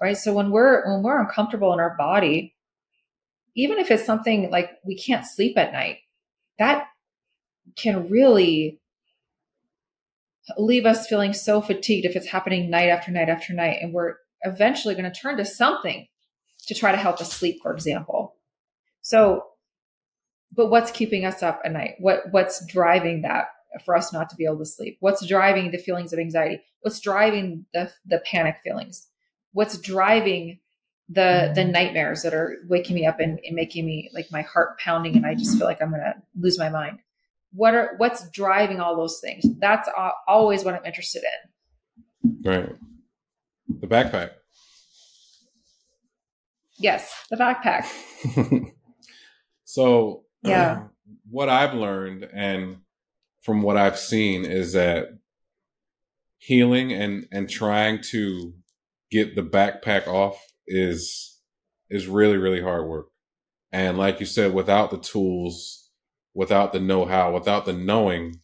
right? 0.00 0.16
So 0.16 0.32
when 0.32 0.50
we're 0.50 0.86
when 0.90 1.02
we're 1.02 1.20
uncomfortable 1.20 1.72
in 1.72 1.80
our 1.80 1.96
body, 1.96 2.54
even 3.54 3.78
if 3.78 3.90
it's 3.90 4.04
something 4.04 4.50
like 4.50 4.70
we 4.84 4.96
can't 4.96 5.26
sleep 5.26 5.58
at 5.58 5.72
night, 5.72 5.98
that 6.58 6.86
can 7.76 8.08
really 8.08 8.80
leave 10.56 10.86
us 10.86 11.08
feeling 11.08 11.32
so 11.32 11.60
fatigued 11.60 12.06
if 12.06 12.14
it's 12.14 12.28
happening 12.28 12.70
night 12.70 12.88
after 12.88 13.10
night 13.10 13.28
after 13.28 13.52
night, 13.52 13.78
and 13.82 13.92
we're 13.92 14.14
eventually 14.42 14.94
going 14.94 15.10
to 15.10 15.20
turn 15.20 15.36
to 15.36 15.44
something 15.44 16.06
to 16.66 16.74
try 16.74 16.92
to 16.92 16.98
help 16.98 17.20
us 17.20 17.32
sleep, 17.32 17.60
for 17.62 17.72
example. 17.72 18.34
So 19.02 19.44
but 20.54 20.70
what's 20.70 20.90
keeping 20.90 21.24
us 21.24 21.42
up 21.42 21.60
at 21.64 21.72
night? 21.72 21.94
What 21.98 22.32
what's 22.32 22.64
driving 22.66 23.22
that 23.22 23.48
for 23.84 23.96
us 23.96 24.12
not 24.12 24.30
to 24.30 24.36
be 24.36 24.44
able 24.44 24.58
to 24.58 24.66
sleep? 24.66 24.96
What's 25.00 25.24
driving 25.26 25.70
the 25.70 25.78
feelings 25.78 26.12
of 26.12 26.18
anxiety? 26.18 26.62
What's 26.80 27.00
driving 27.00 27.66
the 27.72 27.92
the 28.06 28.20
panic 28.20 28.56
feelings? 28.62 29.08
What's 29.52 29.78
driving 29.78 30.60
the 31.08 31.52
the 31.54 31.64
nightmares 31.64 32.22
that 32.22 32.34
are 32.34 32.56
waking 32.68 32.96
me 32.96 33.06
up 33.06 33.20
and, 33.20 33.38
and 33.44 33.54
making 33.54 33.86
me 33.86 34.10
like 34.14 34.32
my 34.32 34.42
heart 34.42 34.78
pounding 34.78 35.16
and 35.16 35.26
I 35.26 35.34
just 35.34 35.56
feel 35.58 35.66
like 35.66 35.82
I'm 35.82 35.90
gonna 35.90 36.14
lose 36.38 36.58
my 36.58 36.68
mind? 36.68 36.98
What 37.52 37.74
are 37.74 37.94
what's 37.98 38.28
driving 38.30 38.80
all 38.80 38.96
those 38.96 39.20
things? 39.20 39.44
That's 39.58 39.88
always 40.26 40.64
what 40.64 40.74
I'm 40.74 40.84
interested 40.84 41.22
in. 41.22 42.50
Right. 42.50 42.76
The 43.80 43.86
backpack. 43.86 44.30
Yes, 46.78 47.14
the 47.30 47.36
backpack. 47.36 47.86
so 49.64 50.24
yeah. 50.42 50.84
what 51.28 51.48
I've 51.48 51.74
learned 51.74 52.28
and 52.32 52.78
from 53.42 53.62
what 53.62 53.76
I've 53.76 53.98
seen 53.98 54.44
is 54.44 54.72
that 54.72 55.08
healing 56.38 56.92
and 56.92 57.26
and 57.32 57.48
trying 57.48 58.02
to 58.10 58.54
get 59.10 59.34
the 59.34 59.42
backpack 59.42 60.06
off 60.06 60.36
is 60.66 61.40
is 61.88 62.06
really 62.06 62.36
really 62.36 62.60
hard 62.60 62.86
work. 62.86 63.06
And 63.72 63.96
like 63.96 64.20
you 64.20 64.26
said 64.26 64.52
without 64.52 64.90
the 64.90 64.98
tools, 64.98 65.90
without 66.34 66.72
the 66.72 66.80
know-how, 66.80 67.32
without 67.32 67.64
the 67.64 67.72
knowing 67.72 68.40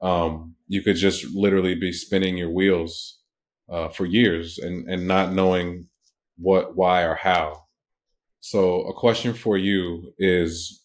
um 0.00 0.54
you 0.66 0.82
could 0.82 0.96
just 0.96 1.26
literally 1.34 1.74
be 1.74 1.92
spinning 1.92 2.38
your 2.38 2.50
wheels 2.50 3.18
uh, 3.68 3.88
for 3.88 4.06
years 4.06 4.58
and 4.58 4.88
and 4.88 5.06
not 5.06 5.32
knowing 5.32 5.86
what 6.40 6.76
why 6.76 7.02
or 7.02 7.14
how. 7.14 7.64
So 8.40 8.82
a 8.82 8.94
question 8.94 9.34
for 9.34 9.58
you 9.58 10.12
is 10.18 10.82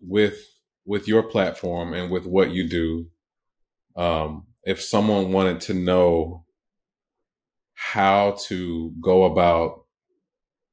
with 0.00 0.38
with 0.84 1.08
your 1.08 1.22
platform 1.22 1.94
and 1.94 2.10
with 2.10 2.26
what 2.26 2.50
you 2.50 2.68
do, 2.68 3.06
um, 3.96 4.46
if 4.64 4.82
someone 4.82 5.32
wanted 5.32 5.60
to 5.62 5.74
know 5.74 6.44
how 7.74 8.36
to 8.46 8.92
go 9.00 9.24
about 9.24 9.84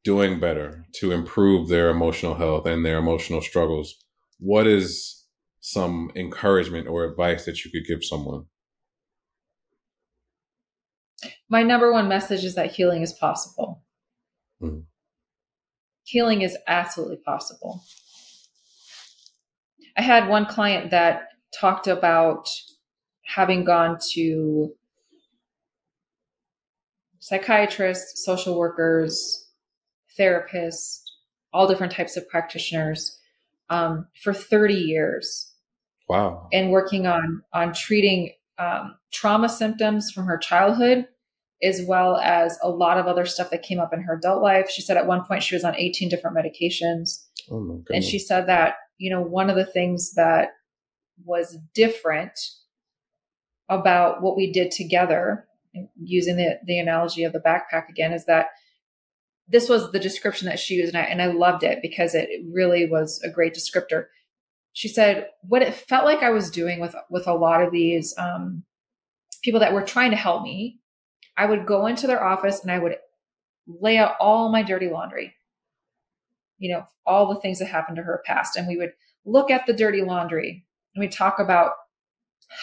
doing 0.03 0.39
better 0.39 0.85
to 0.93 1.11
improve 1.11 1.67
their 1.69 1.89
emotional 1.89 2.35
health 2.35 2.65
and 2.65 2.85
their 2.85 2.97
emotional 2.97 3.41
struggles, 3.41 3.95
what 4.39 4.67
is 4.67 5.25
some 5.59 6.11
encouragement 6.15 6.87
or 6.87 7.05
advice 7.05 7.45
that 7.45 7.63
you 7.63 7.71
could 7.71 7.85
give 7.87 8.03
someone? 8.03 8.45
My 11.49 11.63
number 11.63 11.91
one 11.91 12.07
message 12.07 12.43
is 12.43 12.55
that 12.55 12.71
healing 12.71 13.03
is 13.03 13.13
possible. 13.13 13.83
Mm-hmm. 14.61 14.79
Healing 16.03 16.41
is 16.41 16.57
absolutely 16.67 17.17
possible. 17.17 17.83
I 19.97 20.01
had 20.01 20.27
one 20.27 20.45
client 20.45 20.91
that 20.91 21.29
talked 21.59 21.87
about 21.87 22.49
having 23.25 23.63
gone 23.63 23.97
to 24.13 24.73
psychiatrists, 27.19 28.25
social 28.25 28.57
workers, 28.57 29.47
therapists, 30.19 31.01
all 31.53 31.67
different 31.67 31.93
types 31.93 32.17
of 32.17 32.27
practitioners 32.29 33.19
um, 33.69 34.07
for 34.23 34.33
30 34.33 34.73
years. 34.73 35.53
Wow. 36.09 36.47
And 36.51 36.71
working 36.71 37.07
on 37.07 37.41
on 37.53 37.73
treating 37.73 38.33
um, 38.57 38.97
trauma 39.13 39.47
symptoms 39.47 40.11
from 40.11 40.25
her 40.25 40.37
childhood 40.37 41.07
as 41.63 41.81
well 41.87 42.17
as 42.17 42.57
a 42.63 42.69
lot 42.69 42.97
of 42.97 43.07
other 43.07 43.25
stuff 43.25 43.51
that 43.51 43.61
came 43.61 43.79
up 43.79 43.93
in 43.93 44.01
her 44.01 44.15
adult 44.15 44.41
life. 44.41 44.69
She 44.69 44.81
said 44.81 44.97
at 44.97 45.07
one 45.07 45.23
point 45.23 45.43
she 45.43 45.55
was 45.55 45.63
on 45.63 45.75
18 45.75 46.09
different 46.09 46.35
medications. 46.35 47.25
Oh 47.51 47.83
and 47.91 48.03
she 48.03 48.19
said 48.19 48.47
that, 48.47 48.75
you 48.97 49.09
know, 49.09 49.21
one 49.21 49.49
of 49.49 49.55
the 49.55 49.65
things 49.65 50.13
that 50.13 50.49
was 51.23 51.57
different 51.73 52.31
about 53.69 54.21
what 54.21 54.35
we 54.35 54.51
did 54.51 54.71
together, 54.71 55.47
using 56.01 56.35
the, 56.35 56.59
the 56.65 56.79
analogy 56.79 57.23
of 57.23 57.33
the 57.33 57.39
backpack 57.39 57.89
again, 57.89 58.11
is 58.11 58.25
that 58.25 58.47
this 59.47 59.69
was 59.69 59.91
the 59.91 59.99
description 59.99 60.47
that 60.47 60.59
she 60.59 60.75
used, 60.75 60.93
and 60.93 61.03
I, 61.03 61.07
and 61.07 61.21
I 61.21 61.27
loved 61.27 61.63
it 61.63 61.79
because 61.81 62.15
it 62.15 62.29
really 62.51 62.89
was 62.89 63.21
a 63.23 63.29
great 63.29 63.53
descriptor. 63.53 64.05
She 64.73 64.87
said, 64.87 65.27
"What 65.41 65.61
it 65.61 65.73
felt 65.73 66.05
like 66.05 66.23
I 66.23 66.29
was 66.29 66.49
doing 66.49 66.79
with 66.79 66.95
with 67.09 67.27
a 67.27 67.33
lot 67.33 67.61
of 67.61 67.71
these 67.71 68.13
um, 68.17 68.63
people 69.43 69.59
that 69.59 69.73
were 69.73 69.83
trying 69.83 70.11
to 70.11 70.17
help 70.17 70.43
me, 70.43 70.80
I 71.37 71.45
would 71.45 71.65
go 71.65 71.87
into 71.87 72.07
their 72.07 72.23
office 72.23 72.61
and 72.61 72.71
I 72.71 72.79
would 72.79 72.95
lay 73.67 73.97
out 73.97 74.15
all 74.19 74.51
my 74.51 74.63
dirty 74.63 74.89
laundry, 74.89 75.35
you 76.57 76.71
know, 76.71 76.85
all 77.05 77.33
the 77.33 77.39
things 77.39 77.59
that 77.59 77.67
happened 77.67 77.97
to 77.97 78.03
her 78.03 78.21
past, 78.25 78.57
and 78.57 78.67
we 78.67 78.77
would 78.77 78.93
look 79.25 79.51
at 79.51 79.65
the 79.65 79.73
dirty 79.73 80.01
laundry 80.01 80.65
and 80.95 81.01
we 81.01 81.07
talk 81.07 81.39
about 81.39 81.71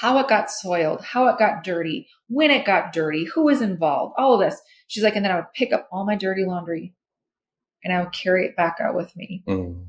how 0.00 0.18
it 0.18 0.28
got 0.28 0.50
soiled, 0.50 1.02
how 1.02 1.28
it 1.28 1.38
got 1.38 1.64
dirty, 1.64 2.08
when 2.28 2.50
it 2.50 2.66
got 2.66 2.92
dirty, 2.92 3.24
who 3.24 3.44
was 3.44 3.62
involved, 3.62 4.14
all 4.18 4.34
of 4.34 4.40
this." 4.40 4.60
She's 4.86 5.02
like, 5.02 5.16
and 5.16 5.24
then 5.24 5.32
I 5.32 5.36
would 5.36 5.52
pick 5.54 5.72
up 5.72 5.88
all 5.92 6.04
my 6.04 6.16
dirty 6.16 6.44
laundry 6.44 6.94
and 7.84 7.92
I 7.92 8.00
would 8.02 8.12
carry 8.12 8.46
it 8.46 8.56
back 8.56 8.78
out 8.80 8.94
with 8.94 9.14
me. 9.16 9.44
Mm. 9.46 9.84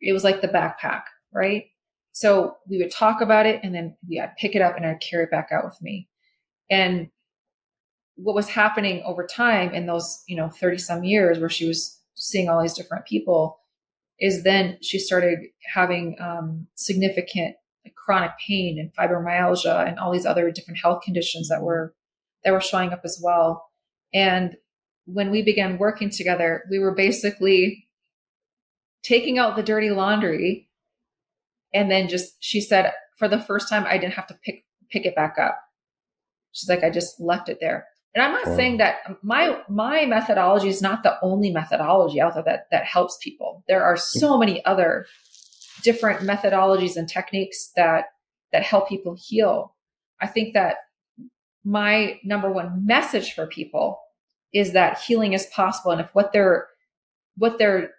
It 0.00 0.12
was 0.12 0.24
like 0.24 0.40
the 0.40 0.48
backpack, 0.48 1.04
right? 1.32 1.66
So 2.12 2.56
we 2.68 2.78
would 2.78 2.90
talk 2.90 3.20
about 3.20 3.46
it 3.46 3.60
and 3.62 3.74
then 3.74 3.96
we, 4.08 4.18
I'd 4.20 4.36
pick 4.36 4.56
it 4.56 4.62
up 4.62 4.76
and 4.76 4.84
I'd 4.84 5.00
carry 5.00 5.24
it 5.24 5.30
back 5.30 5.50
out 5.52 5.64
with 5.64 5.80
me. 5.80 6.08
And 6.68 7.10
what 8.22 8.34
was 8.34 8.48
happening 8.48 9.02
over 9.04 9.26
time 9.26 9.72
in 9.72 9.86
those, 9.86 10.22
you 10.26 10.36
know, 10.36 10.48
30 10.48 10.78
some 10.78 11.04
years 11.04 11.38
where 11.38 11.48
she 11.48 11.66
was 11.66 12.00
seeing 12.14 12.48
all 12.48 12.60
these 12.60 12.74
different 12.74 13.06
people 13.06 13.58
is 14.18 14.44
then 14.44 14.76
she 14.82 14.98
started 14.98 15.38
having 15.74 16.16
um, 16.20 16.66
significant 16.74 17.56
like, 17.84 17.94
chronic 17.94 18.32
pain 18.46 18.78
and 18.78 18.92
fibromyalgia 18.94 19.88
and 19.88 19.98
all 19.98 20.12
these 20.12 20.26
other 20.26 20.50
different 20.50 20.78
health 20.78 21.02
conditions 21.02 21.48
that 21.48 21.62
were 21.62 21.94
that 22.44 22.52
were 22.52 22.60
showing 22.60 22.92
up 22.92 23.00
as 23.04 23.20
well 23.22 23.70
and 24.12 24.56
when 25.06 25.30
we 25.30 25.42
began 25.42 25.78
working 25.78 26.10
together, 26.10 26.64
we 26.70 26.78
were 26.78 26.94
basically 26.94 27.88
taking 29.02 29.38
out 29.38 29.56
the 29.56 29.62
dirty 29.62 29.90
laundry. 29.90 30.68
And 31.72 31.90
then 31.90 32.08
just, 32.08 32.34
she 32.40 32.60
said, 32.60 32.92
for 33.16 33.28
the 33.28 33.40
first 33.40 33.68
time, 33.68 33.84
I 33.86 33.98
didn't 33.98 34.14
have 34.14 34.26
to 34.28 34.38
pick, 34.44 34.64
pick 34.90 35.06
it 35.06 35.14
back 35.14 35.36
up. 35.38 35.58
She's 36.52 36.68
like, 36.68 36.82
I 36.82 36.90
just 36.90 37.20
left 37.20 37.48
it 37.48 37.58
there. 37.60 37.86
And 38.14 38.24
I'm 38.24 38.32
not 38.32 38.46
wow. 38.46 38.56
saying 38.56 38.78
that 38.78 38.96
um, 39.06 39.18
my, 39.22 39.60
my 39.68 40.06
methodology 40.06 40.68
is 40.68 40.82
not 40.82 41.02
the 41.02 41.16
only 41.22 41.50
methodology 41.50 42.20
out 42.20 42.34
there 42.34 42.42
that, 42.42 42.66
that 42.70 42.84
helps 42.84 43.18
people. 43.22 43.62
There 43.68 43.84
are 43.84 43.96
so 43.96 44.32
mm-hmm. 44.32 44.40
many 44.40 44.64
other 44.64 45.06
different 45.82 46.20
methodologies 46.20 46.96
and 46.96 47.08
techniques 47.08 47.70
that, 47.76 48.06
that 48.52 48.64
help 48.64 48.88
people 48.88 49.16
heal. 49.18 49.74
I 50.20 50.26
think 50.26 50.54
that 50.54 50.76
my 51.64 52.18
number 52.24 52.50
one 52.50 52.84
message 52.86 53.32
for 53.32 53.46
people 53.46 54.00
is 54.52 54.72
that 54.72 54.98
healing 54.98 55.32
is 55.32 55.46
possible 55.46 55.92
and 55.92 56.00
if 56.00 56.08
what 56.14 56.32
they're 56.32 56.66
what 57.36 57.58
they're 57.58 57.90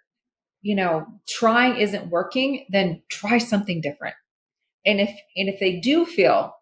you 0.61 0.75
know 0.75 1.05
trying 1.27 1.77
isn't 1.77 2.09
working 2.09 2.65
then 2.69 3.01
try 3.09 3.37
something 3.37 3.79
different 3.79 4.15
and 4.85 4.99
if 4.99 5.09
and 5.35 5.47
if 5.47 5.59
they 5.59 5.79
do 5.79 6.05
feel 6.05 6.53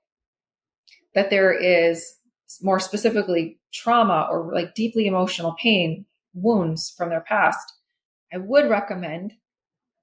that 1.15 1.29
there 1.29 1.53
is 1.53 2.18
more 2.61 2.79
specifically 2.79 3.59
trauma 3.73 4.27
or 4.31 4.51
like 4.53 4.73
deeply 4.73 5.05
emotional 5.05 5.55
pain 5.61 6.05
wounds 6.33 6.93
from 6.97 7.09
their 7.09 7.21
past 7.21 7.73
i 8.33 8.37
would 8.37 8.69
recommend 8.69 9.33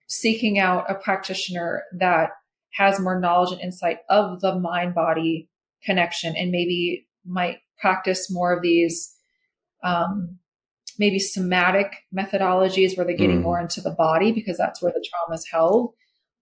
seeking 0.09 0.59
out 0.59 0.89
a 0.89 0.95
practitioner 0.95 1.83
that 1.93 2.31
has 2.75 3.01
more 3.01 3.19
knowledge 3.19 3.53
and 3.53 3.61
insight 3.61 3.99
of 4.09 4.41
the 4.41 4.55
mind 4.59 4.95
body 4.95 5.49
connection 5.85 6.37
and 6.37 6.51
maybe 6.51 7.07
might 7.25 7.59
practice 7.79 8.31
more 8.31 8.53
of 8.53 8.63
these 8.63 9.15
um, 9.83 10.39
maybe 10.99 11.19
somatic 11.19 11.93
methodologies 12.17 12.97
where 12.97 13.07
they're 13.07 13.17
getting 13.17 13.41
mm. 13.41 13.45
more 13.45 13.61
into 13.61 13.81
the 13.81 13.91
body 13.91 14.33
because 14.33 14.57
that's 14.57 14.83
where 14.83 14.93
the 14.93 15.05
trauma 15.09 15.35
is 15.35 15.47
held 15.51 15.93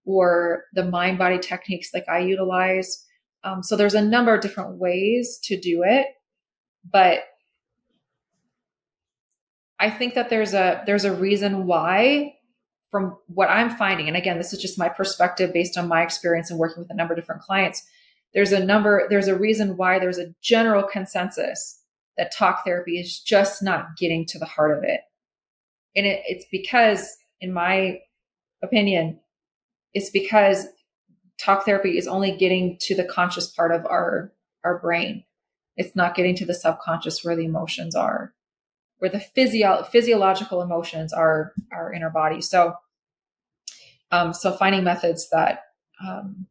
or 0.05 0.65
the 0.75 0.85
mind 0.85 1.19
body 1.19 1.39
techniques 1.39 1.91
like 1.95 2.09
i 2.09 2.19
utilize 2.19 3.05
um, 3.45 3.63
so 3.63 3.77
there's 3.77 3.95
a 3.95 4.03
number 4.03 4.35
of 4.35 4.41
different 4.41 4.79
ways 4.79 5.39
to 5.43 5.59
do 5.59 5.83
it 5.85 6.07
but 6.91 7.21
i 9.79 9.91
think 9.91 10.15
that 10.15 10.31
there's 10.31 10.55
a 10.55 10.83
there's 10.87 11.05
a 11.05 11.15
reason 11.15 11.67
why 11.67 12.35
from 12.91 13.17
what 13.27 13.51
i'm 13.51 13.71
finding 13.71 14.09
and 14.09 14.17
again 14.17 14.39
this 14.39 14.53
is 14.53 14.61
just 14.61 14.79
my 14.79 14.89
perspective 14.89 15.53
based 15.53 15.79
on 15.79 15.89
my 15.89 16.03
experience 16.03 16.51
and 16.51 16.59
working 16.59 16.83
with 16.83 16.91
a 16.91 16.95
number 16.95 17.15
of 17.15 17.19
different 17.19 17.43
clients 17.43 17.85
there's 18.35 18.53
a 18.53 18.65
number, 18.65 19.07
there's 19.09 19.29
a 19.29 19.39
reason 19.39 19.77
why 19.77 19.99
there's 19.99 20.19
a 20.19 20.35
general 20.43 20.83
consensus 20.83 21.81
that 22.19 22.35
talk 22.35 22.65
therapy 22.65 22.99
is 22.99 23.21
just 23.21 23.63
not 23.63 23.97
getting 23.97 24.27
to 24.27 24.39
the 24.39 24.45
heart 24.45 24.77
of 24.77 24.83
it. 24.83 25.01
And 25.97 26.05
it, 26.05 26.23
it's 26.27 26.45
because, 26.51 27.17
in 27.41 27.53
my 27.53 28.01
opinion, 28.63 29.21
it's 29.95 30.11
because 30.11 30.67
talk 31.39 31.65
therapy 31.65 31.99
is 31.99 32.07
only 32.07 32.37
getting 32.37 32.77
to 32.81 32.95
the 32.95 33.05
conscious 33.05 33.47
part 33.47 33.73
of 33.73 33.85
our, 33.87 34.33
our 34.65 34.79
brain. 34.79 35.25
It's 35.77 35.97
not 35.97 36.15
getting 36.15 36.37
to 36.37 36.47
the 36.47 36.55
subconscious 36.55 37.25
where 37.25 37.37
the 37.37 37.45
emotions 37.45 37.95
are, 37.95 38.33
where 38.99 39.11
the 39.11 39.21
physio- 39.21 39.83
physiological 39.85 40.63
emotions 40.63 41.13
are, 41.13 41.53
are 41.73 41.93
in 41.93 42.03
our 42.03 42.11
body. 42.11 42.41
So, 42.41 42.75
um, 44.11 44.33
so 44.33 44.53
finding 44.53 44.85
methods 44.85 45.29
that, 45.31 45.65
um, 46.07 46.47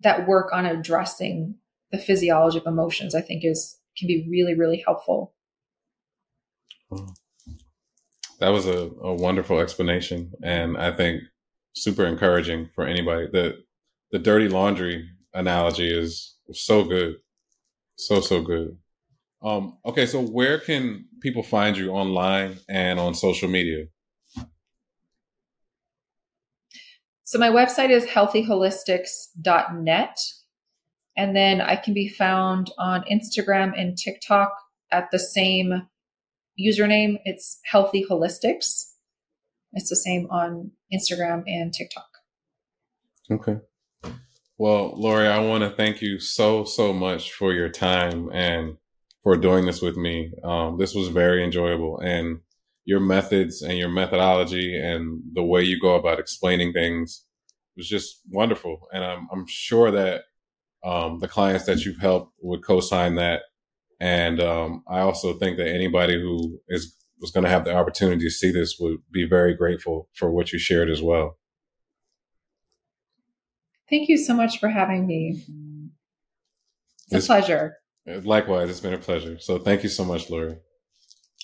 that 0.00 0.28
work 0.28 0.52
on 0.52 0.66
addressing 0.66 1.56
the 1.90 1.98
physiology 1.98 2.58
of 2.58 2.66
emotions, 2.66 3.14
I 3.14 3.20
think 3.20 3.44
is 3.44 3.78
can 3.96 4.08
be 4.08 4.26
really, 4.28 4.54
really 4.54 4.82
helpful. 4.84 5.34
That 8.40 8.48
was 8.48 8.66
a, 8.66 8.90
a 9.00 9.14
wonderful 9.14 9.60
explanation, 9.60 10.32
and 10.42 10.76
I 10.76 10.90
think 10.92 11.22
super 11.74 12.06
encouraging 12.06 12.70
for 12.74 12.86
anybody. 12.86 13.28
The 13.30 13.62
the 14.10 14.18
dirty 14.18 14.48
laundry 14.48 15.08
analogy 15.32 15.90
is 15.90 16.36
so 16.52 16.84
good, 16.84 17.16
so 17.96 18.20
so 18.20 18.42
good. 18.42 18.76
Um, 19.42 19.78
okay, 19.84 20.06
so 20.06 20.22
where 20.22 20.58
can 20.58 21.04
people 21.20 21.42
find 21.42 21.76
you 21.76 21.90
online 21.90 22.56
and 22.68 22.98
on 22.98 23.14
social 23.14 23.48
media? 23.48 23.84
So 27.24 27.38
my 27.38 27.50
website 27.50 27.90
is 27.90 28.06
healthyholistics.net. 28.06 30.18
And 31.16 31.36
then 31.36 31.60
I 31.60 31.76
can 31.76 31.94
be 31.94 32.08
found 32.08 32.72
on 32.78 33.04
Instagram 33.10 33.72
and 33.76 33.96
TikTok 33.96 34.52
at 34.90 35.10
the 35.10 35.18
same 35.18 35.86
username. 36.60 37.18
It's 37.24 37.60
Healthy 37.64 38.04
Holistics. 38.10 38.93
It's 39.74 39.90
the 39.90 39.96
same 39.96 40.26
on 40.30 40.70
Instagram 40.92 41.42
and 41.46 41.72
TikTok. 41.72 42.08
Okay. 43.30 43.58
Well, 44.56 44.94
Laurie, 44.96 45.28
I 45.28 45.40
want 45.40 45.64
to 45.64 45.70
thank 45.70 46.00
you 46.00 46.20
so, 46.20 46.64
so 46.64 46.92
much 46.92 47.32
for 47.32 47.52
your 47.52 47.68
time 47.68 48.30
and 48.32 48.76
for 49.22 49.36
doing 49.36 49.66
this 49.66 49.82
with 49.82 49.96
me. 49.96 50.32
Um, 50.44 50.78
this 50.78 50.94
was 50.94 51.08
very 51.08 51.42
enjoyable. 51.42 51.98
And 51.98 52.38
your 52.84 53.00
methods 53.00 53.62
and 53.62 53.76
your 53.76 53.88
methodology 53.88 54.78
and 54.78 55.22
the 55.32 55.42
way 55.42 55.62
you 55.62 55.80
go 55.80 55.94
about 55.96 56.20
explaining 56.20 56.72
things 56.72 57.24
was 57.76 57.88
just 57.88 58.20
wonderful. 58.30 58.86
And 58.92 59.02
I'm, 59.02 59.26
I'm 59.32 59.46
sure 59.48 59.90
that 59.90 60.24
um, 60.84 61.18
the 61.18 61.28
clients 61.28 61.64
that 61.64 61.84
you've 61.84 61.98
helped 61.98 62.32
would 62.40 62.64
co-sign 62.64 63.16
that. 63.16 63.42
And 64.00 64.40
um, 64.40 64.84
I 64.86 65.00
also 65.00 65.32
think 65.38 65.56
that 65.56 65.68
anybody 65.68 66.20
who 66.20 66.60
is 66.68 66.94
was 67.20 67.30
going 67.30 67.44
to 67.44 67.50
have 67.50 67.64
the 67.64 67.74
opportunity 67.74 68.24
to 68.24 68.30
see 68.30 68.50
this 68.50 68.76
would 68.78 68.98
be 69.10 69.26
very 69.26 69.54
grateful 69.54 70.08
for 70.14 70.30
what 70.30 70.52
you 70.52 70.58
shared 70.58 70.90
as 70.90 71.02
well. 71.02 71.38
Thank 73.88 74.08
you 74.08 74.16
so 74.16 74.34
much 74.34 74.58
for 74.58 74.68
having 74.68 75.06
me. 75.06 75.42
It's 77.10 77.24
a 77.24 77.26
pleasure. 77.26 77.76
Likewise, 78.06 78.70
it's 78.70 78.80
been 78.80 78.94
a 78.94 78.98
pleasure. 78.98 79.38
So 79.38 79.58
thank 79.58 79.82
you 79.82 79.88
so 79.88 80.04
much, 80.04 80.30
Laurie. 80.30 80.56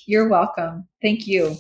You're 0.07 0.29
welcome. 0.29 0.89
Thank 1.03 1.27
you. 1.27 1.57